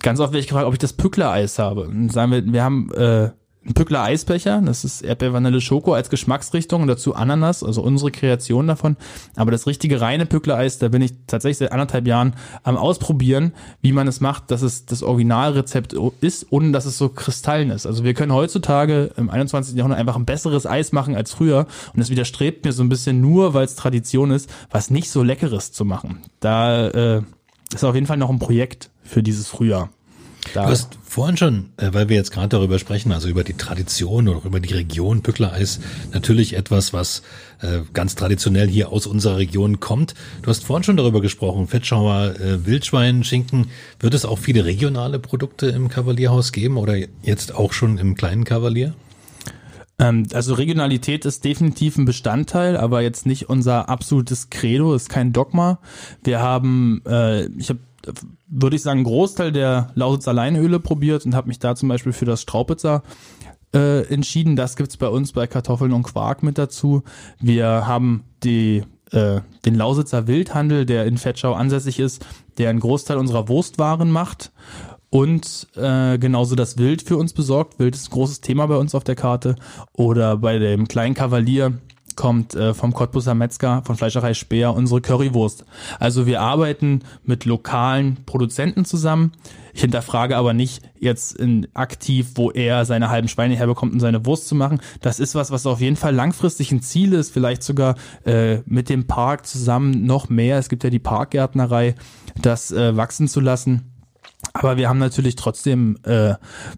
Ganz 0.00 0.20
oft 0.20 0.32
werde 0.32 0.40
ich 0.40 0.48
gefragt, 0.48 0.66
ob 0.66 0.72
ich 0.72 0.78
das 0.78 0.92
Pückler-Eis 0.92 1.58
habe. 1.58 1.82
Und 1.82 2.12
sagen 2.12 2.32
wir, 2.32 2.52
wir 2.52 2.64
haben 2.64 2.92
äh, 2.92 3.30
Pückler 3.72 4.02
Eisbecher, 4.02 4.60
das 4.60 4.84
ist 4.84 5.00
Erdbeer 5.00 5.32
Vanille 5.32 5.60
Schoko 5.62 5.94
als 5.94 6.10
Geschmacksrichtung 6.10 6.82
und 6.82 6.88
dazu 6.88 7.14
Ananas, 7.14 7.62
also 7.62 7.80
unsere 7.82 8.10
Kreation 8.10 8.66
davon. 8.66 8.96
Aber 9.36 9.50
das 9.50 9.66
richtige 9.66 10.02
reine 10.02 10.26
Pückler 10.26 10.56
Eis, 10.56 10.78
da 10.78 10.88
bin 10.88 11.00
ich 11.00 11.12
tatsächlich 11.26 11.58
seit 11.58 11.72
anderthalb 11.72 12.06
Jahren 12.06 12.34
am 12.62 12.76
Ausprobieren, 12.76 13.54
wie 13.80 13.92
man 13.92 14.06
es 14.06 14.20
macht, 14.20 14.50
dass 14.50 14.60
es 14.60 14.84
das 14.84 15.02
Originalrezept 15.02 15.94
ist, 16.20 16.46
ohne 16.50 16.72
dass 16.72 16.84
es 16.84 16.98
so 16.98 17.08
kristallin 17.08 17.70
ist. 17.70 17.86
Also 17.86 18.04
wir 18.04 18.12
können 18.12 18.32
heutzutage 18.32 19.12
im 19.16 19.30
21. 19.30 19.74
Jahrhundert 19.76 19.98
einfach 19.98 20.16
ein 20.16 20.26
besseres 20.26 20.66
Eis 20.66 20.92
machen 20.92 21.16
als 21.16 21.32
früher 21.32 21.66
und 21.94 22.02
es 22.02 22.10
widerstrebt 22.10 22.66
mir 22.66 22.72
so 22.72 22.82
ein 22.82 22.90
bisschen 22.90 23.22
nur, 23.22 23.54
weil 23.54 23.64
es 23.64 23.76
Tradition 23.76 24.30
ist, 24.30 24.50
was 24.70 24.90
nicht 24.90 25.10
so 25.10 25.22
leckeres 25.22 25.72
zu 25.72 25.86
machen. 25.86 26.20
Da 26.40 26.88
äh, 26.88 27.22
ist 27.72 27.84
auf 27.84 27.94
jeden 27.94 28.06
Fall 28.06 28.18
noch 28.18 28.30
ein 28.30 28.38
Projekt 28.38 28.90
für 29.02 29.22
dieses 29.22 29.48
Frühjahr. 29.48 29.88
Da. 30.52 30.64
Du 30.64 30.70
hast 30.70 30.98
vorhin 31.02 31.36
schon, 31.36 31.70
äh, 31.76 31.90
weil 31.92 32.08
wir 32.08 32.16
jetzt 32.16 32.32
gerade 32.32 32.48
darüber 32.48 32.78
sprechen, 32.78 33.12
also 33.12 33.28
über 33.28 33.44
die 33.44 33.54
Tradition 33.54 34.28
oder 34.28 34.44
über 34.44 34.60
die 34.60 34.74
Region 34.74 35.22
Pückler-Eis, 35.22 35.80
natürlich 36.12 36.54
etwas, 36.54 36.92
was 36.92 37.22
äh, 37.62 37.80
ganz 37.92 38.14
traditionell 38.14 38.68
hier 38.68 38.90
aus 38.90 39.06
unserer 39.06 39.38
Region 39.38 39.80
kommt. 39.80 40.14
Du 40.42 40.50
hast 40.50 40.64
vorhin 40.64 40.84
schon 40.84 40.96
darüber 40.96 41.20
gesprochen, 41.20 41.66
Fettschauer, 41.66 42.34
äh, 42.38 42.66
Wildschwein, 42.66 43.24
Schinken. 43.24 43.70
Wird 44.00 44.14
es 44.14 44.24
auch 44.24 44.38
viele 44.38 44.64
regionale 44.64 45.18
Produkte 45.18 45.68
im 45.68 45.88
Kavalierhaus 45.88 46.52
geben 46.52 46.76
oder 46.76 46.96
jetzt 47.22 47.54
auch 47.54 47.72
schon 47.72 47.98
im 47.98 48.14
kleinen 48.14 48.44
Kavalier? 48.44 48.94
Ähm, 49.98 50.26
also 50.32 50.54
Regionalität 50.54 51.24
ist 51.24 51.44
definitiv 51.44 51.96
ein 51.96 52.04
Bestandteil, 52.04 52.76
aber 52.76 53.02
jetzt 53.02 53.26
nicht 53.26 53.48
unser 53.48 53.88
absolutes 53.88 54.50
Credo, 54.50 54.94
ist 54.94 55.08
kein 55.08 55.32
Dogma. 55.32 55.78
Wir 56.22 56.40
haben, 56.40 57.02
äh, 57.06 57.46
ich 57.58 57.68
habe 57.68 57.80
würde 58.46 58.76
ich 58.76 58.82
sagen, 58.82 58.98
einen 58.98 59.06
Großteil 59.06 59.52
der 59.52 59.90
Lausitzer 59.94 60.32
Leinöle 60.32 60.80
probiert 60.80 61.24
und 61.26 61.34
habe 61.34 61.48
mich 61.48 61.58
da 61.58 61.74
zum 61.74 61.88
Beispiel 61.88 62.12
für 62.12 62.24
das 62.24 62.42
Straupitzer 62.42 63.02
äh, 63.74 64.06
entschieden. 64.12 64.56
Das 64.56 64.76
gibt's 64.76 64.96
bei 64.96 65.08
uns 65.08 65.32
bei 65.32 65.46
Kartoffeln 65.46 65.92
und 65.92 66.04
Quark 66.04 66.42
mit 66.42 66.58
dazu. 66.58 67.02
Wir 67.40 67.86
haben 67.86 68.24
die 68.42 68.84
äh, 69.10 69.40
den 69.64 69.74
Lausitzer 69.74 70.26
Wildhandel, 70.26 70.86
der 70.86 71.06
in 71.06 71.18
Fettschau 71.18 71.52
ansässig 71.54 71.98
ist, 71.98 72.24
der 72.58 72.70
einen 72.70 72.80
Großteil 72.80 73.16
unserer 73.16 73.48
Wurstwaren 73.48 74.10
macht 74.10 74.52
und 75.14 75.68
äh, 75.76 76.18
genauso 76.18 76.56
das 76.56 76.76
Wild 76.76 77.02
für 77.02 77.16
uns 77.16 77.32
besorgt. 77.32 77.78
Wild 77.78 77.94
ist 77.94 78.08
ein 78.08 78.10
großes 78.10 78.40
Thema 78.40 78.66
bei 78.66 78.76
uns 78.76 78.96
auf 78.96 79.04
der 79.04 79.14
Karte. 79.14 79.54
Oder 79.92 80.38
bei 80.38 80.58
dem 80.58 80.88
kleinen 80.88 81.14
Kavalier 81.14 81.78
kommt 82.16 82.54
äh, 82.54 82.74
vom 82.74 82.92
Cottbuser 82.92 83.34
Metzger 83.34 83.82
von 83.84 83.96
Fleischerei 83.96 84.34
Speer 84.34 84.74
unsere 84.74 85.00
Currywurst. 85.00 85.64
Also 85.98 86.26
wir 86.26 86.40
arbeiten 86.40 87.00
mit 87.24 87.44
lokalen 87.44 88.24
Produzenten 88.26 88.84
zusammen. 88.84 89.32
Ich 89.72 89.80
hinterfrage 89.80 90.36
aber 90.36 90.52
nicht 90.54 90.82
jetzt 90.98 91.36
in 91.36 91.66
aktiv, 91.74 92.32
wo 92.36 92.50
er 92.50 92.84
seine 92.84 93.10
halben 93.10 93.28
Schweine 93.28 93.56
herbekommt, 93.56 93.92
um 93.92 94.00
seine 94.00 94.24
Wurst 94.24 94.46
zu 94.46 94.54
machen. 94.54 94.80
Das 95.00 95.18
ist 95.18 95.34
was, 95.34 95.50
was 95.50 95.66
auf 95.66 95.80
jeden 95.80 95.96
Fall 95.96 96.14
langfristig 96.14 96.70
ein 96.70 96.80
Ziel 96.80 97.12
ist, 97.12 97.32
vielleicht 97.32 97.62
sogar 97.62 97.96
äh, 98.24 98.58
mit 98.66 98.88
dem 98.88 99.06
Park 99.06 99.46
zusammen 99.46 100.06
noch 100.06 100.28
mehr. 100.28 100.58
Es 100.58 100.68
gibt 100.68 100.84
ja 100.84 100.90
die 100.90 101.00
Parkgärtnerei, 101.00 101.96
das 102.40 102.70
äh, 102.70 102.96
wachsen 102.96 103.26
zu 103.26 103.40
lassen. 103.40 103.90
Aber 104.52 104.76
wir 104.76 104.88
haben 104.88 104.98
natürlich 104.98 105.36
trotzdem 105.36 105.98
äh, 106.04 106.34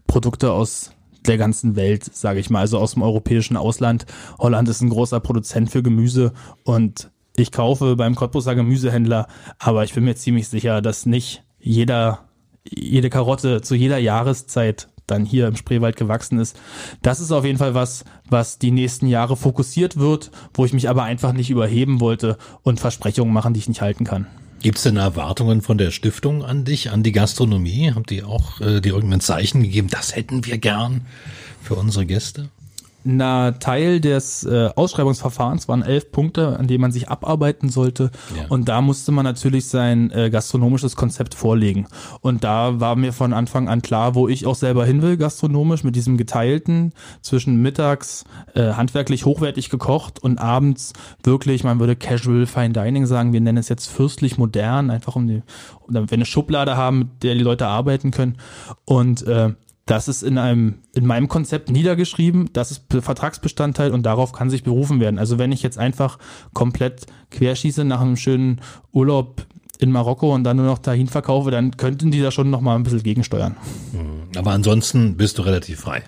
Produkte 0.07 0.51
aus 0.51 0.91
der 1.27 1.37
ganzen 1.37 1.75
Welt, 1.75 2.03
sage 2.03 2.39
ich 2.39 2.49
mal, 2.49 2.59
also 2.59 2.79
aus 2.79 2.93
dem 2.93 3.03
europäischen 3.03 3.57
Ausland. 3.57 4.05
Holland 4.39 4.69
ist 4.69 4.81
ein 4.81 4.89
großer 4.89 5.19
Produzent 5.19 5.69
für 5.69 5.83
Gemüse 5.83 6.33
und 6.63 7.11
ich 7.35 7.51
kaufe 7.51 7.95
beim 7.95 8.15
Cottbuser 8.15 8.55
Gemüsehändler, 8.55 9.27
aber 9.59 9.83
ich 9.83 9.93
bin 9.93 10.05
mir 10.05 10.15
ziemlich 10.15 10.47
sicher, 10.47 10.81
dass 10.81 11.05
nicht 11.05 11.43
jeder, 11.59 12.19
jede 12.63 13.09
Karotte 13.09 13.61
zu 13.61 13.75
jeder 13.75 13.99
Jahreszeit 13.99 14.89
dann 15.05 15.25
hier 15.25 15.47
im 15.47 15.55
Spreewald 15.55 15.95
gewachsen 15.95 16.39
ist. 16.39 16.59
Das 17.01 17.19
ist 17.19 17.31
auf 17.31 17.45
jeden 17.45 17.57
Fall 17.57 17.73
was, 17.73 18.03
was 18.29 18.59
die 18.59 18.71
nächsten 18.71 19.07
Jahre 19.07 19.37
fokussiert 19.37 19.97
wird, 19.97 20.31
wo 20.53 20.65
ich 20.65 20.73
mich 20.73 20.89
aber 20.89 21.03
einfach 21.03 21.31
nicht 21.31 21.49
überheben 21.49 22.01
wollte 22.01 22.37
und 22.61 22.79
Versprechungen 22.79 23.33
machen, 23.33 23.53
die 23.53 23.59
ich 23.59 23.69
nicht 23.69 23.81
halten 23.81 24.03
kann. 24.03 24.27
Gibt 24.61 24.77
es 24.77 24.83
denn 24.83 24.97
Erwartungen 24.97 25.61
von 25.61 25.77
der 25.77 25.91
Stiftung 25.91 26.43
an 26.43 26.65
dich, 26.65 26.89
an 26.89 27.03
die 27.03 27.11
Gastronomie? 27.11 27.91
Habt 27.93 28.11
ihr 28.11 28.27
auch 28.27 28.59
äh, 28.59 28.81
dir 28.81 28.93
irgendein 28.93 29.21
Zeichen 29.21 29.61
gegeben? 29.61 29.87
Das 29.89 30.15
hätten 30.15 30.45
wir 30.45 30.57
gern 30.57 31.05
für 31.61 31.75
unsere 31.75 32.05
Gäste? 32.05 32.49
Na, 33.09 33.53
Teil 33.53 34.01
des 34.01 34.43
äh, 34.43 34.69
Ausschreibungsverfahrens 34.75 35.69
waren 35.69 35.81
elf 35.81 36.11
Punkte, 36.11 36.59
an 36.59 36.67
denen 36.67 36.81
man 36.81 36.91
sich 36.91 37.07
abarbeiten 37.07 37.69
sollte. 37.69 38.11
Ja. 38.35 38.47
Und 38.49 38.67
da 38.67 38.81
musste 38.81 39.13
man 39.13 39.23
natürlich 39.23 39.69
sein 39.69 40.11
äh, 40.11 40.29
gastronomisches 40.29 40.97
Konzept 40.97 41.33
vorlegen. 41.33 41.87
Und 42.19 42.43
da 42.43 42.81
war 42.81 42.97
mir 42.97 43.13
von 43.13 43.31
Anfang 43.31 43.69
an 43.69 43.81
klar, 43.81 44.13
wo 44.13 44.27
ich 44.27 44.45
auch 44.45 44.55
selber 44.55 44.85
hin 44.85 45.01
will, 45.01 45.15
gastronomisch, 45.15 45.85
mit 45.85 45.95
diesem 45.95 46.17
geteilten 46.17 46.91
zwischen 47.21 47.61
mittags 47.61 48.25
äh, 48.55 48.73
handwerklich 48.73 49.23
hochwertig 49.23 49.69
gekocht 49.69 50.21
und 50.21 50.37
abends 50.37 50.91
wirklich, 51.23 51.63
man 51.63 51.79
würde 51.79 51.95
Casual 51.95 52.45
Fine 52.45 52.71
Dining 52.71 53.05
sagen, 53.05 53.31
wir 53.31 53.39
nennen 53.39 53.57
es 53.57 53.69
jetzt 53.69 53.87
fürstlich 53.87 54.37
modern, 54.37 54.89
einfach 54.89 55.15
um 55.15 55.29
die, 55.29 55.43
damit 55.87 56.11
wir 56.11 56.17
eine 56.17 56.25
Schublade 56.25 56.75
haben, 56.75 56.99
mit 56.99 57.23
der 57.23 57.35
die 57.35 57.43
Leute 57.43 57.67
arbeiten 57.67 58.11
können. 58.11 58.35
Und 58.83 59.25
äh, 59.25 59.53
das 59.87 60.07
ist 60.07 60.21
in 60.21 60.37
einem, 60.37 60.75
in 60.93 61.05
meinem 61.05 61.27
Konzept 61.29 61.71
niedergeschrieben, 61.71 62.49
das 62.53 62.71
ist 62.71 62.83
Vertragsbestandteil 62.89 63.91
und 63.91 64.03
darauf 64.03 64.33
kann 64.33 64.49
sich 64.49 64.63
berufen 64.63 64.99
werden. 64.99 65.17
Also 65.17 65.39
wenn 65.39 65.51
ich 65.51 65.63
jetzt 65.63 65.79
einfach 65.79 66.19
komplett 66.53 67.07
querschieße 67.31 67.85
nach 67.85 68.01
einem 68.01 68.17
schönen 68.17 68.61
Urlaub 68.91 69.47
in 69.79 69.91
Marokko 69.91 70.35
und 70.35 70.43
dann 70.43 70.57
nur 70.57 70.65
noch 70.65 70.79
dahin 70.79 71.07
verkaufe, 71.07 71.51
dann 71.51 71.77
könnten 71.77 72.11
die 72.11 72.21
da 72.21 72.31
schon 72.31 72.49
noch 72.49 72.61
mal 72.61 72.75
ein 72.75 72.83
bisschen 72.83 73.01
gegensteuern. 73.01 73.55
Hm, 73.93 74.37
aber 74.37 74.51
ansonsten 74.51 75.15
bist 75.15 75.37
du 75.37 75.43
relativ 75.43 75.79
frei. 75.79 76.03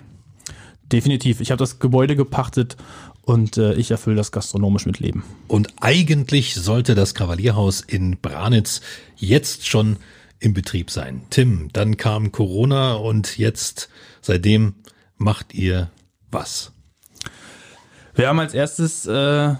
Definitiv. 0.92 1.40
Ich 1.40 1.50
habe 1.50 1.58
das 1.58 1.78
Gebäude 1.78 2.16
gepachtet 2.16 2.76
und 3.22 3.56
äh, 3.56 3.74
ich 3.74 3.90
erfülle 3.90 4.16
das 4.16 4.30
gastronomisch 4.30 4.84
mit 4.84 4.98
Leben. 4.98 5.24
Und 5.48 5.68
eigentlich 5.80 6.54
sollte 6.54 6.94
das 6.94 7.14
Kavalierhaus 7.14 7.80
in 7.80 8.18
Branitz 8.20 8.82
jetzt 9.16 9.66
schon 9.66 9.96
im 10.40 10.54
Betrieb 10.54 10.90
sein. 10.90 11.22
Tim, 11.30 11.68
dann 11.72 11.96
kam 11.96 12.32
Corona 12.32 12.94
und 12.94 13.38
jetzt, 13.38 13.88
seitdem 14.20 14.74
macht 15.16 15.54
ihr 15.54 15.90
was? 16.30 16.72
Wir 18.14 18.28
haben 18.28 18.40
als 18.40 18.54
erstes 18.54 19.06
äh, 19.06 19.54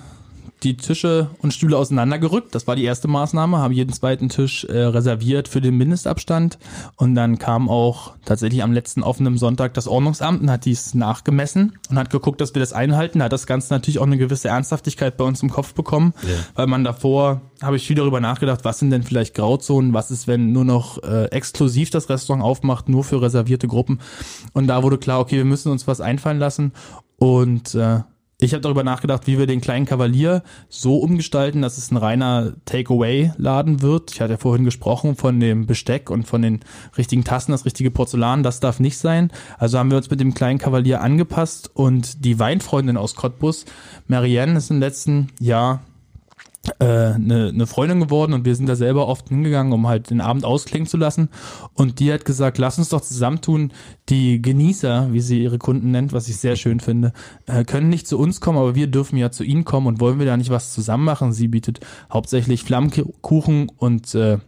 die 0.62 0.76
Tische 0.76 1.30
und 1.38 1.52
Stühle 1.52 1.76
auseinandergerückt. 1.76 2.54
Das 2.54 2.66
war 2.66 2.76
die 2.76 2.84
erste 2.84 3.08
Maßnahme, 3.08 3.58
haben 3.58 3.72
jeden 3.72 3.92
zweiten 3.92 4.28
Tisch 4.28 4.64
äh, 4.64 4.78
reserviert 4.78 5.48
für 5.48 5.60
den 5.60 5.76
Mindestabstand. 5.76 6.58
Und 6.96 7.14
dann 7.14 7.38
kam 7.38 7.68
auch 7.68 8.14
tatsächlich 8.24 8.62
am 8.62 8.72
letzten 8.72 9.02
offenen 9.02 9.38
Sonntag 9.38 9.74
das 9.74 9.88
Ordnungsamt 9.88 10.42
und 10.42 10.50
hat 10.50 10.64
dies 10.64 10.94
nachgemessen 10.94 11.78
und 11.88 11.98
hat 11.98 12.10
geguckt, 12.10 12.40
dass 12.40 12.54
wir 12.54 12.60
das 12.60 12.72
einhalten. 12.72 13.20
Da 13.20 13.26
hat 13.26 13.32
das 13.32 13.46
Ganze 13.46 13.72
natürlich 13.72 13.98
auch 13.98 14.06
eine 14.06 14.18
gewisse 14.18 14.48
Ernsthaftigkeit 14.48 15.16
bei 15.16 15.24
uns 15.24 15.42
im 15.42 15.50
Kopf 15.50 15.74
bekommen, 15.74 16.12
ja. 16.22 16.28
weil 16.54 16.66
man 16.66 16.84
davor, 16.84 17.40
habe 17.62 17.76
ich 17.76 17.86
viel 17.86 17.96
darüber 17.96 18.20
nachgedacht, 18.20 18.64
was 18.64 18.78
sind 18.78 18.90
denn 18.90 19.02
vielleicht 19.02 19.34
Grauzonen, 19.34 19.94
was 19.94 20.10
ist, 20.10 20.26
wenn 20.28 20.52
nur 20.52 20.64
noch 20.64 21.02
äh, 21.02 21.26
exklusiv 21.26 21.90
das 21.90 22.08
Restaurant 22.08 22.44
aufmacht, 22.44 22.88
nur 22.88 23.04
für 23.04 23.20
reservierte 23.22 23.68
Gruppen. 23.68 24.00
Und 24.52 24.66
da 24.66 24.82
wurde 24.82 24.98
klar, 24.98 25.20
okay, 25.20 25.36
wir 25.36 25.44
müssen 25.44 25.70
uns 25.70 25.86
was 25.86 26.00
einfallen 26.00 26.38
lassen. 26.38 26.72
Und 27.18 27.74
äh, 27.74 28.00
ich 28.40 28.52
habe 28.52 28.62
darüber 28.62 28.84
nachgedacht, 28.84 29.26
wie 29.26 29.38
wir 29.38 29.46
den 29.46 29.60
kleinen 29.60 29.86
Kavalier 29.86 30.42
so 30.68 30.98
umgestalten, 30.98 31.62
dass 31.62 31.78
es 31.78 31.90
ein 31.90 31.96
reiner 31.96 32.54
Takeaway-Laden 32.64 33.82
wird. 33.82 34.12
Ich 34.12 34.20
hatte 34.20 34.32
ja 34.32 34.38
vorhin 34.38 34.64
gesprochen 34.64 35.16
von 35.16 35.40
dem 35.40 35.66
Besteck 35.66 36.10
und 36.10 36.26
von 36.26 36.42
den 36.42 36.60
richtigen 36.96 37.24
Tassen, 37.24 37.52
das 37.52 37.64
richtige 37.64 37.90
Porzellan, 37.90 38.42
das 38.42 38.60
darf 38.60 38.80
nicht 38.80 38.98
sein. 38.98 39.30
Also 39.58 39.78
haben 39.78 39.90
wir 39.90 39.98
uns 39.98 40.10
mit 40.10 40.20
dem 40.20 40.34
kleinen 40.34 40.58
Kavalier 40.58 41.00
angepasst 41.00 41.70
und 41.74 42.24
die 42.24 42.38
Weinfreundin 42.38 42.96
aus 42.96 43.14
Cottbus, 43.14 43.66
Marianne, 44.06 44.58
ist 44.58 44.70
im 44.70 44.80
letzten 44.80 45.28
Jahr 45.38 45.80
eine, 46.78 47.48
eine 47.48 47.66
Freundin 47.66 48.00
geworden 48.00 48.32
und 48.32 48.44
wir 48.44 48.54
sind 48.54 48.68
da 48.68 48.76
selber 48.76 49.08
oft 49.08 49.28
hingegangen, 49.28 49.72
um 49.72 49.88
halt 49.88 50.10
den 50.10 50.20
Abend 50.20 50.44
ausklingen 50.44 50.86
zu 50.86 50.96
lassen. 50.96 51.28
Und 51.74 52.00
die 52.00 52.12
hat 52.12 52.24
gesagt, 52.24 52.58
lass 52.58 52.78
uns 52.78 52.90
doch 52.90 53.00
zusammentun. 53.00 53.72
Die 54.08 54.40
Genießer, 54.40 55.12
wie 55.12 55.20
sie 55.20 55.42
ihre 55.42 55.58
Kunden 55.58 55.90
nennt, 55.90 56.12
was 56.12 56.28
ich 56.28 56.36
sehr 56.36 56.56
schön 56.56 56.80
finde, 56.80 57.12
äh, 57.46 57.64
können 57.64 57.88
nicht 57.88 58.06
zu 58.06 58.18
uns 58.18 58.40
kommen, 58.40 58.58
aber 58.58 58.74
wir 58.74 58.86
dürfen 58.86 59.16
ja 59.16 59.30
zu 59.30 59.44
ihnen 59.44 59.64
kommen 59.64 59.86
und 59.86 60.00
wollen 60.00 60.18
wir 60.18 60.26
da 60.26 60.36
nicht 60.36 60.50
was 60.50 60.72
zusammen 60.72 61.04
machen. 61.04 61.32
Sie 61.32 61.48
bietet 61.48 61.80
hauptsächlich 62.12 62.64
Flammkuchen 62.64 63.70
und 63.76 64.14
äh, 64.14 64.38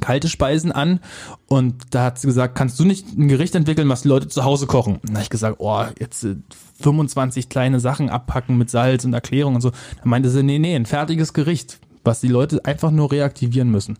kalte 0.00 0.28
Speisen 0.28 0.72
an 0.72 1.00
und 1.46 1.74
da 1.90 2.04
hat 2.04 2.18
sie 2.18 2.26
gesagt, 2.26 2.54
kannst 2.54 2.78
du 2.78 2.84
nicht 2.84 3.16
ein 3.16 3.28
Gericht 3.28 3.54
entwickeln, 3.54 3.88
was 3.88 4.02
die 4.02 4.08
Leute 4.08 4.28
zu 4.28 4.44
Hause 4.44 4.66
kochen? 4.66 4.96
Und 4.96 5.10
da 5.10 5.14
habe 5.14 5.22
ich 5.22 5.30
gesagt, 5.30 5.56
oh, 5.58 5.84
jetzt 5.98 6.24
äh, 6.24 6.36
25 6.80 7.48
kleine 7.48 7.80
Sachen 7.80 8.10
abpacken 8.10 8.58
mit 8.58 8.70
Salz 8.70 9.04
und 9.04 9.14
Erklärung 9.14 9.54
und 9.54 9.60
so. 9.60 9.70
Da 9.70 10.04
meinte 10.04 10.30
sie, 10.30 10.42
nee, 10.42 10.58
nee, 10.58 10.74
ein 10.74 10.86
fertiges 10.86 11.32
Gericht, 11.32 11.78
was 12.04 12.20
die 12.20 12.28
Leute 12.28 12.64
einfach 12.64 12.90
nur 12.90 13.10
reaktivieren 13.10 13.70
müssen. 13.70 13.98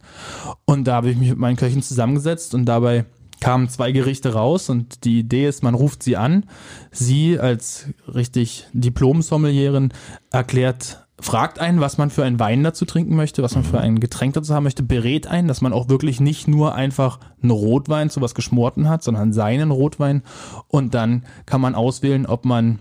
Und 0.65 0.85
da 0.85 0.95
habe 0.95 1.11
ich 1.11 1.17
mich 1.17 1.31
mit 1.31 1.39
meinen 1.39 1.57
Köchen 1.57 1.83
zusammengesetzt 1.83 2.55
und 2.55 2.67
dabei 2.67 3.05
kamen 3.41 3.69
zwei 3.69 3.93
Gerichte 3.93 4.33
raus 4.33 4.71
und 4.71 5.05
die 5.05 5.19
Idee 5.19 5.47
ist, 5.47 5.63
man 5.63 5.75
ruft 5.75 6.03
sie 6.03 6.17
an. 6.17 6.45
Sie 6.91 7.39
als 7.39 7.87
richtig 8.13 8.67
Diplom-Sommelierin 8.73 9.93
erklärt 10.31 11.06
fragt 11.21 11.59
einen, 11.59 11.81
was 11.81 11.99
man 11.99 12.11
für 12.11 12.25
einen 12.25 12.39
Wein 12.39 12.63
dazu 12.63 12.85
trinken 12.85 13.17
möchte, 13.17 13.43
was 13.43 13.55
man 13.55 13.65
für 13.65 13.81
ein 13.81 14.01
Getränk 14.01 14.35
dazu 14.35 14.55
haben 14.55 14.65
möchte, 14.65 14.83
berät 14.83 15.27
einen, 15.27 15.49
dass 15.49 15.63
man 15.63 15.73
auch 15.73 15.89
wirklich 15.89 16.21
nicht 16.21 16.47
nur 16.47 16.75
einfach 16.75 17.19
einen 17.43 17.51
Rotwein 17.51 18.11
zu 18.11 18.21
was 18.21 18.35
Geschmorten 18.35 18.89
hat, 18.89 19.03
sondern 19.03 19.33
seinen 19.33 19.71
Rotwein. 19.71 20.23
Und 20.69 20.95
dann 20.95 21.25
kann 21.47 21.61
man 21.61 21.75
auswählen, 21.75 22.27
ob 22.27 22.45
man 22.45 22.81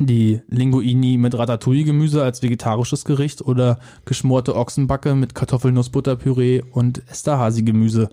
die 0.00 0.40
Linguini 0.48 1.18
mit 1.18 1.36
Ratatouille-Gemüse 1.36 2.22
als 2.22 2.42
vegetarisches 2.42 3.04
Gericht 3.04 3.42
oder 3.42 3.78
geschmorte 4.04 4.56
Ochsenbacke 4.56 5.14
mit 5.14 5.34
Kartoffelnussbutterpüree 5.34 6.62
und 6.72 7.02
Esterhazy-Gemüse 7.10 8.08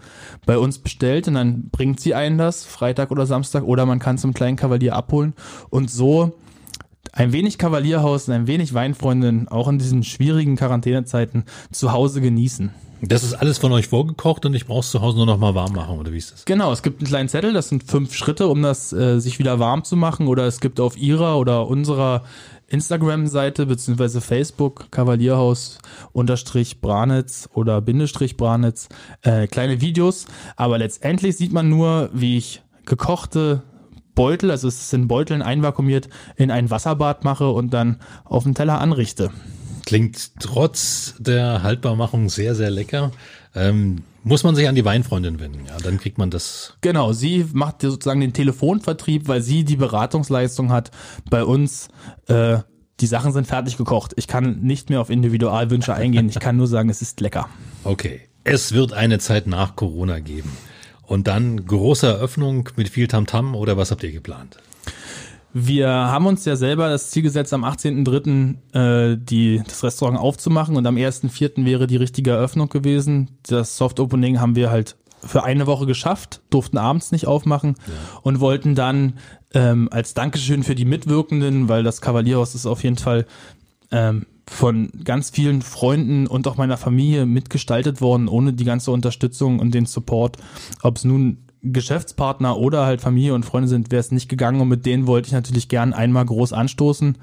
bei 0.45 0.57
uns 0.57 0.79
bestellt. 0.79 1.27
Und 1.27 1.35
dann 1.35 1.69
bringt 1.69 1.99
sie 1.99 2.13
einen 2.13 2.37
das 2.37 2.65
Freitag 2.65 3.11
oder 3.11 3.25
Samstag 3.25 3.63
oder 3.63 3.85
man 3.85 3.99
kann 3.99 4.17
zum 4.17 4.33
kleinen 4.33 4.57
Kavalier 4.57 4.95
abholen. 4.95 5.33
Und 5.69 5.89
so 5.89 6.33
ein 7.11 7.31
wenig 7.31 7.57
Kavalierhaus 7.57 8.27
und 8.27 8.33
ein 8.33 8.47
wenig 8.47 8.73
Weinfreundin 8.73 9.47
auch 9.47 9.67
in 9.67 9.79
diesen 9.79 10.03
schwierigen 10.03 10.55
Quarantänezeiten 10.55 11.45
zu 11.71 11.91
Hause 11.91 12.21
genießen. 12.21 12.71
Das 13.01 13.23
ist 13.23 13.33
alles 13.33 13.57
von 13.57 13.71
euch 13.71 13.87
vorgekocht 13.87 14.45
und 14.45 14.53
ich 14.53 14.65
brauch's 14.65 14.91
zu 14.91 15.01
Hause 15.01 15.17
nur 15.17 15.25
noch 15.25 15.37
mal 15.37 15.55
warm 15.55 15.71
machen, 15.71 15.97
oder 15.97 16.11
wie 16.11 16.17
ist 16.17 16.33
das? 16.33 16.45
Genau, 16.45 16.71
es 16.73 16.83
gibt 16.83 16.99
einen 16.99 17.07
kleinen 17.07 17.29
Zettel, 17.29 17.53
das 17.53 17.69
sind 17.69 17.83
fünf 17.83 18.13
Schritte, 18.13 18.49
um 18.49 18.61
das 18.61 18.91
äh, 18.91 19.19
sich 19.19 19.39
wieder 19.39 19.57
warm 19.59 19.85
zu 19.85 19.95
machen. 19.95 20.27
Oder 20.27 20.45
es 20.45 20.59
gibt 20.59 20.81
auf 20.81 20.97
ihrer 20.97 21.37
oder 21.37 21.67
unserer 21.67 22.23
Instagram-Seite 22.67 23.65
beziehungsweise 23.65 24.19
Facebook 24.19 24.91
Kavalierhaus 24.91 25.79
unterstrich 26.11 26.81
Branitz 26.81 27.47
oder 27.53 27.79
Bindestrich 27.81 28.35
Branitz 28.35 28.89
äh, 29.21 29.47
kleine 29.47 29.79
Videos. 29.79 30.25
Aber 30.57 30.77
letztendlich 30.77 31.37
sieht 31.37 31.53
man 31.53 31.69
nur, 31.69 32.09
wie 32.13 32.37
ich 32.37 32.61
gekochte 32.85 33.63
Beutel, 34.15 34.51
also 34.51 34.67
es 34.67 34.81
ist 34.81 34.93
in 34.93 35.07
Beuteln 35.07 35.41
einvakuumiert, 35.41 36.09
in 36.35 36.51
ein 36.51 36.69
Wasserbad 36.69 37.23
mache 37.23 37.49
und 37.49 37.73
dann 37.73 37.97
auf 38.25 38.43
den 38.43 38.55
Teller 38.55 38.79
anrichte. 38.79 39.31
Klingt 39.85 40.39
trotz 40.39 41.15
der 41.19 41.63
Haltbarmachung 41.63 42.29
sehr, 42.29 42.53
sehr 42.55 42.69
lecker. 42.69 43.11
Ähm, 43.55 44.03
muss 44.23 44.43
man 44.43 44.55
sich 44.55 44.67
an 44.67 44.75
die 44.75 44.85
Weinfreundin 44.85 45.39
wenden, 45.39 45.65
ja, 45.65 45.77
dann 45.77 45.97
kriegt 45.97 46.17
man 46.17 46.29
das. 46.29 46.75
Genau, 46.81 47.13
sie 47.13 47.45
macht 47.53 47.81
sozusagen 47.81 48.19
den 48.19 48.33
Telefonvertrieb, 48.33 49.27
weil 49.27 49.41
sie 49.41 49.63
die 49.63 49.77
Beratungsleistung 49.77 50.71
hat. 50.71 50.91
Bei 51.29 51.43
uns, 51.43 51.87
äh, 52.27 52.59
die 52.99 53.07
Sachen 53.07 53.31
sind 53.31 53.47
fertig 53.47 53.77
gekocht. 53.77 54.13
Ich 54.17 54.27
kann 54.27 54.59
nicht 54.59 54.89
mehr 54.89 54.99
auf 54.99 55.09
Individualwünsche 55.09 55.93
eingehen. 55.93 56.27
Ich 56.29 56.39
kann 56.39 56.57
nur 56.57 56.67
sagen, 56.67 56.89
es 56.89 57.01
ist 57.01 57.21
lecker. 57.21 57.49
Okay. 57.83 58.21
Es 58.43 58.73
wird 58.73 58.93
eine 58.93 59.19
Zeit 59.19 59.47
nach 59.47 59.75
Corona 59.75 60.19
geben. 60.19 60.51
Und 61.09 61.25
dann 61.25 61.65
große 61.65 62.05
Eröffnung 62.05 62.69
mit 62.75 62.87
viel 62.87 63.07
Tamtam 63.07 63.53
-Tam, 63.53 63.57
oder 63.57 63.77
was 63.77 63.89
habt 63.89 64.03
ihr 64.03 64.11
geplant? 64.11 64.57
Wir 65.51 65.89
haben 65.89 66.27
uns 66.27 66.45
ja 66.45 66.55
selber 66.55 66.87
das 66.87 67.09
Ziel 67.09 67.23
gesetzt, 67.23 67.51
am 67.51 67.65
18.03. 67.65 69.13
Äh, 69.13 69.17
die, 69.17 69.59
das 69.65 69.83
Restaurant 69.83 70.19
aufzumachen 70.19 70.77
und 70.77 70.85
am 70.85 70.97
1.04. 70.97 71.65
wäre 71.65 71.87
die 71.87 71.95
richtige 71.95 72.29
Eröffnung 72.29 72.69
gewesen. 72.69 73.39
Das 73.47 73.75
Soft 73.75 73.99
Opening 73.99 74.39
haben 74.39 74.55
wir 74.55 74.69
halt 74.69 74.97
für 75.23 75.43
eine 75.43 75.65
Woche 75.65 75.87
geschafft, 75.87 76.41
durften 76.51 76.77
abends 76.77 77.11
nicht 77.11 77.25
aufmachen 77.25 77.75
ja. 77.87 78.19
und 78.21 78.39
wollten 78.39 78.75
dann 78.75 79.13
ähm, 79.55 79.89
als 79.91 80.13
Dankeschön 80.13 80.61
für 80.61 80.75
die 80.75 80.85
Mitwirkenden, 80.85 81.69
weil 81.69 81.81
das 81.81 82.01
Kavalierhaus 82.01 82.53
ist 82.53 82.67
auf 82.67 82.83
jeden 82.83 82.97
Fall 82.97 83.25
ähm, 83.89 84.27
von 84.49 84.89
ganz 85.03 85.29
vielen 85.29 85.61
Freunden 85.61 86.27
und 86.27 86.47
auch 86.47 86.57
meiner 86.57 86.77
Familie 86.77 87.25
mitgestaltet 87.25 88.01
worden, 88.01 88.27
ohne 88.27 88.53
die 88.53 88.65
ganze 88.65 88.91
Unterstützung 88.91 89.59
und 89.59 89.73
den 89.73 89.85
Support. 89.85 90.37
Ob 90.81 90.97
es 90.97 91.05
nun 91.05 91.45
Geschäftspartner 91.61 92.57
oder 92.57 92.85
halt 92.85 93.01
Familie 93.01 93.35
und 93.35 93.45
Freunde 93.45 93.67
sind, 93.67 93.91
wäre 93.91 93.99
es 93.99 94.11
nicht 94.11 94.27
gegangen 94.27 94.59
und 94.59 94.67
mit 94.67 94.85
denen 94.85 95.07
wollte 95.07 95.27
ich 95.27 95.33
natürlich 95.33 95.69
gern 95.69 95.93
einmal 95.93 96.25
groß 96.25 96.53
anstoßen. 96.53 97.17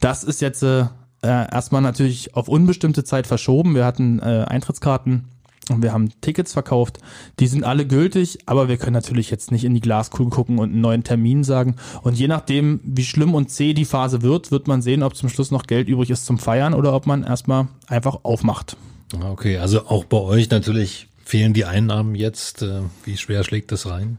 Das 0.00 0.24
ist 0.24 0.40
jetzt 0.40 0.62
äh, 0.62 0.86
erstmal 1.22 1.82
natürlich 1.82 2.34
auf 2.34 2.48
unbestimmte 2.48 3.04
Zeit 3.04 3.26
verschoben. 3.26 3.74
Wir 3.74 3.84
hatten 3.84 4.18
äh, 4.18 4.44
Eintrittskarten 4.48 5.28
und 5.70 5.82
wir 5.82 5.92
haben 5.92 6.10
Tickets 6.20 6.52
verkauft. 6.52 6.98
Die 7.38 7.46
sind 7.46 7.64
alle 7.64 7.86
gültig, 7.86 8.38
aber 8.46 8.68
wir 8.68 8.76
können 8.76 8.94
natürlich 8.94 9.30
jetzt 9.30 9.52
nicht 9.52 9.64
in 9.64 9.74
die 9.74 9.80
Glaskugel 9.80 10.30
gucken 10.30 10.58
und 10.58 10.70
einen 10.70 10.80
neuen 10.80 11.04
Termin 11.04 11.44
sagen. 11.44 11.76
Und 12.02 12.18
je 12.18 12.28
nachdem, 12.28 12.80
wie 12.82 13.04
schlimm 13.04 13.34
und 13.34 13.50
zäh 13.50 13.72
die 13.72 13.84
Phase 13.84 14.22
wird, 14.22 14.50
wird 14.50 14.66
man 14.66 14.82
sehen, 14.82 15.02
ob 15.02 15.14
zum 15.14 15.28
Schluss 15.28 15.50
noch 15.50 15.64
Geld 15.64 15.88
übrig 15.88 16.10
ist 16.10 16.26
zum 16.26 16.38
Feiern 16.38 16.74
oder 16.74 16.92
ob 16.92 17.06
man 17.06 17.22
erstmal 17.22 17.68
einfach 17.86 18.20
aufmacht. 18.24 18.76
Okay, 19.20 19.58
also 19.58 19.86
auch 19.86 20.04
bei 20.04 20.18
euch 20.18 20.50
natürlich 20.50 21.08
fehlen 21.24 21.52
die 21.52 21.64
Einnahmen 21.64 22.14
jetzt. 22.14 22.62
Äh, 22.62 22.80
wie 23.04 23.16
schwer 23.16 23.44
schlägt 23.44 23.70
das 23.70 23.86
rein? 23.86 24.18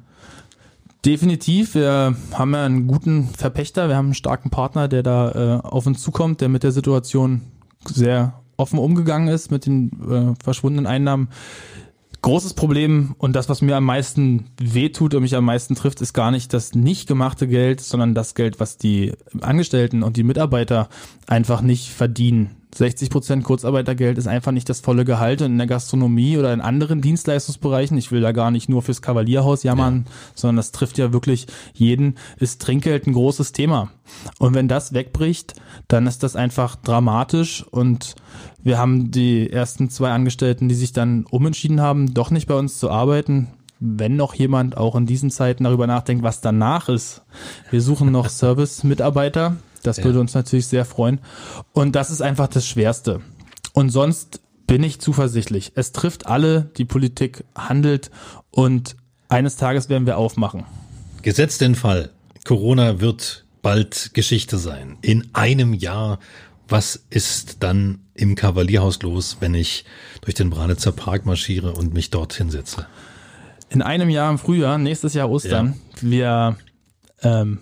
Definitiv. 1.06 1.76
Wir 1.76 2.16
haben 2.32 2.54
ja 2.54 2.66
einen 2.66 2.88
guten 2.88 3.28
Verpächter. 3.28 3.90
Wir 3.90 3.98
haben 3.98 4.08
einen 4.08 4.14
starken 4.14 4.50
Partner, 4.50 4.88
der 4.88 5.04
da 5.04 5.32
äh, 5.32 5.62
auf 5.62 5.86
uns 5.86 6.02
zukommt, 6.02 6.40
der 6.40 6.48
mit 6.48 6.64
der 6.64 6.72
Situation 6.72 7.42
sehr 7.86 8.43
offen 8.64 8.80
umgegangen 8.80 9.28
ist, 9.28 9.52
mit 9.52 9.66
den 9.66 9.92
äh, 10.10 10.44
verschwundenen 10.44 10.88
Einnahmen. 10.88 11.28
Großes 12.22 12.54
Problem 12.54 13.16
und 13.18 13.36
das, 13.36 13.50
was 13.50 13.62
mir 13.62 13.76
am 13.76 13.84
meisten 13.84 14.46
wehtut 14.58 15.14
und 15.14 15.24
mich 15.24 15.36
am 15.36 15.44
meisten 15.44 15.76
trifft, 15.76 16.00
ist 16.00 16.14
gar 16.14 16.32
nicht 16.32 16.54
das 16.54 16.74
nicht 16.74 17.06
gemachte 17.06 17.48
Geld, 17.48 17.82
sondern 17.82 18.16
das 18.16 18.34
Geld, 18.34 18.62
was 18.62 18.78
die 18.78 19.12
Angestellten 19.42 20.04
und 20.04 20.16
die 20.16 20.24
Mitarbeiter 20.24 20.88
einfach 21.28 21.62
nicht 21.62 21.90
verdienen 21.90 22.63
60 22.76 23.10
Prozent 23.10 23.44
Kurzarbeitergeld 23.44 24.18
ist 24.18 24.28
einfach 24.28 24.52
nicht 24.52 24.68
das 24.70 24.80
volle 24.80 25.06
Gehalt 25.06 25.42
und 25.42 25.52
in 25.52 25.58
der 25.58 25.68
Gastronomie 25.68 26.38
oder 26.38 26.54
in 26.54 26.62
anderen 26.62 27.02
Dienstleistungsbereichen, 27.02 27.98
ich 27.98 28.12
will 28.12 28.22
da 28.22 28.32
gar 28.32 28.52
nicht 28.52 28.70
nur 28.70 28.82
fürs 28.82 29.02
Kavalierhaus 29.02 29.64
jammern, 29.64 30.06
ja. 30.06 30.12
sondern 30.36 30.58
das 30.58 30.72
trifft 30.72 30.98
ja 30.98 31.14
wirklich 31.14 31.48
jeden, 31.74 32.16
ist 32.38 32.62
Trinkgeld 32.62 33.08
ein 33.08 33.14
großes 33.14 33.52
Thema. 33.52 33.92
Und 34.40 34.54
wenn 34.54 34.68
das 34.68 34.94
wegbricht, 34.94 35.56
dann 35.88 36.08
ist 36.08 36.24
das 36.24 36.36
einfach 36.36 36.76
dramatisch 36.76 37.64
und 37.64 38.16
wir 38.62 38.78
haben 38.78 39.12
die 39.12 39.50
ersten 39.52 39.90
zwei 39.90 40.12
Angestellten, 40.12 40.70
die 40.70 40.76
sich 40.76 40.94
dann 40.94 41.26
umentschieden 41.30 41.82
haben, 41.82 42.14
doch 42.14 42.32
nicht 42.32 42.48
bei 42.48 42.56
uns 42.56 42.80
zu 42.80 42.90
arbeiten, 42.90 43.50
wenn 43.80 44.16
noch 44.16 44.34
jemand 44.34 44.78
auch 44.78 44.96
in 44.96 45.06
diesen 45.06 45.30
Zeiten 45.30 45.66
darüber 45.66 45.88
nachdenkt, 45.88 46.24
was 46.24 46.40
danach 46.40 46.88
ist. 46.88 47.24
Wir 47.70 47.82
suchen 47.82 48.12
noch 48.12 48.30
Service-Mitarbeiter, 48.30 49.58
das 49.84 49.98
ja. 49.98 50.04
würde 50.06 50.20
uns 50.20 50.34
natürlich 50.34 50.68
sehr 50.68 50.86
freuen. 50.86 51.20
Und 51.74 51.96
das 51.96 52.10
ist 52.10 52.22
einfach 52.22 52.48
das 52.48 52.68
Schwerste. 52.68 53.22
Und 53.74 53.90
sonst 53.90 54.42
bin 54.68 54.84
ich 54.84 55.00
zuversichtlich. 55.00 55.74
Es 55.76 55.92
trifft 55.92 56.26
alle, 56.26 56.72
die 56.78 56.86
Politik 56.86 57.44
handelt 57.56 58.10
und 58.52 58.96
eines 59.30 59.58
Tages 59.58 59.90
werden 59.90 60.06
wir 60.06 60.18
aufmachen. 60.18 60.64
Gesetzt 61.22 61.62
den 61.62 61.76
Fall, 61.76 62.10
Corona 62.46 63.00
wird 63.02 63.46
bald 63.62 64.12
Geschichte 64.14 64.58
sein. 64.58 64.98
In 65.02 65.30
einem 65.34 65.74
Jahr, 65.74 66.20
was 66.68 67.04
ist 67.10 67.64
dann 67.64 68.00
im 68.14 68.36
Kavalierhaus 68.36 69.02
los, 69.02 69.38
wenn 69.40 69.54
ich 69.54 69.86
durch 70.22 70.36
den 70.36 70.50
Branitzer 70.50 70.92
Park 70.92 71.26
marschiere 71.26 71.74
und 71.74 71.94
mich 71.94 72.10
dorthin 72.10 72.52
setze? 72.52 72.86
In 73.70 73.82
einem 73.82 74.10
Jahr 74.10 74.30
im 74.30 74.38
Frühjahr, 74.38 74.78
nächstes 74.78 75.14
Jahr 75.14 75.30
Ostern, 75.30 75.76
ja. 76.02 76.10
wir 76.10 76.58
ähm, 77.24 77.60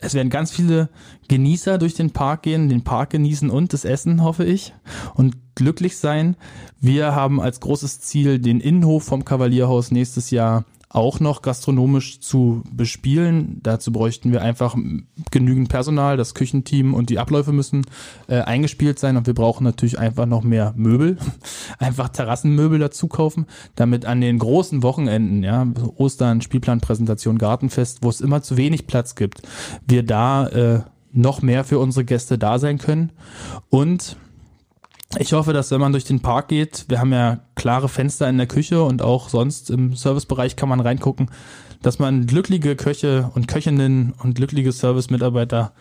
es 0.00 0.14
werden 0.14 0.30
ganz 0.30 0.50
viele 0.50 0.88
Genießer 1.28 1.78
durch 1.78 1.94
den 1.94 2.10
Park 2.10 2.42
gehen, 2.42 2.68
den 2.68 2.84
Park 2.84 3.10
genießen 3.10 3.50
und 3.50 3.72
das 3.72 3.84
Essen, 3.84 4.22
hoffe 4.22 4.44
ich, 4.44 4.74
und 5.14 5.36
glücklich 5.54 5.96
sein. 5.96 6.36
Wir 6.80 7.14
haben 7.14 7.40
als 7.40 7.60
großes 7.60 8.00
Ziel, 8.00 8.38
den 8.38 8.60
Innenhof 8.60 9.04
vom 9.04 9.24
Kavalierhaus 9.24 9.90
nächstes 9.90 10.30
Jahr 10.30 10.64
auch 10.90 11.20
noch 11.20 11.42
gastronomisch 11.42 12.20
zu 12.20 12.62
bespielen. 12.72 13.60
Dazu 13.62 13.92
bräuchten 13.92 14.32
wir 14.32 14.42
einfach 14.42 14.74
genügend 15.30 15.68
Personal. 15.68 16.16
Das 16.16 16.34
Küchenteam 16.34 16.94
und 16.94 17.10
die 17.10 17.18
Abläufe 17.18 17.52
müssen 17.52 17.86
äh, 18.26 18.40
eingespielt 18.40 18.98
sein 18.98 19.16
und 19.16 19.26
wir 19.26 19.34
brauchen 19.34 19.64
natürlich 19.64 19.98
einfach 19.98 20.26
noch 20.26 20.42
mehr 20.42 20.72
Möbel. 20.76 21.18
einfach 21.78 22.08
Terrassenmöbel 22.08 22.78
dazu 22.78 23.06
kaufen, 23.06 23.46
damit 23.74 24.06
an 24.06 24.20
den 24.20 24.38
großen 24.38 24.82
Wochenenden, 24.82 25.42
ja, 25.42 25.66
Ostern, 25.96 26.40
Spielplanpräsentation, 26.40 27.38
Gartenfest, 27.38 27.98
wo 28.02 28.08
es 28.08 28.20
immer 28.22 28.42
zu 28.42 28.56
wenig 28.56 28.86
Platz 28.86 29.14
gibt, 29.14 29.42
wir 29.86 30.02
da 30.02 30.46
äh, 30.48 30.80
noch 31.12 31.42
mehr 31.42 31.64
für 31.64 31.78
unsere 31.78 32.04
Gäste 32.04 32.38
da 32.38 32.58
sein 32.58 32.78
können. 32.78 33.12
Und 33.68 34.16
ich 35.16 35.32
hoffe, 35.32 35.52
dass 35.52 35.70
wenn 35.70 35.80
man 35.80 35.92
durch 35.92 36.04
den 36.04 36.20
Park 36.20 36.48
geht, 36.48 36.84
wir 36.88 37.00
haben 37.00 37.12
ja 37.12 37.40
klare 37.54 37.88
Fenster 37.88 38.28
in 38.28 38.36
der 38.36 38.46
Küche 38.46 38.82
und 38.82 39.00
auch 39.00 39.30
sonst 39.30 39.70
im 39.70 39.96
Servicebereich 39.96 40.56
kann 40.56 40.68
man 40.68 40.80
reingucken, 40.80 41.30
dass 41.80 41.98
man 41.98 42.26
glückliche 42.26 42.76
Köche 42.76 43.30
und 43.34 43.48
Köchinnen 43.48 44.12
und 44.22 44.34
glückliche 44.34 44.72
Service-Mitarbeiter 44.72 45.72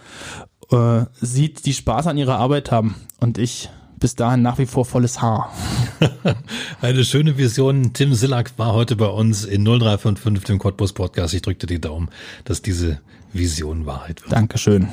äh, 0.72 1.06
sieht, 1.20 1.66
die 1.66 1.74
Spaß 1.74 2.08
an 2.08 2.18
ihrer 2.18 2.38
Arbeit 2.38 2.72
haben. 2.72 2.96
Und 3.20 3.38
ich 3.38 3.70
bis 4.00 4.16
dahin 4.16 4.44
nach 4.44 4.60
wie 4.60 4.66
vor 4.66 4.86
volles 4.86 5.22
Haar. 5.22 5.52
Eine 6.82 7.04
schöne 7.04 7.38
Vision. 7.38 7.94
Tim 7.94 8.14
Sillack 8.14 8.54
war 8.58 8.74
heute 8.74 8.96
bei 8.96 9.08
uns 9.08 9.44
in 9.44 9.64
0355 9.64 10.44
dem 10.46 10.60
Cottbus 10.60 10.94
Podcast. 10.94 11.34
Ich 11.34 11.42
drückte 11.42 11.68
die 11.68 11.82
Daumen, 11.82 12.10
dass 12.46 12.62
diese 12.62 13.00
Vision 13.34 13.86
Wahrheit 13.86 14.22
wird. 14.22 14.32
Dankeschön. 14.32 14.88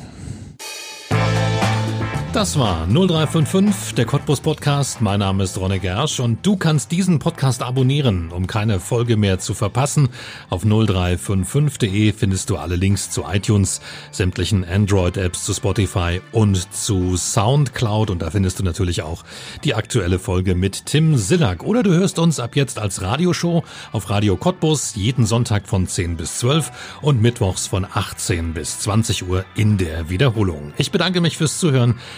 Das 2.34 2.58
war 2.58 2.88
0355, 2.88 3.94
der 3.94 4.06
Cottbus 4.06 4.40
Podcast. 4.40 5.00
Mein 5.00 5.20
Name 5.20 5.44
ist 5.44 5.56
Ronne 5.56 5.78
Gersch 5.78 6.18
und 6.18 6.44
du 6.44 6.56
kannst 6.56 6.90
diesen 6.90 7.20
Podcast 7.20 7.62
abonnieren, 7.62 8.32
um 8.32 8.48
keine 8.48 8.80
Folge 8.80 9.16
mehr 9.16 9.38
zu 9.38 9.54
verpassen. 9.54 10.08
Auf 10.50 10.64
0355.de 10.64 12.12
findest 12.12 12.50
du 12.50 12.56
alle 12.56 12.74
Links 12.74 13.08
zu 13.12 13.22
iTunes, 13.22 13.80
sämtlichen 14.10 14.64
Android-Apps, 14.64 15.44
zu 15.44 15.54
Spotify 15.54 16.20
und 16.32 16.74
zu 16.74 17.16
Soundcloud 17.16 18.10
und 18.10 18.20
da 18.20 18.32
findest 18.32 18.58
du 18.58 18.64
natürlich 18.64 19.02
auch 19.02 19.22
die 19.62 19.76
aktuelle 19.76 20.18
Folge 20.18 20.56
mit 20.56 20.86
Tim 20.86 21.16
Sillack. 21.16 21.62
Oder 21.62 21.84
du 21.84 21.92
hörst 21.92 22.18
uns 22.18 22.40
ab 22.40 22.56
jetzt 22.56 22.80
als 22.80 23.00
Radioshow 23.00 23.62
auf 23.92 24.10
Radio 24.10 24.36
Cottbus 24.36 24.96
jeden 24.96 25.24
Sonntag 25.24 25.68
von 25.68 25.86
10 25.86 26.16
bis 26.16 26.40
12 26.40 26.98
und 27.00 27.22
mittwochs 27.22 27.68
von 27.68 27.86
18 27.88 28.54
bis 28.54 28.80
20 28.80 29.28
Uhr 29.28 29.44
in 29.54 29.78
der 29.78 30.10
Wiederholung. 30.10 30.72
Ich 30.78 30.90
bedanke 30.90 31.20
mich 31.20 31.36
fürs 31.36 31.60
Zuhören. 31.60 31.94